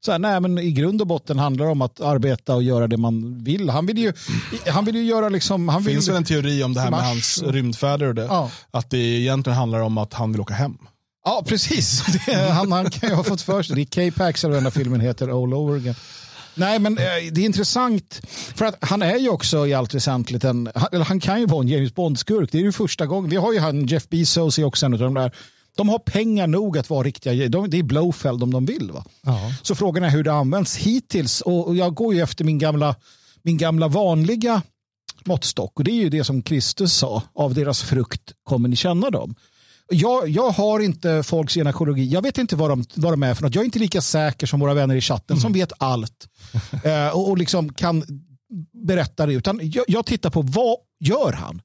så 0.05 0.11
här, 0.11 0.19
nej, 0.19 0.39
men 0.39 0.57
I 0.57 0.71
grund 0.71 1.01
och 1.01 1.07
botten 1.07 1.39
handlar 1.39 1.65
det 1.65 1.71
om 1.71 1.81
att 1.81 2.01
arbeta 2.01 2.55
och 2.55 2.63
göra 2.63 2.87
det 2.87 2.97
man 2.97 3.43
vill. 3.43 3.69
Han 3.69 3.85
vill 3.85 3.97
ju, 3.97 4.13
han 4.67 4.85
vill 4.85 4.95
ju 4.95 5.03
göra 5.03 5.29
liksom... 5.29 5.69
Han 5.69 5.83
vill, 5.83 5.93
finns 5.93 6.07
väl 6.07 6.15
en 6.15 6.23
teori 6.23 6.63
om 6.63 6.73
det 6.73 6.81
här 6.81 6.91
med 6.91 6.99
hans 6.99 7.43
rymdfärder 7.43 8.07
och 8.07 8.15
det. 8.15 8.23
Ja. 8.25 8.51
Att 8.71 8.89
det 8.89 8.97
egentligen 8.97 9.57
handlar 9.57 9.79
om 9.79 9.97
att 9.97 10.13
han 10.13 10.31
vill 10.31 10.41
åka 10.41 10.53
hem. 10.53 10.77
Ja, 11.25 11.43
precis. 11.47 12.01
han, 12.51 12.71
han 12.71 12.89
kan 12.89 13.09
ju 13.09 13.15
ha 13.15 13.23
fått 13.23 13.41
för 13.41 13.63
sig 13.63 13.75
det. 13.75 13.97
är 13.97 14.11
K-Pax 14.11 14.43
eller 14.43 14.55
den 14.55 14.63
här 14.63 14.71
filmen 14.71 14.99
heter 14.99 15.27
All 15.27 15.53
Over 15.53 15.75
Again. 15.77 15.95
Nej, 16.57 16.79
men 16.79 16.97
eh, 16.97 17.03
det 17.31 17.41
är 17.41 17.45
intressant. 17.45 18.21
För 18.55 18.65
att 18.65 18.75
han 18.81 19.01
är 19.01 19.17
ju 19.17 19.29
också 19.29 19.67
i 19.67 19.73
allt 19.73 19.93
väsentligt 19.93 20.43
en... 20.43 20.69
Han, 20.75 21.01
han 21.01 21.19
kan 21.19 21.39
ju 21.39 21.45
vara 21.45 21.61
en 21.61 21.67
James 21.67 21.95
Bond-skurk. 21.95 22.51
Det 22.51 22.57
är 22.57 22.61
ju 22.61 22.71
första 22.71 23.05
gången. 23.05 23.29
Vi 23.29 23.35
har 23.35 23.53
ju 23.53 23.59
han, 23.59 23.85
Jeff 23.85 24.09
Bezos 24.09 24.59
är 24.59 24.63
också 24.63 24.85
en 24.85 24.93
av 24.93 24.99
de 24.99 25.13
där 25.13 25.31
De 25.77 25.89
har 25.89 25.99
pengar 25.99 26.47
nog 26.47 26.77
att 26.77 26.89
vara 26.89 27.03
riktiga. 27.03 27.49
De, 27.49 27.69
det 27.69 27.77
är 27.77 27.83
Blowfeld 27.83 28.43
om 28.43 28.51
de 28.51 28.65
vill. 28.65 28.91
Va? 28.91 29.05
Ja. 29.21 29.53
Så 29.61 29.75
frågan 29.75 30.03
är 30.03 30.09
hur 30.09 30.23
det 30.23 30.33
används 30.33 30.77
hittills. 30.77 31.41
Och, 31.41 31.67
och 31.67 31.75
jag 31.75 31.95
går 31.95 32.13
ju 32.13 32.21
efter 32.21 32.45
min 32.45 32.57
gamla, 32.57 32.95
min 33.41 33.57
gamla 33.57 33.87
vanliga 33.87 34.61
måttstock. 35.25 35.79
Och 35.79 35.83
det 35.83 35.91
är 35.91 35.95
ju 36.03 36.09
det 36.09 36.23
som 36.23 36.41
Kristus 36.41 36.93
sa. 36.93 37.23
Av 37.35 37.53
deras 37.53 37.81
frukt 37.81 38.33
kommer 38.43 38.69
ni 38.69 38.75
känna 38.75 39.09
dem. 39.09 39.35
Jag, 39.89 40.29
jag 40.29 40.49
har 40.49 40.79
inte 40.79 41.23
folks 41.23 41.53
genekologi. 41.53 42.05
Jag 42.05 42.21
vet 42.21 42.37
inte 42.37 42.55
vad 42.55 42.69
de, 42.69 42.85
vad 42.93 43.13
de 43.13 43.23
är 43.23 43.33
för 43.33 43.43
något. 43.43 43.55
Jag 43.55 43.61
är 43.61 43.65
inte 43.65 43.79
lika 43.79 44.01
säker 44.01 44.47
som 44.47 44.59
våra 44.59 44.73
vänner 44.73 44.95
i 44.95 45.01
chatten 45.01 45.33
mm. 45.33 45.41
som 45.41 45.53
vet 45.53 45.73
allt. 45.77 46.27
eh, 46.83 47.07
och, 47.07 47.29
och 47.29 47.37
liksom 47.37 47.73
kan 47.73 48.03
berätta 48.85 49.25
det. 49.25 49.33
Utan 49.33 49.59
jag, 49.63 49.85
jag 49.87 50.05
tittar 50.05 50.29
på 50.29 50.41
vad 50.41 50.77
gör 50.99 51.33
han? 51.33 51.61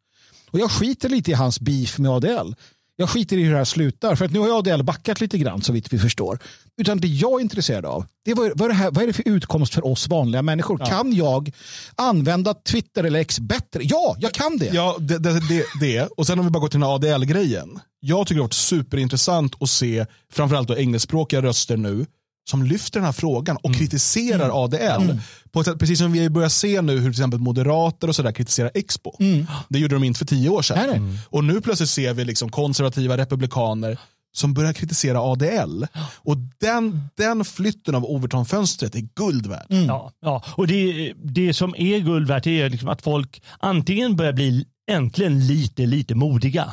Och 0.51 0.59
jag 0.59 0.70
skiter 0.70 1.09
lite 1.09 1.31
i 1.31 1.35
hans 1.35 1.61
beef 1.61 1.98
med 1.98 2.11
ADL. 2.11 2.55
Jag 3.03 3.11
skiter 3.11 3.37
i 3.37 3.43
hur 3.43 3.51
det 3.51 3.57
här 3.57 3.65
slutar. 3.65 4.15
För 4.15 4.25
att 4.25 4.31
nu 4.31 4.38
har 4.38 4.59
ADL 4.59 4.83
backat 4.83 5.21
lite 5.21 5.38
grann 5.38 5.62
så 5.62 5.73
vitt 5.73 5.93
vi 5.93 5.99
förstår. 5.99 6.38
Utan 6.81 7.01
det 7.01 7.09
jag 7.09 7.33
är 7.33 7.41
intresserad 7.41 7.85
av, 7.85 8.07
det 8.25 8.31
är 8.31 8.35
vad, 8.35 8.59
vad, 8.59 8.62
är 8.62 8.69
det 8.69 8.75
här, 8.75 8.91
vad 8.91 9.03
är 9.03 9.07
det 9.07 9.12
för 9.12 9.29
utkomst 9.29 9.75
för 9.75 9.87
oss 9.87 10.09
vanliga 10.09 10.43
människor? 10.43 10.81
Ja. 10.81 10.87
Kan 10.87 11.12
jag 11.12 11.53
använda 11.97 12.55
Twitter 12.55 13.05
eller 13.05 13.21
X 13.21 13.41
bättre? 13.41 13.81
Ja, 13.83 14.17
jag 14.19 14.33
kan 14.33 14.59
det. 14.59 14.71
Ja, 14.73 14.97
det, 14.99 15.19
det, 15.19 15.49
det, 15.49 15.65
det. 15.81 16.09
Och 16.17 16.27
sen 16.27 16.38
om 16.38 16.45
vi 16.45 16.51
bara 16.51 16.61
går 16.61 16.69
till 16.69 16.81
den 16.81 16.88
här 16.88 16.95
ADL-grejen. 16.95 17.81
Jag 18.01 18.27
tycker 18.27 18.35
det 18.35 18.43
har 18.43 18.47
varit 18.47 18.53
superintressant 18.53 19.62
att 19.62 19.71
se 19.71 20.07
framförallt 20.33 20.69
då 20.69 20.77
engelskspråkiga 20.77 21.43
röster 21.43 21.77
nu 21.77 22.07
som 22.50 22.62
lyfter 22.62 23.00
den 23.00 23.05
här 23.05 23.12
frågan 23.12 23.57
och 23.57 23.66
mm. 23.66 23.78
kritiserar 23.78 24.44
mm. 24.44 24.57
ADL. 24.57 25.02
Mm. 25.02 25.18
På 25.50 25.61
ett, 25.61 25.78
precis 25.78 25.98
som 25.98 26.12
vi 26.12 26.31
börjar 26.31 26.48
se 26.48 26.83
nu 26.83 26.92
hur 26.92 27.00
till 27.00 27.11
exempel 27.11 27.40
moderater 27.40 28.09
och 28.09 28.16
sådär 28.16 28.33
kritiserar 28.33 28.70
Expo. 28.74 29.12
Mm. 29.20 29.46
Det 29.68 29.78
gjorde 29.78 29.94
de 29.94 30.05
inte 30.05 30.18
för 30.18 30.26
tio 30.26 30.48
år 30.48 30.62
sedan. 30.62 30.90
Mm. 30.90 31.18
Och 31.28 31.44
nu 31.44 31.61
plötsligt 31.61 31.90
ser 31.90 32.14
vi 32.14 32.24
liksom 32.24 32.50
konservativa 32.50 33.16
republikaner 33.16 33.98
som 34.35 34.55
börjar 34.55 34.72
kritisera 34.72 35.20
ADL. 35.20 35.85
Och 36.16 36.37
den, 36.61 37.09
den 37.14 37.44
flytten 37.44 37.94
av 37.94 38.05
Overton-fönstret 38.05 38.94
är 38.94 39.09
guld 39.14 39.46
värd. 39.46 39.66
Mm. 39.70 39.85
Ja, 39.85 40.12
ja, 40.20 40.44
och 40.48 40.66
det, 40.66 41.12
det 41.24 41.55
som 41.55 41.74
är 41.78 41.98
guld 41.98 42.28
värt 42.28 42.46
är 42.46 42.70
liksom 42.70 42.88
att 42.88 43.02
folk 43.02 43.42
antingen 43.59 44.16
börjar 44.16 44.33
bli 44.33 44.66
äntligen 44.90 45.46
lite, 45.46 45.87
lite 45.87 46.14
modiga 46.14 46.72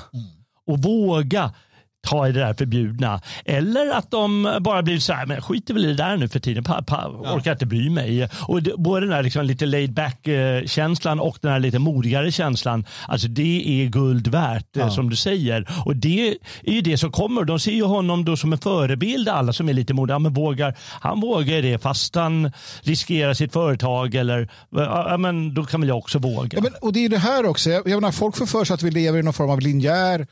och 0.67 0.79
våga 0.79 1.53
ta 2.09 2.27
i 2.27 2.31
det 2.31 2.39
där 2.39 2.53
förbjudna. 2.53 3.21
Eller 3.45 3.91
att 3.91 4.11
de 4.11 4.57
bara 4.61 4.81
blir 4.81 4.99
så 4.99 5.13
här, 5.13 5.25
men 5.25 5.41
skiter 5.41 5.73
väl 5.73 5.85
i 5.85 5.87
det 5.87 5.93
där 5.93 6.17
nu 6.17 6.27
för 6.27 6.39
tiden, 6.39 6.63
pa, 6.63 6.81
pa, 6.81 7.07
orkar 7.07 7.51
inte 7.51 7.65
bry 7.65 7.89
mig. 7.89 8.29
Och 8.47 8.63
det, 8.63 8.73
både 8.77 9.05
den 9.05 9.15
här 9.15 9.23
liksom 9.23 9.45
lite 9.45 9.65
laid 9.65 9.93
back 9.93 10.27
eh, 10.27 10.65
känslan 10.65 11.19
och 11.19 11.37
den 11.41 11.51
här 11.51 11.59
lite 11.59 11.79
modigare 11.79 12.31
känslan, 12.31 12.85
alltså 13.07 13.27
det 13.27 13.81
är 13.83 13.85
guld 13.85 14.27
värt 14.27 14.77
eh, 14.77 14.83
ja. 14.83 14.89
som 14.89 15.09
du 15.09 15.15
säger. 15.15 15.67
Och 15.85 15.95
det 15.95 16.29
är 16.63 16.73
ju 16.73 16.81
det 16.81 16.97
som 16.97 17.11
kommer. 17.11 17.43
De 17.43 17.59
ser 17.59 17.71
ju 17.71 17.83
honom 17.83 18.25
då 18.25 18.37
som 18.37 18.53
en 18.53 18.59
förebild, 18.59 19.29
alla 19.29 19.53
som 19.53 19.69
är 19.69 19.73
lite 19.73 19.93
modiga. 19.93 20.19
Men 20.19 20.33
vågar, 20.33 20.75
han 21.01 21.21
vågar 21.21 21.61
det 21.61 21.81
fast 21.81 22.15
han 22.15 22.51
riskerar 22.81 23.33
sitt 23.33 23.53
företag 23.53 24.15
eller 24.15 24.49
ja, 24.71 25.17
men 25.17 25.53
då 25.53 25.63
kan 25.63 25.81
väl 25.81 25.87
jag 25.87 25.97
också 25.97 26.19
våga. 26.19 26.49
Ja, 26.51 26.61
men, 26.61 26.73
och 26.81 26.93
det 26.93 27.05
är 27.05 27.09
det 27.09 27.17
här 27.17 27.45
också, 27.45 27.69
jag 27.69 27.89
menar, 27.89 28.11
folk 28.11 28.37
får 28.37 28.45
för 28.45 28.65
sig 28.65 28.73
att 28.73 28.83
vi 28.83 28.91
lever 28.91 29.19
i 29.19 29.23
någon 29.23 29.33
form 29.33 29.49
av 29.49 29.59
linjär 29.59 30.27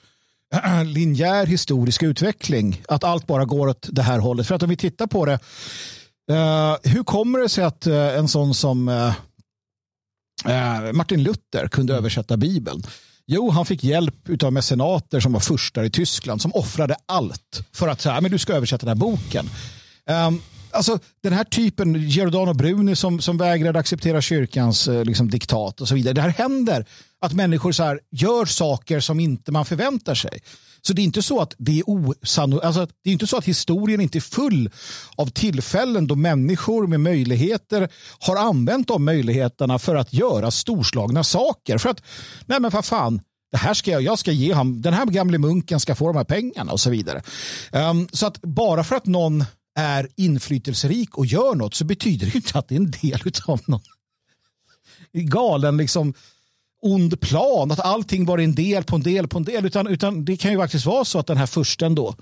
linjär 0.86 1.46
historisk 1.46 2.04
utveckling. 2.04 2.82
Att 2.88 3.04
allt 3.04 3.28
bara 3.28 3.46
går 3.46 3.68
åt 3.68 3.88
det 3.92 4.02
här 4.02 4.20
hållet. 4.20 4.48
För 4.48 4.56
att 4.56 4.64
om 4.64 4.70
vi 4.70 4.78
tittar 4.78 5.08
på 5.08 5.26
det. 5.26 5.40
Uh, 6.32 6.76
hur 6.84 7.04
kommer 7.04 7.40
det 7.40 7.50
sig 7.50 7.64
att 7.64 7.88
uh, 7.88 7.96
en 7.96 8.28
sån 8.28 8.54
som 8.54 8.88
uh, 8.88 9.14
Martin 10.94 11.24
Luther 11.24 11.68
kunde 11.68 11.96
översätta 11.96 12.38
Bibeln? 12.38 12.84
Jo, 13.28 13.50
han 13.50 13.66
fick 13.66 13.84
hjälp 13.84 14.44
av 14.44 14.54
mecenater 14.54 15.20
som 15.20 15.34
var 15.34 15.40
furstar 15.40 15.84
i 15.84 15.90
Tyskland 15.90 16.42
som 16.42 16.52
offrade 16.54 16.96
allt 17.06 17.68
för 17.74 17.88
att 17.88 18.02
säga, 18.02 18.22
men 18.22 18.32
du 18.32 18.38
ska 18.38 18.54
översätta 18.54 18.86
den 18.86 18.98
här 18.98 19.02
boken. 19.06 19.50
Um, 20.28 20.42
alltså, 20.72 21.00
den 21.24 21.34
här 21.34 21.44
typen, 21.44 21.96
Giordano 21.96 22.54
Bruni 22.54 22.96
som, 22.96 23.22
som 23.22 23.38
vägrade 23.38 23.80
acceptera 23.80 24.22
kyrkans 24.22 24.88
liksom, 24.88 25.30
diktat 25.30 25.82
och 25.82 25.88
så 25.88 25.96
vidare. 25.96 26.14
Det 26.14 26.22
här 26.22 26.30
händer 26.30 26.86
att 27.22 27.34
människor 27.34 27.72
så 27.72 27.84
här, 27.84 28.00
gör 28.12 28.46
saker 28.46 29.00
som 29.00 29.20
inte 29.20 29.52
man 29.52 29.66
förväntar 29.66 30.16
sig. 30.16 30.42
Så 30.82 30.94
det 30.94 31.02
är 31.02 31.04
inte 31.04 31.22
så 31.22 31.42
att 31.42 31.56
det 31.58 31.80
är 31.80 31.90
osannolikt. 31.90 32.66
Alltså, 32.66 32.88
det 33.04 33.10
är 33.10 33.14
inte 33.14 33.28
så 33.28 33.38
att 33.38 33.46
historien 33.46 34.02
inte 34.02 34.18
är 34.18 34.22
full 34.22 34.70
av 35.16 35.28
tillfällen 35.28 36.08
då 36.08 36.16
människor 36.16 36.88
med 36.88 37.00
möjligheter 37.00 37.90
har 38.20 38.36
använt 38.36 38.88
de 38.88 39.06
möjligheterna 39.06 39.80
för 39.80 39.96
att 39.96 40.14
göra 40.14 40.52
storslagna 40.52 41.24
saker. 41.24 41.78
För 41.78 41.90
att, 41.90 42.02
nej 42.46 42.60
men 42.60 42.72
vad 42.72 42.86
fan, 42.86 43.22
det 43.52 43.58
här 43.58 43.74
ska 43.74 43.92
jag, 43.92 44.02
jag 44.02 44.20
ska 44.20 44.32
ge 44.32 44.54
honom, 44.54 44.82
den 44.82 44.94
här 44.94 45.06
gamle 45.06 45.38
munken 45.38 45.80
ska 45.80 45.96
få 45.96 46.08
de 46.08 46.18
här 46.18 46.24
pengarna 46.24 46.72
och 46.72 46.80
så 46.80 46.90
vidare. 46.90 47.22
Um, 47.72 48.08
så 48.14 48.28
att 48.28 48.42
bara 48.42 48.84
för 48.84 48.96
att 48.96 49.06
någon 49.06 49.46
är 49.76 50.08
inflytelserik 50.16 51.18
och 51.18 51.26
gör 51.26 51.56
något 51.56 51.74
så 51.74 51.86
betyder 51.86 52.26
det 52.26 52.36
inte 52.36 52.60
att 52.60 52.68
det 52.68 52.76
är 52.76 52.80
en 52.80 52.92
del 52.92 53.22
av 53.48 53.62
någon 53.66 53.82
galen 55.14 55.78
liksom 55.78 56.14
ond 56.82 57.22
plan, 57.22 57.72
att 57.72 57.80
allting 57.80 58.26
var 58.26 58.38
en 58.38 58.56
del 58.56 58.84
på 58.84 58.96
en 58.96 59.04
del 59.04 59.28
på 59.28 59.38
en 59.38 59.44
del, 59.44 59.66
utan, 59.66 59.88
utan 59.88 60.26
det 60.26 60.38
kan 60.38 60.52
ju 60.52 60.58
faktiskt 60.58 60.86
vara 60.86 61.06
så 61.06 61.20
att 61.20 61.28
den 61.28 61.38
här 61.38 61.46
försten 61.46 61.96
då, 61.96 62.16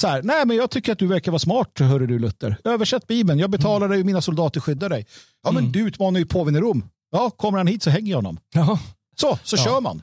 så 0.00 0.06
här, 0.06 0.22
nej 0.22 0.46
men 0.46 0.56
jag 0.56 0.70
tycker 0.70 0.92
att 0.92 0.98
du 0.98 1.06
verkar 1.06 1.32
vara 1.32 1.38
smart, 1.38 1.78
hörru 1.78 2.06
du 2.06 2.18
Luther. 2.18 2.56
Översätt 2.64 3.06
Bibeln, 3.06 3.38
jag 3.38 3.50
betalar 3.50 3.86
mm. 3.86 3.90
dig 3.90 4.00
och 4.00 4.06
mina 4.06 4.20
soldater 4.20 4.60
skyddar 4.60 4.88
dig. 4.88 5.06
Ja 5.42 5.52
men 5.52 5.62
mm. 5.62 5.72
du 5.72 5.80
utmanar 5.80 6.20
ju 6.20 6.26
påven 6.26 6.56
i 6.56 6.60
Rom. 6.60 6.84
Ja, 7.12 7.30
kommer 7.30 7.58
han 7.58 7.66
hit 7.66 7.82
så 7.82 7.90
hänger 7.90 8.10
jag 8.10 8.18
honom. 8.18 8.38
Ja. 8.54 8.78
Så, 9.20 9.38
så 9.42 9.56
ja. 9.56 9.64
kör 9.64 9.80
man. 9.80 10.02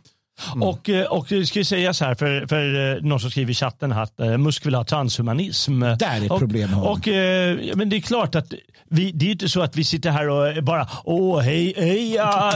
Mm. 0.53 0.63
Och, 0.63 0.89
eh, 0.89 1.05
och 1.05 1.25
det 1.29 1.45
ska 1.45 1.63
sägas 1.63 2.01
här 2.01 2.15
för, 2.15 2.47
för 2.47 2.95
eh, 2.95 3.01
någon 3.01 3.19
som 3.19 3.31
skriver 3.31 3.51
i 3.51 3.55
chatten 3.55 3.91
att 3.91 4.19
uh, 4.19 4.37
Musk 4.37 4.65
vill 4.65 4.75
ha 4.75 4.83
transhumanism. 4.83 5.79
Där 5.79 6.25
är 6.25 6.37
problemet. 6.39 6.77
Och, 6.77 6.91
och, 6.91 7.07
men 7.77 7.89
det 7.89 7.95
är 7.95 8.01
klart 8.01 8.35
att 8.35 8.53
vi, 8.89 9.11
det 9.11 9.25
är 9.25 9.31
inte 9.31 9.49
så 9.49 9.61
att 9.61 9.75
vi 9.75 9.83
sitter 9.83 10.09
här 10.09 10.29
och 10.29 10.63
bara 10.63 10.87
åh 11.03 11.39
hej, 11.39 11.73
hej, 11.77 12.13
ja, 12.13 12.53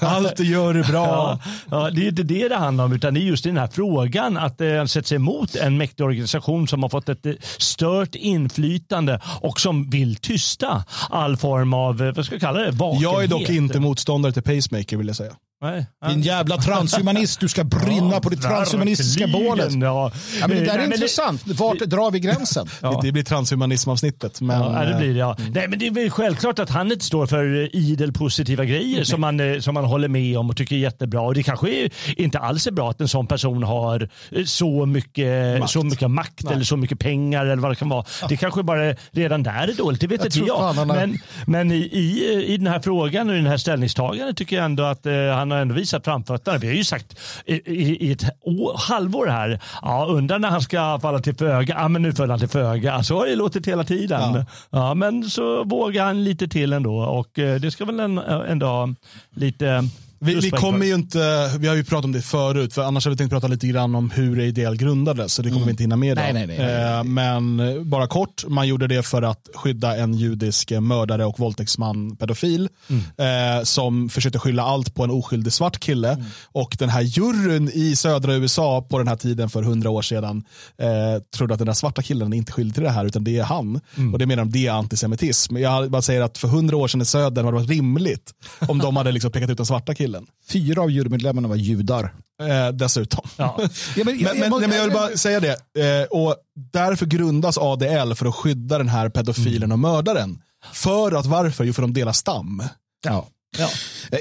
Allt 0.00 0.40
gör 0.40 0.74
det 0.74 0.82
bra. 0.82 1.06
Ja, 1.06 1.50
ja, 1.70 1.90
det 1.90 2.04
är 2.04 2.08
inte 2.08 2.22
det 2.22 2.48
det 2.48 2.56
handlar 2.56 2.84
om 2.84 2.92
utan 2.92 3.14
det 3.14 3.20
är 3.20 3.22
just 3.22 3.44
den 3.44 3.56
här 3.56 3.66
frågan 3.66 4.36
att 4.36 4.60
eh, 4.60 4.84
sätta 4.84 5.08
sig 5.08 5.16
emot 5.16 5.56
en 5.56 5.78
mäktig 5.78 6.06
organisation 6.06 6.68
som 6.68 6.82
har 6.82 6.90
fått 6.90 7.08
ett 7.08 7.26
stört 7.58 8.14
inflytande 8.14 9.20
och 9.40 9.60
som 9.60 9.90
vill 9.90 10.16
tysta 10.16 10.84
all 11.10 11.36
form 11.36 11.74
av, 11.74 12.12
vad 12.16 12.26
ska 12.26 12.34
jag 12.34 12.42
kalla 12.42 12.60
det, 12.60 12.70
vakenhet. 12.70 13.02
Jag 13.02 13.24
är 13.24 13.28
dock 13.28 13.48
inte 13.48 13.80
motståndare 13.80 14.32
till 14.32 14.42
pacemaker 14.42 14.96
vill 14.96 15.06
jag 15.06 15.16
säga. 15.16 15.32
Nej, 15.64 15.86
Din 16.08 16.22
jävla 16.22 16.56
transhumanist, 16.56 17.40
du 17.40 17.48
ska 17.48 17.64
brinna 17.64 18.10
ja, 18.12 18.20
på 18.20 18.28
det 18.28 18.36
transhumanistiska 18.36 19.26
bålet. 19.26 19.72
Ja. 19.72 20.12
ja. 20.40 20.48
men 20.48 20.56
det 20.58 20.64
där 20.64 20.74
är 20.74 20.78
men 20.78 20.92
intressant. 20.92 21.42
Det, 21.44 21.52
Vart 21.52 21.78
drar 21.78 22.10
vi 22.10 22.20
gränsen? 22.20 22.68
Ja. 22.82 23.00
Det 23.02 23.12
blir 23.12 23.22
transhumanismavsnittet. 23.22 24.40
Men, 24.40 24.60
ja, 24.60 24.84
det 24.84 24.98
blir 24.98 25.16
ja. 25.16 25.36
Mm. 25.38 25.52
Nej, 25.52 25.68
men 25.68 25.78
det 25.78 25.86
är 25.86 25.90
väl 25.90 26.10
självklart 26.10 26.58
att 26.58 26.70
han 26.70 26.92
inte 26.92 27.04
står 27.04 27.26
för 27.26 27.62
eh, 27.62 27.68
idel 27.72 28.12
positiva 28.12 28.64
grejer 28.64 29.04
som 29.04 29.20
man, 29.20 29.40
eh, 29.40 29.60
som 29.60 29.74
man 29.74 29.84
håller 29.84 30.08
med 30.08 30.38
om 30.38 30.50
och 30.50 30.56
tycker 30.56 30.74
är 30.74 30.80
jättebra. 30.80 31.20
Och 31.20 31.34
det 31.34 31.42
kanske 31.42 31.90
inte 32.16 32.38
alls 32.38 32.66
är 32.66 32.70
bra 32.70 32.90
att 32.90 33.00
en 33.00 33.08
sån 33.08 33.26
person 33.26 33.62
har 33.62 34.08
eh, 34.30 34.44
så 34.44 34.86
mycket 34.86 35.60
makt, 35.60 35.72
så 35.72 35.82
mycket 35.82 36.10
makt 36.10 36.50
eller 36.50 36.64
så 36.64 36.76
mycket 36.76 36.98
pengar 36.98 37.46
eller 37.46 37.62
vad 37.62 37.70
det 37.70 37.76
kan 37.76 37.88
vara. 37.88 38.04
Det 38.28 38.36
kanske 38.36 38.62
bara 38.62 38.94
redan 39.10 39.42
där 39.42 39.68
är 39.68 39.72
dåligt, 39.72 40.00
det 40.00 40.06
vet 40.06 40.20
jag 40.24 40.36
inte 40.36 40.48
jag. 40.48 40.86
Men, 40.86 41.18
men 41.46 41.72
i, 41.72 41.76
i, 41.76 42.44
i 42.46 42.56
den 42.56 42.66
här 42.66 42.80
frågan 42.80 43.28
och 43.28 43.34
i 43.34 43.38
den 43.38 43.46
här 43.46 43.56
ställningstagandet 43.56 44.36
tycker 44.36 44.56
jag 44.56 44.64
ändå 44.64 44.82
att 44.82 45.06
uh, 45.06 45.30
han 45.30 45.53
har 45.54 45.62
ändå 45.62 45.74
visat 45.74 46.04
framfötterna. 46.04 46.58
Vi 46.58 46.66
har 46.66 46.74
ju 46.74 46.84
sagt 46.84 47.18
i, 47.46 47.54
i, 47.54 48.08
i 48.08 48.12
ett 48.12 48.24
år, 48.40 48.76
halvår 48.78 49.26
här, 49.26 49.60
ja, 49.82 50.06
undrar 50.08 50.38
när 50.38 50.48
han 50.48 50.62
ska 50.62 50.98
falla 51.02 51.18
till 51.18 51.34
föga. 51.34 51.74
Ja, 51.78 51.88
men 51.88 52.02
nu 52.02 52.12
föll 52.12 52.30
han 52.30 52.38
till 52.38 52.48
föga. 52.48 53.02
Så 53.02 53.18
har 53.18 53.26
det 53.26 53.36
låtit 53.36 53.68
hela 53.68 53.84
tiden. 53.84 54.34
Ja. 54.34 54.44
ja. 54.70 54.94
men 54.94 55.30
så 55.30 55.64
vågar 55.64 56.04
han 56.04 56.24
lite 56.24 56.48
till 56.48 56.72
ändå 56.72 56.96
och 56.96 57.38
eh, 57.38 57.60
det 57.60 57.70
ska 57.70 57.84
väl 57.84 58.00
ändå 58.48 58.94
lite 59.34 59.88
vi, 60.24 60.34
vi 60.34 60.50
kommer 60.50 60.86
ju 60.86 60.94
inte, 60.94 61.50
vi 61.58 61.68
har 61.68 61.74
ju 61.74 61.84
pratat 61.84 62.04
om 62.04 62.12
det 62.12 62.22
förut, 62.22 62.74
för 62.74 62.82
annars 62.82 63.04
har 63.04 63.10
vi 63.10 63.16
tänkt 63.16 63.30
prata 63.30 63.46
lite 63.46 63.66
grann 63.66 63.94
om 63.94 64.10
hur 64.10 64.40
ideell 64.40 64.76
grundades, 64.76 65.34
så 65.34 65.42
det 65.42 65.48
kommer 65.48 65.56
mm. 65.56 65.66
vi 65.66 65.70
inte 65.70 65.82
hinna 65.82 65.96
med. 65.96 66.16
Nej, 66.16 66.32
nej, 66.32 66.46
nej, 66.46 66.58
eh, 66.58 67.04
men 67.04 67.60
bara 67.90 68.06
kort, 68.06 68.44
man 68.48 68.68
gjorde 68.68 68.86
det 68.86 69.02
för 69.02 69.22
att 69.22 69.48
skydda 69.54 69.96
en 69.96 70.14
judisk 70.14 70.70
mördare 70.70 71.24
och 71.24 71.38
våldtäktsman, 71.38 72.16
pedofil, 72.16 72.68
mm. 72.88 73.58
eh, 73.58 73.62
som 73.64 74.08
försökte 74.08 74.38
skylla 74.38 74.62
allt 74.62 74.94
på 74.94 75.04
en 75.04 75.10
oskyldig 75.10 75.52
svart 75.52 75.80
kille. 75.80 76.12
Mm. 76.12 76.24
Och 76.52 76.76
den 76.78 76.88
här 76.88 77.02
juryn 77.02 77.70
i 77.74 77.96
södra 77.96 78.34
USA 78.34 78.86
på 78.90 78.98
den 78.98 79.08
här 79.08 79.16
tiden 79.16 79.50
för 79.50 79.62
hundra 79.62 79.90
år 79.90 80.02
sedan 80.02 80.44
eh, 80.78 81.22
trodde 81.36 81.54
att 81.54 81.58
den 81.58 81.66
där 81.66 81.74
svarta 81.74 82.02
killen 82.02 82.32
är 82.32 82.36
inte 82.36 82.52
skyldig 82.52 82.74
till 82.74 82.82
det 82.82 82.90
här, 82.90 83.04
utan 83.04 83.24
det 83.24 83.38
är 83.38 83.44
han. 83.44 83.80
Mm. 83.96 84.12
Och 84.12 84.18
det 84.18 84.26
menar 84.26 84.44
de, 84.44 84.50
det 84.52 84.66
är 84.66 84.72
antisemitism. 84.72 85.56
Jag 85.56 85.90
bara 85.90 86.02
säger 86.02 86.20
att 86.20 86.38
för 86.38 86.48
hundra 86.48 86.76
år 86.76 86.88
sedan 86.88 87.00
i 87.00 87.04
södern 87.04 87.44
var 87.44 87.52
det 87.52 87.58
varit 87.58 87.70
rimligt 87.70 88.32
om 88.68 88.78
de 88.78 88.96
hade 88.96 89.12
liksom 89.12 89.32
pekat 89.32 89.50
ut 89.50 89.56
den 89.56 89.66
svarta 89.66 89.94
killen 89.94 90.13
killen. 90.14 90.26
Fyra 90.48 90.82
av 90.82 90.90
jurymedlemmarna 90.90 91.48
var 91.48 91.56
judar. 91.56 92.14
Eh, 92.42 92.68
dessutom. 92.68 93.28
Ja. 93.36 93.56
ja, 93.58 93.68
men, 94.04 94.18
jag, 94.18 94.38
men, 94.38 94.50
jag, 94.50 94.60
men, 94.60 94.70
jag 94.72 94.84
vill 94.84 94.92
bara 94.92 95.16
säga 95.16 95.40
det. 95.40 95.56
Eh, 95.78 96.06
och 96.10 96.36
därför 96.72 97.06
grundas 97.06 97.58
ADL 97.58 98.14
för 98.14 98.26
att 98.26 98.34
skydda 98.34 98.78
den 98.78 98.88
här 98.88 99.08
pedofilen 99.08 99.62
mm. 99.62 99.72
och 99.72 99.78
mördaren. 99.78 100.42
För 100.72 101.12
att 101.12 101.26
varför? 101.26 101.64
Jo, 101.64 101.72
för 101.72 101.82
de 101.82 101.92
delar 101.92 102.12
stam. 102.12 102.62
Ja. 103.04 103.28
Ja. 103.58 103.68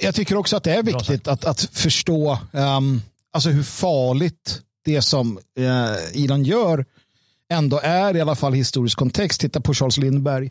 Jag 0.02 0.16
tycker 0.16 0.38
också 0.38 0.58
att 0.58 0.64
det 0.64 0.76
är 0.76 0.84
viktigt 0.84 1.28
att, 1.28 1.46
att 1.46 1.62
förstå 1.62 2.38
um, 2.52 3.02
alltså 3.32 3.50
hur 3.50 3.64
farligt 3.64 4.62
det 4.86 5.02
som 5.02 5.39
eh, 5.60 6.24
Elon 6.24 6.44
gör 6.44 6.86
ändå 7.50 7.80
är 7.84 8.16
i 8.16 8.22
alla 8.22 8.36
fall 8.36 8.54
historisk 8.54 8.98
kontext. 8.98 9.41
Titta 9.41 9.62
på 9.62 9.74
Charles 9.74 9.98
Lindberg 9.98 10.50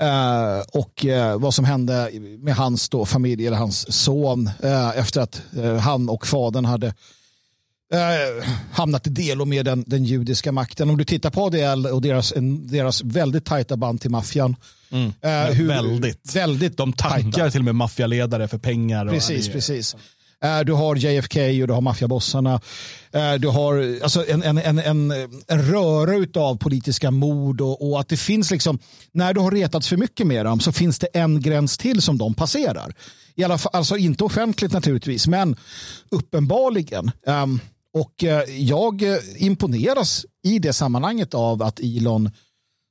eh, 0.00 0.60
och 0.72 1.06
eh, 1.06 1.38
vad 1.38 1.54
som 1.54 1.64
hände 1.64 2.10
med 2.38 2.54
hans 2.54 2.88
då, 2.88 3.06
familj 3.06 3.46
eller 3.46 3.56
hans 3.56 3.92
son 3.92 4.50
eh, 4.62 4.98
efter 4.98 5.20
att 5.20 5.42
han 5.80 6.08
och 6.08 6.26
fadern 6.26 6.64
hade 6.64 6.94
hamnat 8.72 9.06
i 9.06 9.10
delo 9.10 9.44
med 9.44 9.64
den, 9.64 9.84
den 9.86 10.04
judiska 10.04 10.52
makten. 10.52 10.90
Om 10.90 10.96
du 10.96 11.04
tittar 11.04 11.30
på 11.30 11.44
ADL 11.44 11.86
och 11.86 12.02
deras, 12.02 12.32
en, 12.32 12.66
deras 12.66 13.02
väldigt 13.02 13.44
tajta 13.44 13.76
band 13.76 14.00
till 14.00 14.10
maffian. 14.10 14.56
Mm. 14.90 15.12
hur, 15.52 15.68
väldigt. 15.68 16.36
väldigt. 16.36 16.76
De 16.76 16.92
tankar 16.92 17.30
tajta. 17.30 17.50
till 17.50 17.60
och 17.60 17.64
med 17.64 17.74
maffialedare 17.74 18.48
för 18.48 18.58
pengar. 18.58 19.06
Och 19.06 19.12
precis, 19.12 19.48
precis. 19.48 19.96
Eh, 20.44 20.60
du 20.60 20.72
har 20.72 20.96
JFK 20.96 21.62
och 21.62 21.68
du 21.68 21.72
har 21.72 21.80
maffiabossarna. 21.80 22.60
Eh, 23.12 23.34
du 23.34 23.48
har 23.48 24.02
alltså 24.02 24.28
en, 24.28 24.42
en, 24.42 24.58
en, 24.58 24.78
en, 24.78 25.10
en 25.48 25.62
röra 25.62 26.40
av 26.40 26.56
politiska 26.56 27.10
mord 27.10 27.60
och, 27.60 27.90
och, 27.90 28.00
att 28.00 28.08
det 28.08 28.16
finns 28.16 28.50
liksom, 28.50 28.78
när 29.12 29.34
du 29.34 29.40
har 29.40 29.50
retats 29.50 29.88
för 29.88 29.96
mycket 29.96 30.26
med 30.26 30.46
dem 30.46 30.60
så 30.60 30.72
finns 30.72 30.98
det 30.98 31.06
en 31.06 31.40
gräns 31.40 31.78
till 31.78 32.02
som 32.02 32.18
de 32.18 32.34
passerar. 32.34 32.94
I 33.34 33.44
alla 33.44 33.58
fall, 33.58 33.70
alltså 33.74 33.96
inte 33.96 34.24
offentligt 34.24 34.72
naturligtvis, 34.72 35.26
men 35.26 35.56
uppenbarligen. 36.10 37.10
Um, 37.26 37.60
och 37.94 38.24
uh, 38.24 38.56
jag 38.56 39.02
imponeras 39.36 40.26
i 40.44 40.58
det 40.58 40.72
sammanhanget 40.72 41.34
av 41.34 41.62
att 41.62 41.80
Elon 41.80 42.30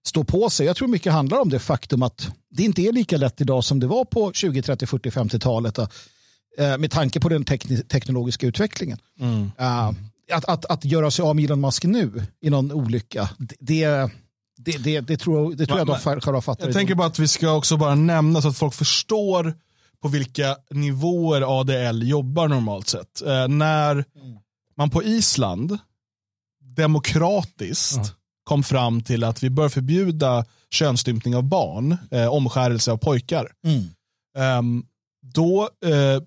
står 0.08 0.24
på 0.24 0.50
sig. 0.50 0.66
Jag 0.66 0.76
tror 0.76 0.88
mycket 0.88 1.14
handlar 1.14 1.40
om 1.40 1.50
det 1.50 1.60
faktum 1.60 2.04
att 2.04 2.28
det 2.50 2.64
inte 2.64 2.82
är 2.82 2.92
lika 2.92 3.18
lätt 3.18 3.42
idag 3.42 3.64
som 3.64 3.80
det 3.80 3.88
var 3.88 4.06
på 4.06 4.34
20, 4.34 4.62
30, 4.62 4.88
40, 4.88 5.10
50-talet 5.10 5.80
med 6.58 6.92
tanke 6.92 7.20
på 7.20 7.30
den 7.30 7.46
teknologiska 7.90 8.48
utvecklingen. 8.48 8.98
Mm. 9.20 9.42
Uh, 9.42 9.92
att, 10.32 10.46
att, 10.46 10.66
att 10.66 10.86
göra 10.86 11.12
sig 11.12 11.24
av 11.24 11.36
med 11.36 11.46
Elon 11.46 11.62
Musk 11.62 11.84
nu 11.84 12.24
i 12.42 12.50
någon 12.50 12.72
olycka, 12.72 13.30
det, 13.60 14.10
det, 14.58 14.78
det, 14.78 15.00
det 15.00 15.18
tror, 15.18 15.56
det 15.56 15.66
tror 15.66 15.78
jag 15.78 15.88
de 15.88 16.22
själva 16.22 16.42
fattar. 16.42 16.66
Jag 16.66 16.74
tänker 16.74 16.96
bara 16.96 17.08
att 17.08 17.20
vi 17.20 17.28
ska 17.28 17.52
också 17.52 17.78
bara 17.78 17.96
nämna 17.96 18.42
så 18.42 18.48
att 18.48 18.58
folk 18.58 18.74
förstår 18.74 19.54
på 20.02 20.08
vilka 20.08 20.58
nivåer 20.70 21.60
ADL 21.60 22.04
jobbar 22.04 22.48
normalt 22.48 22.88
sett. 22.88 23.22
Uh, 23.26 23.48
när 23.48 24.06
man 24.78 24.90
på 24.90 25.04
Island 25.04 25.78
demokratiskt 26.76 27.98
mm. 27.98 28.10
kom 28.44 28.64
fram 28.64 29.02
till 29.02 29.24
att 29.24 29.44
vi 29.44 29.50
bör 29.50 29.70
förbjuda 29.70 30.46
könsstympning 30.70 31.36
av 31.36 31.44
barn, 31.44 31.98
eh, 32.12 32.34
omskärelse 32.34 32.92
av 32.92 32.98
pojkar. 32.98 33.52
Mm. 33.64 34.84
Då 35.22 35.70
eh, 35.86 36.22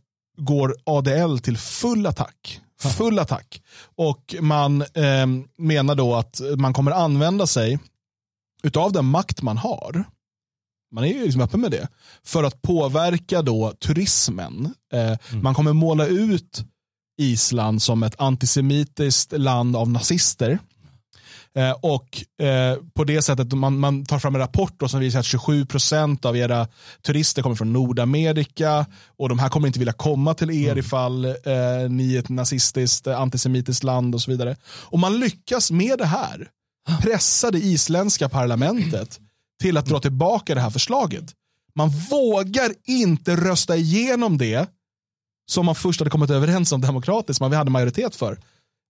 går 0.44 0.76
ADL 0.84 1.38
till 1.38 1.58
full 1.58 2.06
attack. 2.06 2.60
Full 2.98 3.18
attack. 3.18 3.62
Och 3.96 4.34
man 4.40 4.82
eh, 4.82 5.26
menar 5.58 5.94
då 5.94 6.14
att 6.14 6.40
man 6.56 6.72
kommer 6.72 6.90
använda 6.90 7.46
sig 7.46 7.78
utav 8.62 8.92
den 8.92 9.04
makt 9.04 9.42
man 9.42 9.58
har. 9.58 10.04
Man 10.92 11.04
är 11.04 11.08
ju 11.08 11.24
liksom 11.24 11.40
öppen 11.40 11.60
med 11.60 11.70
det. 11.70 11.88
För 12.24 12.44
att 12.44 12.62
påverka 12.62 13.42
då 13.42 13.72
turismen. 13.80 14.74
Eh, 14.92 15.00
mm. 15.00 15.42
Man 15.42 15.54
kommer 15.54 15.72
måla 15.72 16.06
ut 16.06 16.64
Island 17.18 17.82
som 17.82 18.02
ett 18.02 18.20
antisemitiskt 18.20 19.32
land 19.32 19.76
av 19.76 19.90
nazister. 19.90 20.58
Eh, 21.56 21.70
och 21.70 22.42
eh, 22.46 22.78
på 22.94 23.04
det 23.04 23.22
sättet, 23.22 23.52
man, 23.52 23.78
man 23.78 24.06
tar 24.06 24.18
fram 24.18 24.34
en 24.34 24.40
rapport 24.40 24.74
då 24.76 24.88
som 24.88 25.00
visar 25.00 25.18
att 25.18 25.26
27% 25.26 26.26
av 26.26 26.36
era 26.36 26.68
turister 27.02 27.42
kommer 27.42 27.56
från 27.56 27.72
Nordamerika 27.72 28.86
och 29.18 29.28
de 29.28 29.38
här 29.38 29.48
kommer 29.48 29.66
inte 29.66 29.78
vilja 29.78 29.92
komma 29.92 30.34
till 30.34 30.50
er 30.50 30.66
mm. 30.66 30.78
ifall 30.78 31.24
eh, 31.24 31.34
ni 31.88 32.14
är 32.14 32.18
ett 32.18 32.28
nazistiskt, 32.28 33.06
eh, 33.06 33.20
antisemitiskt 33.20 33.84
land 33.84 34.14
och 34.14 34.22
så 34.22 34.30
vidare. 34.30 34.56
Och 34.64 34.98
man 34.98 35.20
lyckas 35.20 35.70
med 35.70 35.98
det 35.98 36.06
här 36.06 36.48
pressa 37.00 37.50
det 37.50 37.58
isländska 37.58 38.28
parlamentet 38.28 39.20
till 39.62 39.76
att 39.76 39.86
dra 39.86 40.00
tillbaka 40.00 40.54
det 40.54 40.60
här 40.60 40.70
förslaget. 40.70 41.24
Man 41.74 41.88
vågar 41.88 42.72
inte 42.84 43.36
rösta 43.36 43.76
igenom 43.76 44.38
det 44.38 44.68
som 45.50 45.66
man 45.66 45.74
först 45.74 46.00
hade 46.00 46.10
kommit 46.10 46.30
överens 46.30 46.72
om 46.72 46.80
demokratiskt, 46.80 47.40
man 47.40 47.52
hade 47.52 47.70
majoritet 47.70 48.16
för 48.16 48.38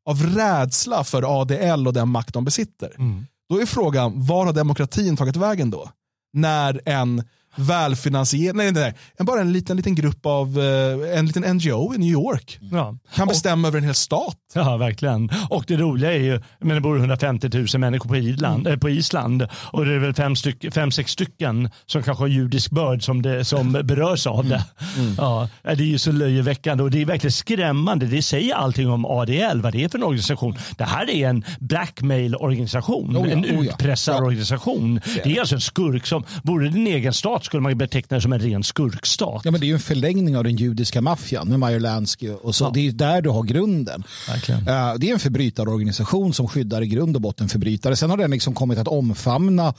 av 0.07 0.23
rädsla 0.23 1.05
för 1.05 1.41
ADL 1.41 1.87
och 1.87 1.93
den 1.93 2.09
makt 2.09 2.35
de 2.35 2.45
besitter. 2.45 2.95
Mm. 2.99 3.27
Då 3.49 3.61
är 3.61 3.67
frågan, 3.67 4.27
var 4.27 4.47
har 4.47 4.53
demokratin 4.53 5.17
tagit 5.17 5.37
vägen 5.37 5.71
då? 5.71 5.91
När 6.33 6.81
en 6.85 7.25
välfinansierad, 7.57 8.57
nej, 8.57 8.73
nej, 8.73 8.95
nej, 9.19 9.27
bara 9.27 9.41
en 9.41 9.53
liten, 9.53 9.77
liten 9.77 9.95
grupp 9.95 10.27
av, 10.27 10.59
eh, 10.59 11.19
en 11.19 11.27
liten 11.27 11.57
NGO 11.57 11.95
i 11.95 11.99
New 11.99 12.09
York 12.09 12.59
ja. 12.73 12.97
kan 13.15 13.29
bestämma 13.29 13.69
och, 13.69 13.69
över 13.69 13.79
en 13.79 13.85
hel 13.85 13.95
stat. 13.95 14.37
Ja, 14.55 14.77
verkligen. 14.77 15.31
Och 15.51 15.65
det 15.67 15.77
roliga 15.77 16.13
är 16.13 16.19
ju, 16.19 16.43
men 16.61 16.75
det 16.75 16.81
bor 16.81 16.99
150 16.99 17.49
000 17.53 17.67
människor 17.79 18.09
på, 18.09 18.17
Island, 18.17 18.67
mm. 18.67 18.73
äh, 18.73 18.79
på 18.79 18.91
Island 18.91 19.49
och 19.55 19.85
det 19.85 19.95
är 19.95 19.99
väl 19.99 20.15
fem, 20.15 20.37
styck, 20.37 20.75
fem 20.75 20.91
sex 20.91 21.13
stycken 21.13 21.71
som 21.87 22.03
kanske 22.03 22.23
har 22.23 22.29
judisk 22.29 22.71
börd 22.71 23.05
som, 23.05 23.23
det, 23.23 23.45
som 23.45 23.73
berörs 23.73 24.27
av 24.27 24.49
det. 24.49 24.65
Mm. 24.97 25.07
Mm. 25.07 25.15
Ja, 25.19 25.49
det 25.63 25.71
är 25.71 25.77
ju 25.77 25.99
så 25.99 26.13
löjeväckande 26.13 26.85
och 26.85 26.91
det 26.91 27.03
är 27.03 27.07
verkligen 27.07 27.33
skrämmande. 27.33 28.07
Det 28.07 28.23
säger 28.23 28.55
allting 28.55 28.91
om 28.91 29.05
ADL, 29.05 29.61
vad 29.61 29.73
det 29.73 29.85
är 29.85 29.89
för 29.89 29.99
en 29.99 30.05
organisation. 30.05 30.57
Det 30.77 30.85
här 30.85 31.11
är 31.11 31.29
en 31.29 31.45
blackmail-organisation, 31.61 33.17
oh 33.17 33.29
ja, 33.29 33.33
en 33.33 33.45
oh 33.45 33.49
ja. 33.49 33.73
utpressarorganisation. 33.73 35.01
Ja. 35.17 35.23
Det 35.25 35.37
är 35.37 35.41
alltså 35.41 35.55
en 35.55 35.61
skurk 35.61 36.07
som, 36.07 36.25
vore 36.43 36.69
det 36.69 36.79
en 36.79 36.87
egen 36.87 37.13
stat 37.13 37.42
stat 37.43 37.47
skulle 37.47 37.61
man 37.63 37.79
beteckna 37.79 38.17
det 38.17 38.21
som 38.21 38.33
en 38.33 38.39
ren 38.39 38.63
skurkstat. 38.63 39.43
Ja, 39.45 39.51
men 39.51 39.61
det 39.61 39.67
är 39.67 39.69
ju 39.69 39.75
en 39.75 39.81
förlängning 39.81 40.37
av 40.37 40.45
den 40.45 40.57
judiska 40.57 41.01
maffian 41.01 41.49
med 41.49 41.61
Meyer 41.61 41.81
Lansky 41.81 42.31
och 42.31 42.55
så. 42.55 42.65
Ja. 42.65 42.71
Det 42.75 42.89
är 42.89 42.93
där 42.93 43.23
du 43.23 43.31
har 43.31 43.43
grunden. 43.43 44.05
Uh, 44.49 44.95
det 44.99 45.09
är 45.09 45.13
en 45.13 45.19
förbrytarorganisation 45.19 46.35
som 46.35 46.49
skyddar 46.49 46.83
i 46.83 46.87
grund 46.87 47.17
och 47.17 47.23
botten 47.23 47.49
förbrytare. 47.49 47.97
Sen 47.97 48.11
har 48.11 48.17
den 48.17 48.31
liksom 48.31 48.55
kommit 48.55 48.79
att 48.79 48.89
omfamna 48.89 49.75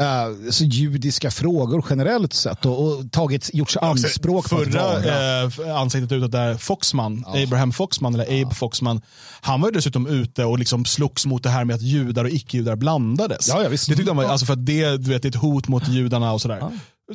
Uh, 0.00 0.50
så 0.50 0.64
judiska 0.64 1.30
frågor 1.30 1.84
generellt 1.90 2.32
sett 2.32 2.66
och, 2.66 2.86
och 2.86 3.12
tagit, 3.12 3.50
gjort 3.54 3.70
sig 3.70 3.82
anspråk 3.82 4.50
på 4.50 4.56
Förra 4.56 5.44
uh, 5.44 5.80
ansiktet 5.80 6.12
utåt 6.12 6.32
där 6.32 6.54
Foxman, 6.54 7.24
ja. 7.26 7.42
Abraham 7.42 7.72
Foxman 7.72 8.14
eller 8.14 8.32
ja. 8.32 8.46
Abe 8.46 8.54
Foxman, 8.54 9.00
han 9.40 9.60
var 9.60 9.68
ju 9.68 9.72
dessutom 9.72 10.06
ute 10.06 10.44
och 10.44 10.58
liksom 10.58 10.84
slogs 10.84 11.26
mot 11.26 11.42
det 11.42 11.50
här 11.50 11.64
med 11.64 11.76
att 11.76 11.82
judar 11.82 12.24
och 12.24 12.30
icke-judar 12.30 12.76
blandades. 12.76 13.48
Ja, 13.48 13.62
ja, 13.62 13.68
det 13.68 13.76
tyckte 13.76 14.10
han 14.10 14.16
var, 14.16 14.24
alltså 14.24 14.46
för 14.46 14.52
att 14.52 14.66
det, 14.66 14.96
du 14.96 15.10
vet, 15.10 15.22
det 15.22 15.28
är 15.28 15.30
ett 15.30 15.42
hot 15.42 15.68
mot 15.68 15.88
judarna 15.88 16.32
och 16.32 16.40
sådär. 16.40 16.62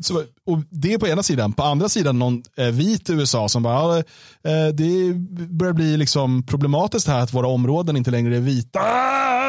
Så, 0.01 0.23
och 0.45 0.59
det 0.69 0.93
är 0.93 0.97
på 0.97 1.07
ena 1.07 1.23
sidan. 1.23 1.53
På 1.53 1.63
andra 1.63 1.89
sidan 1.89 2.19
någon 2.19 2.43
eh, 2.57 2.67
vit 2.67 3.09
USA 3.09 3.49
som 3.49 3.63
bara, 3.63 3.97
eh, 3.97 4.03
det 4.73 5.13
börjar 5.49 5.73
bli 5.73 5.97
liksom 5.97 6.43
problematiskt 6.43 7.07
här 7.07 7.19
att 7.19 7.33
våra 7.33 7.47
områden 7.47 7.97
inte 7.97 8.11
längre 8.11 8.37
är 8.37 8.41
vita. 8.41 8.79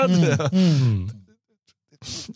Mm, 0.05 0.41
mm. 0.53 1.11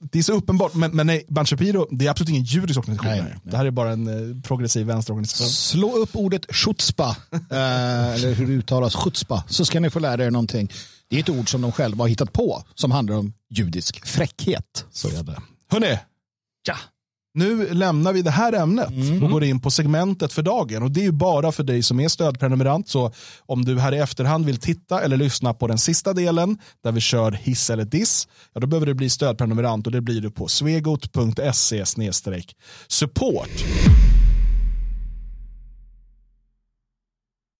Det 0.00 0.18
är 0.18 0.22
så 0.22 0.32
uppenbart, 0.32 0.74
men, 0.74 0.90
men 0.90 1.06
nej, 1.06 1.24
Ban 1.28 1.46
Shapiro, 1.46 1.86
det 1.90 2.06
är 2.06 2.10
absolut 2.10 2.30
ingen 2.30 2.44
judisk 2.44 2.78
organisation. 2.78 3.10
Nej, 3.10 3.22
nej. 3.22 3.40
Det 3.42 3.56
här 3.56 3.64
är 3.64 3.70
bara 3.70 3.92
en 3.92 4.06
eh, 4.06 4.42
progressiv 4.42 4.86
vänsterorganisation. 4.86 5.48
Slå 5.48 5.96
upp 5.96 6.16
ordet 6.16 6.54
chutzpa, 6.54 7.16
eh, 7.32 8.14
eller 8.14 8.34
hur 8.34 8.46
det 8.46 8.52
uttalas, 8.52 8.94
chutzpa, 8.94 9.44
så 9.48 9.64
ska 9.64 9.80
ni 9.80 9.90
få 9.90 9.98
lära 9.98 10.24
er 10.24 10.30
någonting. 10.30 10.72
Det 11.08 11.16
är 11.16 11.20
ett 11.20 11.28
ord 11.28 11.50
som 11.50 11.60
de 11.62 11.72
själva 11.72 12.04
har 12.04 12.08
hittat 12.08 12.32
på, 12.32 12.62
som 12.74 12.90
handlar 12.90 13.16
om 13.16 13.32
judisk 13.50 14.06
fräckhet. 14.06 14.84
Så 14.90 15.08
är 15.08 15.22
det. 15.22 15.40
Hörrni, 15.70 15.98
ja. 16.66 16.74
Nu 17.38 17.74
lämnar 17.74 18.12
vi 18.12 18.22
det 18.22 18.30
här 18.30 18.52
ämnet 18.52 18.90
mm. 18.90 19.22
och 19.22 19.30
går 19.30 19.44
in 19.44 19.60
på 19.60 19.70
segmentet 19.70 20.32
för 20.32 20.42
dagen. 20.42 20.82
Och 20.82 20.90
Det 20.90 21.04
är 21.04 21.12
bara 21.12 21.52
för 21.52 21.62
dig 21.62 21.82
som 21.82 22.00
är 22.00 22.08
stödprenumerant. 22.08 22.88
Så 22.88 23.12
om 23.46 23.64
du 23.64 23.78
här 23.78 23.94
i 23.94 23.98
efterhand 23.98 24.46
vill 24.46 24.58
titta 24.58 25.00
eller 25.00 25.16
lyssna 25.16 25.54
på 25.54 25.66
den 25.66 25.78
sista 25.78 26.12
delen 26.12 26.58
där 26.84 26.92
vi 26.92 27.00
kör 27.00 27.32
hiss 27.32 27.70
eller 27.70 27.84
diss, 27.84 28.28
ja, 28.52 28.60
då 28.60 28.66
behöver 28.66 28.86
du 28.86 28.94
bli 28.94 29.10
stödprenumerant 29.10 29.86
och 29.86 29.92
det 29.92 30.00
blir 30.00 30.20
du 30.20 30.30
på 30.30 30.48
svegot.se 30.48 31.84
support. 32.88 33.64